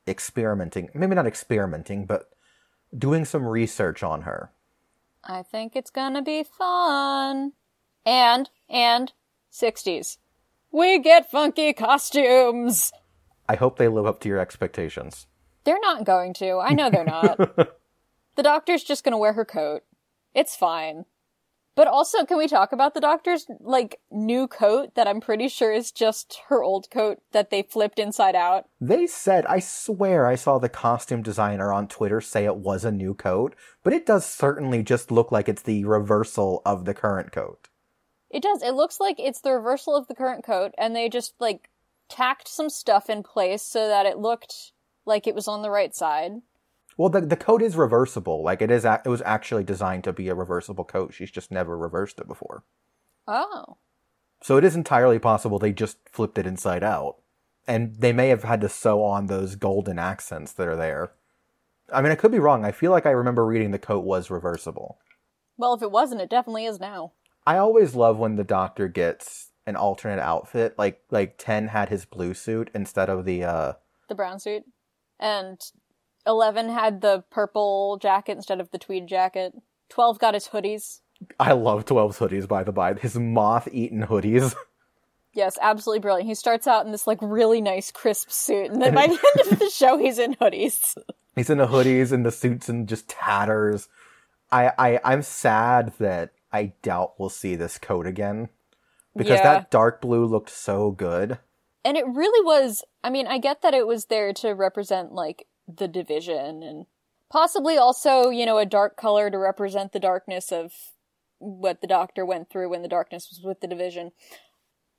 experimenting. 0.09 0.89
Maybe 0.95 1.15
not 1.15 1.27
experimenting, 1.27 2.07
but 2.07 2.31
doing 2.97 3.25
some 3.25 3.47
research 3.47 4.03
on 4.03 4.23
her. 4.23 4.51
I 5.25 5.43
think 5.43 5.77
it's 5.77 5.91
gonna 5.91 6.23
be 6.23 6.43
fun. 6.43 7.53
And, 8.05 8.51
and, 8.69 9.13
60s. 9.53 10.19
We 10.71 10.99
get 10.99 11.31
funky 11.31 11.73
costumes! 11.73 12.93
I 13.49 13.57
hope 13.57 13.77
they 13.77 13.89
live 13.89 14.07
up 14.07 14.21
to 14.21 14.29
your 14.29 14.39
expectations. 14.39 15.27
They're 15.65 15.81
not 15.81 16.05
going 16.05 16.35
to. 16.35 16.59
I 16.59 16.71
know 16.71 16.91
they're 16.91 17.05
not. 17.05 17.37
the 18.37 18.43
doctor's 18.43 18.83
just 18.83 19.05
gonna 19.05 19.19
wear 19.19 19.35
her 19.35 19.45
coat. 19.45 19.83
It's 20.35 20.57
fine. 20.57 21.05
But 21.75 21.89
also, 21.89 22.27
can 22.27 22.37
we 22.37 22.49
talk 22.49 22.73
about 22.73 22.93
the 22.93 23.01
doctor's, 23.01 23.47
like, 23.61 23.99
new 24.11 24.47
coat 24.47 24.95
that 24.95 25.09
I'm 25.09 25.23
pretty 25.23 25.49
sure 25.49 25.73
is 25.73 25.91
just 25.91 26.41
her 26.49 26.63
old 26.63 26.91
coat 26.91 27.21
that 27.33 27.49
they 27.49 27.63
flipped 27.63 27.99
inside 27.99 28.35
out? 28.35 28.67
They 28.79 29.07
said, 29.07 29.47
I 29.47 29.61
swear 29.61 30.27
I 30.27 30.35
saw 30.35 30.59
the 30.59 30.69
costume 30.69 31.23
designer 31.23 31.73
on 31.73 31.89
Twitter 31.89 32.21
say 32.21 32.45
it 32.45 32.57
was 32.57 32.85
a 32.85 32.93
new 32.93 33.15
coat, 33.15 33.55
but 33.83 33.95
it 33.95 34.05
does 34.05 34.27
certainly 34.27 34.83
just 34.83 35.11
look 35.11 35.33
like 35.33 35.49
it's 35.49 35.63
the 35.63 35.87
reversal 35.87 36.61
of 36.67 36.85
the 36.85 36.93
current 36.93 37.33
coat. 37.33 37.69
It 38.29 38.43
does. 38.43 38.63
It 38.63 38.75
looks 38.75 39.01
like 39.01 39.19
it's 39.19 39.41
the 39.41 39.53
reversal 39.53 39.97
of 39.97 40.09
the 40.09 40.15
current 40.15 40.45
coat, 40.45 40.73
and 40.77 40.95
they 40.95 41.09
just, 41.09 41.35
like, 41.41 41.71
tacked 42.11 42.49
some 42.49 42.69
stuff 42.69 43.09
in 43.09 43.23
place 43.23 43.63
so 43.63 43.89
that 43.89 44.05
it 44.05 44.19
looked 44.19 44.73
like 45.07 45.27
it 45.27 45.35
was 45.35 45.49
on 45.49 45.63
the 45.63 45.71
right 45.71 45.95
side. 45.95 46.33
Well, 46.97 47.09
the 47.09 47.21
the 47.21 47.37
coat 47.37 47.63
is 47.63 47.77
reversible. 47.77 48.43
Like 48.43 48.63
it 48.63 48.71
is. 48.71 48.85
It 48.85 49.07
was 49.07 49.23
actually 49.23 49.65
designed 49.65 50.05
to 50.05 50.13
be 50.13 50.29
a 50.29 50.35
reversible 50.35 50.85
coat. 50.85 51.15
She's 51.15 51.31
just 51.31 51.51
never 51.51 51.77
reversed 51.77 52.19
it 52.19 52.29
before. 52.29 52.65
Oh. 53.27 53.77
So 54.43 54.57
it 54.57 54.65
is 54.65 54.75
entirely 54.75 55.19
possible 55.19 55.59
they 55.59 55.73
just 55.73 55.99
flipped 56.11 56.39
it 56.39 56.47
inside 56.47 56.83
out, 56.83 57.17
and 57.67 57.95
they 57.97 58.13
may 58.13 58.29
have 58.29 58.43
had 58.43 58.61
to 58.63 58.69
sew 58.69 59.03
on 59.03 59.27
those 59.27 59.55
golden 59.55 59.99
accents 59.99 60.53
that 60.53 60.67
are 60.69 60.77
there. 60.77 61.13
I 61.93 62.03
mean, 62.03 62.13
I 62.13 62.17
could 62.17 62.33
be 62.33 62.39
wrong. 62.39 62.65
I 62.65 62.73
feel 62.73 62.91
like 62.91 63.07
I 63.07 63.11
remember 63.11 63.45
reading 63.45 63.71
the 63.71 63.79
coat 63.79 64.05
was 64.05 64.31
reversible. 64.31 64.99
Well, 65.57 65.75
if 65.75 65.83
it 65.83 65.91
wasn't, 65.91 66.21
it 66.21 66.31
definitely 66.31 66.65
is 66.65 66.81
now. 66.81 67.13
I 67.47 67.59
always 67.59 67.95
love 67.95 68.19
when 68.19 68.37
the 68.37 68.45
doctor 68.45 68.89
gets 68.89 69.51
an 69.67 69.77
alternate 69.77 70.21
outfit. 70.21 70.75
Like 70.79 71.03
like 71.11 71.37
ten 71.39 71.69
had 71.69 71.89
his 71.89 72.05
blue 72.05 72.35
suit 72.35 72.71
instead 72.75 73.09
of 73.09 73.25
the 73.25 73.45
uh 73.45 73.73
The 74.09 74.15
brown 74.15 74.41
suit. 74.41 74.65
And 75.21 75.61
11 76.27 76.69
had 76.69 77.01
the 77.01 77.25
purple 77.31 77.99
jacket 78.01 78.33
instead 78.33 78.61
of 78.61 78.71
the 78.71 78.79
tweed 78.79 79.07
jacket. 79.07 79.55
12 79.89 80.19
got 80.19 80.35
his 80.35 80.49
hoodies. 80.49 81.01
I 81.39 81.53
love 81.53 81.85
12's 81.85 82.19
hoodies 82.19 82.49
by 82.49 82.65
the 82.65 82.73
by. 82.73 82.95
His 82.95 83.17
moth 83.17 83.69
eaten 83.73 84.07
hoodies. 84.07 84.55
Yes, 85.35 85.57
absolutely 85.63 86.01
brilliant. 86.01 86.29
He 86.29 86.35
starts 86.35 86.67
out 86.67 86.85
in 86.85 86.93
this 86.93 87.07
like 87.07 87.17
really 87.23 87.63
nice 87.63 87.91
crisp 87.91 88.31
suit, 88.31 88.71
and 88.71 88.83
then 88.83 88.95
by 88.95 89.07
the 89.07 89.13
end 89.47 89.53
of 89.53 89.59
the 89.61 89.71
show, 89.71 89.97
he's 89.97 90.19
in 90.19 90.35
hoodies. 90.35 90.95
He's 91.35 91.49
in 91.49 91.57
the 91.57 91.69
hoodies 91.69 92.13
and 92.13 92.27
the 92.27 92.31
suits 92.31 92.69
and 92.69 92.87
just 92.87 93.09
tatters. 93.09 93.89
I, 94.51 94.73
I 94.79 95.01
I'm 95.03 95.23
sad 95.23 95.95
that 95.99 96.33
I 96.53 96.75
doubt 96.83 97.15
we'll 97.19 97.31
see 97.31 97.55
this 97.57 97.79
coat 97.79 98.07
again. 98.07 98.51
Because 99.17 99.39
Yeah. 99.39 99.55
that 99.55 99.71
dark 99.71 100.03
blue 100.03 100.27
looked 100.27 100.51
so 100.51 100.91
good. 100.91 101.39
And 101.83 101.97
it 101.97 102.05
really 102.07 102.45
was. 102.45 102.85
I 103.03 103.09
mean, 103.09 103.27
I 103.27 103.39
get 103.39 103.63
that 103.63 103.73
it 103.73 103.87
was 103.87 104.05
there 104.05 104.35
to 104.35 104.51
represent 104.51 105.13
like 105.13 105.47
the 105.67 105.89
division 105.89 106.63
and 106.63 106.87
possibly 107.31 107.77
also, 107.77 108.31
you 108.31 108.45
know, 108.45 108.59
a 108.59 108.67
dark 108.67 108.97
color 108.97 109.31
to 109.31 109.39
represent 109.39 109.93
the 109.93 110.01
darkness 110.01 110.53
of 110.53 110.73
what 111.39 111.81
the 111.81 111.87
doctor 111.87 112.25
went 112.25 112.51
through 112.51 112.69
when 112.69 112.83
the 112.83 112.89
darkness 112.89 113.29
was 113.31 113.43
with 113.43 113.61
the 113.61 113.67
division. 113.67 114.13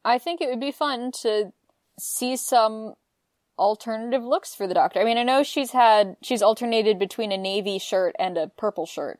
I 0.03 0.18
think 0.18 0.41
it 0.41 0.49
would 0.49 0.59
be 0.59 0.72
fun 0.72 1.11
to 1.22 1.53
see 1.97 2.36
some 2.36 2.95
alternative 3.57 4.24
looks 4.24 4.55
for 4.55 4.68
the 4.68 4.74
doctor. 4.74 4.99
I 4.99 5.05
mean, 5.05 5.18
I 5.18 5.24
know 5.24 5.43
she's 5.43 5.72
had 5.72 6.18
she's 6.22 6.41
alternated 6.41 6.99
between 6.99 7.32
a 7.32 7.38
navy 7.38 7.80
shirt 7.80 8.16
and 8.20 8.38
a 8.38 8.47
purple 8.47 8.86
shirt. 8.86 9.20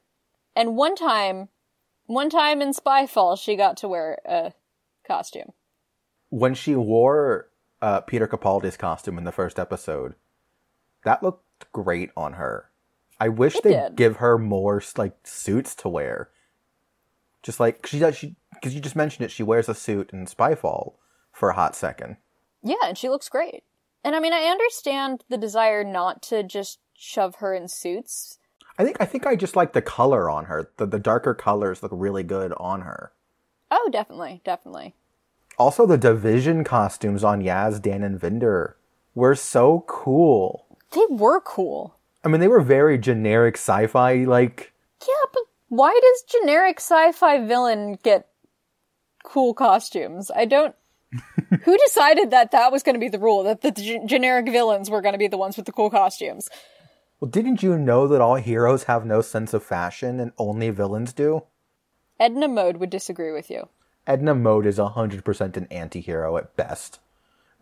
And 0.56 0.76
one 0.76 0.96
time, 0.96 1.50
one 2.06 2.30
time 2.30 2.62
in 2.62 2.74
Spyfall, 2.74 3.39
she 3.39 3.56
got 3.56 3.78
to 3.78 3.88
wear 3.88 4.20
a 4.26 4.54
costume. 5.08 5.54
When 6.30 6.54
she 6.56 6.76
wore 6.76 7.50
uh, 7.82 8.02
Peter 8.02 8.28
Capaldi's 8.28 8.78
costume 8.78 9.18
in 9.18 9.24
the 9.24 9.32
first 9.32 9.60
episode, 9.60 10.16
that 11.06 11.24
looked 11.24 11.72
great 11.72 12.12
on 12.16 12.34
her. 12.34 12.70
I 13.20 13.30
wish 13.30 13.56
It 13.56 13.64
they'd 13.64 13.70
did. 13.74 13.95
give 13.95 14.18
her 14.18 14.38
more 14.38 14.82
like 14.97 15.16
suits 15.24 15.76
to 15.76 15.89
wear. 15.89 16.30
Just 17.41 17.60
like 17.60 17.86
she 17.86 17.99
does, 17.99 18.18
she 18.18 18.36
because 18.54 18.74
you 18.76 18.82
just 18.82 18.95
mentioned 18.95 19.26
it. 19.26 19.32
She 19.32 19.43
wears 19.43 19.68
a 19.70 19.76
suit 19.76 20.12
in 20.14 20.26
Spyfall 20.26 20.93
for 21.32 21.49
a 21.49 21.54
hot 21.56 21.76
second. 21.76 22.18
Yeah, 22.62 22.76
and 22.86 22.97
she 22.97 23.10
looks 23.10 23.30
great. 23.30 23.64
And 24.04 24.16
I 24.16 24.20
mean, 24.20 24.34
I 24.34 24.43
understand 24.45 25.24
the 25.30 25.38
desire 25.38 25.84
not 25.84 26.22
to 26.24 26.43
just 26.43 26.80
shove 26.97 27.36
her 27.36 27.54
in 27.54 27.68
suits. 27.68 28.39
I 28.78 28.84
think 28.84 28.97
I 28.99 29.06
think 29.06 29.26
I 29.28 29.36
just 29.36 29.56
like 29.56 29.74
the 29.74 29.82
color 29.82 30.30
on 30.30 30.45
her. 30.45 30.72
The 30.78 30.86
the 30.86 30.99
darker 30.99 31.34
colors 31.34 31.84
look 31.84 31.91
really 31.93 32.24
good 32.24 32.54
on 32.58 32.82
her. 32.82 33.12
Oh, 33.70 33.89
definitely, 33.91 34.41
definitely. 34.45 34.95
Also, 35.58 35.86
the 35.86 35.97
division 35.97 36.64
costumes 36.64 37.24
on 37.24 37.41
Yaz, 37.41 37.82
Dan, 37.82 38.04
and 38.04 38.20
Vinder 38.20 38.74
were 39.14 39.36
so 39.36 39.84
cool. 39.88 40.66
They 40.94 41.06
were 41.10 41.41
cool. 41.41 41.96
I 42.24 42.30
mean, 42.30 42.39
they 42.39 42.48
were 42.48 42.62
very 42.62 42.98
generic 42.98 43.56
sci-fi. 43.58 44.24
Like, 44.26 44.74
Yeah, 45.02 45.26
but 45.34 45.44
why 45.70 45.98
does 46.02 46.24
generic 46.41 46.80
sci-fi 46.80 47.46
villain 47.46 47.98
get 48.04 48.28
cool 49.24 49.54
costumes? 49.54 50.32
I 50.36 50.46
don't. 50.46 50.76
Who 51.64 51.78
decided 51.78 52.32
that 52.32 52.52
that 52.52 52.72
was 52.72 52.82
going 52.84 52.96
to 52.96 53.00
be 53.00 53.10
the 53.10 53.20
rule? 53.20 53.44
That 53.44 53.62
the 53.62 53.72
g- 53.72 54.00
generic 54.06 54.48
villains 54.48 54.89
were 54.89 55.02
going 55.02 55.14
to 55.14 55.20
be 55.20 55.28
the 55.28 55.38
ones 55.38 55.58
with 55.58 55.66
the 55.66 55.72
cool 55.72 55.89
costumes? 55.89 56.50
well, 57.20 57.30
didn't 57.30 57.62
you 57.64 57.78
know 57.78 58.08
that 58.08 58.20
all 58.22 58.36
heroes 58.36 58.84
have 58.84 59.06
no 59.06 59.22
sense 59.22 59.54
of 59.54 59.64
fashion 59.64 60.20
and 60.20 60.32
only 60.38 60.70
villains 60.72 61.14
do? 61.14 61.44
Edna 62.20 62.48
Mode 62.48 62.78
would 62.78 62.89
disagree 62.89 63.32
with 63.32 63.50
you. 63.50 63.70
Edna 64.06 64.34
Mode 64.36 64.66
is 64.66 64.78
hundred 64.78 65.24
percent 65.24 65.56
an 65.56 65.68
anti-hero 65.72 66.36
at 66.38 66.56
best. 66.56 67.00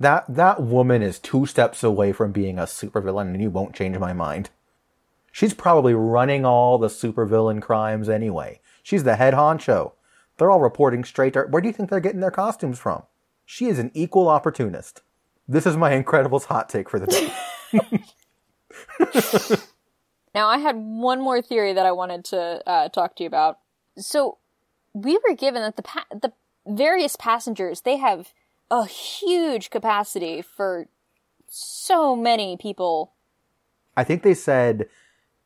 That 0.02 0.26
that 0.28 0.62
woman 0.62 1.02
is 1.02 1.20
two 1.20 1.46
steps 1.46 1.84
away 1.84 2.12
from 2.12 2.32
being 2.32 2.58
a 2.58 2.64
supervillain, 2.64 3.34
and 3.34 3.42
you 3.42 3.50
won't 3.50 3.76
change 3.76 3.98
my 4.00 4.14
mind. 4.14 4.50
She's 5.32 5.54
probably 5.54 5.94
running 5.94 6.44
all 6.46 6.78
the 6.78 6.88
supervillain 6.88 7.62
crimes 7.62 8.10
anyway. 8.10 8.60
She's 8.84 9.04
the 9.04 9.16
head 9.16 9.34
honcho. 9.34 9.94
They're 10.38 10.50
all 10.50 10.60
reporting 10.60 11.04
straight 11.04 11.34
to 11.34 11.42
Where 11.44 11.62
do 11.62 11.68
you 11.68 11.74
think 11.74 11.90
they're 11.90 12.00
getting 12.00 12.20
their 12.20 12.32
costumes 12.32 12.80
from? 12.80 13.04
She 13.46 13.68
is 13.68 13.78
an 13.78 13.92
equal 13.94 14.28
opportunist. 14.28 15.02
This 15.48 15.68
is 15.68 15.78
my 15.78 15.92
Incredibles 15.92 16.46
hot 16.46 16.68
take 16.68 16.90
for 16.90 17.00
the 17.00 17.08
day. 17.08 17.32
Now, 20.34 20.48
I 20.48 20.60
had 20.60 20.78
one 20.78 21.22
more 21.22 21.42
theory 21.42 21.74
that 21.74 21.86
I 21.86 21.92
wanted 21.92 22.24
to 22.26 22.62
uh, 22.66 22.90
talk 22.90 23.16
to 23.18 23.24
you 23.24 23.28
about. 23.28 23.60
So, 23.98 24.38
we 24.94 25.20
were 25.28 25.36
given 25.36 25.62
that 25.62 25.76
the 25.76 25.84
pa- 25.84 26.06
the 26.12 26.32
various 26.66 27.16
passengers 27.16 27.82
they 27.82 27.98
have 27.98 28.34
a 28.72 28.86
huge 28.86 29.70
capacity 29.70 30.42
for 30.42 30.88
so 31.48 32.16
many 32.16 32.56
people. 32.56 33.12
I 33.98 34.06
think 34.06 34.24
they 34.24 34.34
said 34.34 34.88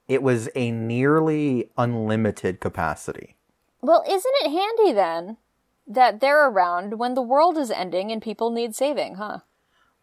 it 0.07 0.21
was 0.21 0.47
a 0.55 0.69
nearly 0.69 1.71
unlimited 1.78 2.59
capacity. 2.59 3.36
Well, 3.82 4.03
isn't 4.07 4.34
it 4.41 4.51
handy 4.51 4.93
then 4.93 5.38
that 5.88 6.19
they're 6.19 6.47
around 6.47 6.99
when 6.99 7.15
the 7.15 7.21
world 7.21 7.57
is 7.57 7.71
ending 7.71 8.11
and 8.11 8.21
people 8.21 8.51
need 8.51 8.76
saving, 8.76 9.15
huh? 9.15 9.39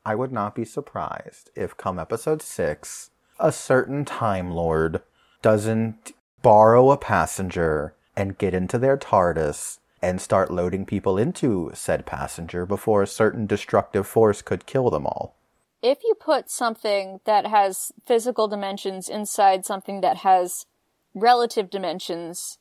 I 0.04 0.16
would 0.16 0.32
not 0.32 0.56
be 0.56 0.64
surprised 0.64 1.50
if, 1.54 1.76
come 1.76 2.00
episode 2.00 2.42
six, 2.42 3.10
a 3.38 3.52
certain 3.52 4.04
Time 4.04 4.50
Lord 4.50 5.00
doesn't 5.42 6.12
borrow 6.42 6.90
a 6.90 6.96
passenger 6.96 7.94
and 8.16 8.38
get 8.38 8.52
into 8.52 8.78
their 8.78 8.96
TARDIS 8.96 9.78
and 10.02 10.20
start 10.20 10.50
loading 10.50 10.84
people 10.84 11.16
into 11.16 11.70
said 11.74 12.04
passenger 12.04 12.66
before 12.66 13.02
a 13.02 13.06
certain 13.06 13.46
destructive 13.46 14.06
force 14.06 14.42
could 14.42 14.66
kill 14.66 14.90
them 14.90 15.06
all. 15.06 15.36
If 15.80 15.98
you 16.04 16.14
put 16.14 16.50
something 16.50 17.20
that 17.24 17.46
has 17.46 17.92
physical 18.04 18.48
dimensions 18.48 19.08
inside 19.08 19.64
something 19.64 20.00
that 20.00 20.18
has 20.18 20.66
relative 21.14 21.70
dimensions, 21.70 22.58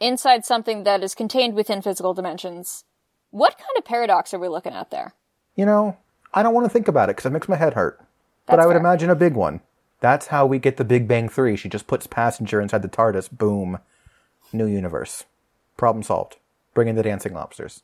inside 0.00 0.44
something 0.44 0.84
that 0.84 1.02
is 1.02 1.14
contained 1.14 1.54
within 1.54 1.82
physical 1.82 2.14
dimensions, 2.14 2.84
what 3.30 3.58
kind 3.58 3.76
of 3.78 3.84
paradox 3.84 4.32
are 4.32 4.38
we 4.38 4.48
looking 4.48 4.72
at 4.72 4.90
there? 4.90 5.14
You 5.56 5.66
know, 5.66 5.96
I 6.32 6.42
don't 6.42 6.54
want 6.54 6.64
to 6.66 6.70
think 6.70 6.88
about 6.88 7.08
it 7.08 7.16
because 7.16 7.26
it 7.26 7.32
makes 7.32 7.48
my 7.48 7.56
head 7.56 7.74
hurt. 7.74 8.00
but 8.46 8.60
I 8.60 8.66
would 8.66 8.72
fair. 8.72 8.80
imagine 8.80 9.10
a 9.10 9.14
big 9.14 9.34
one. 9.34 9.60
That's 10.00 10.26
how 10.26 10.44
we 10.44 10.58
get 10.58 10.76
the 10.76 10.84
Big 10.84 11.08
Bang 11.08 11.28
3. 11.28 11.56
She 11.56 11.68
just 11.68 11.86
puts 11.86 12.06
passenger 12.06 12.60
inside 12.60 12.82
the 12.82 12.88
TARDIS. 12.88 13.30
Boom. 13.30 13.78
New 14.52 14.66
universe. 14.66 15.24
Problem 15.76 16.02
solved. 16.02 16.36
Bring 16.74 16.88
in 16.88 16.96
the 16.96 17.02
dancing 17.02 17.32
lobsters. 17.32 17.82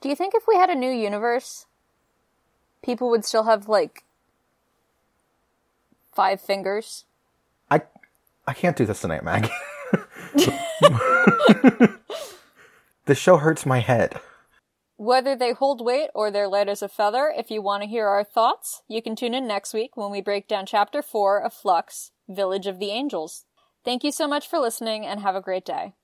Do 0.00 0.08
you 0.08 0.16
think 0.16 0.34
if 0.34 0.44
we 0.46 0.56
had 0.56 0.70
a 0.70 0.74
new 0.74 0.90
universe, 0.90 1.66
people 2.82 3.08
would 3.10 3.24
still 3.24 3.44
have, 3.44 3.68
like, 3.68 4.04
five 6.12 6.40
fingers? 6.40 7.04
I 7.70 7.82
I 8.46 8.52
can't 8.54 8.76
do 8.76 8.86
this 8.86 9.00
tonight, 9.00 9.22
Maggie. 9.24 9.50
the 13.04 13.14
show 13.14 13.36
hurts 13.36 13.64
my 13.64 13.80
head. 13.80 14.20
Whether 14.96 15.36
they 15.36 15.52
hold 15.52 15.84
weight 15.84 16.10
or 16.12 16.30
they're 16.30 16.48
light 16.48 16.68
as 16.68 16.82
a 16.82 16.88
feather, 16.88 17.32
if 17.36 17.52
you 17.52 17.62
want 17.62 17.84
to 17.84 17.88
hear 17.88 18.08
our 18.08 18.24
thoughts, 18.24 18.82
you 18.88 19.00
can 19.00 19.14
tune 19.14 19.32
in 19.32 19.46
next 19.46 19.72
week 19.72 19.96
when 19.96 20.10
we 20.10 20.20
break 20.20 20.48
down 20.48 20.66
Chapter 20.66 21.02
4 21.02 21.40
of 21.44 21.52
Flux 21.52 22.10
Village 22.28 22.66
of 22.66 22.80
the 22.80 22.90
Angels. 22.90 23.44
Thank 23.84 24.02
you 24.02 24.10
so 24.10 24.26
much 24.26 24.48
for 24.48 24.58
listening 24.58 25.06
and 25.06 25.20
have 25.20 25.36
a 25.36 25.40
great 25.40 25.64
day. 25.64 25.92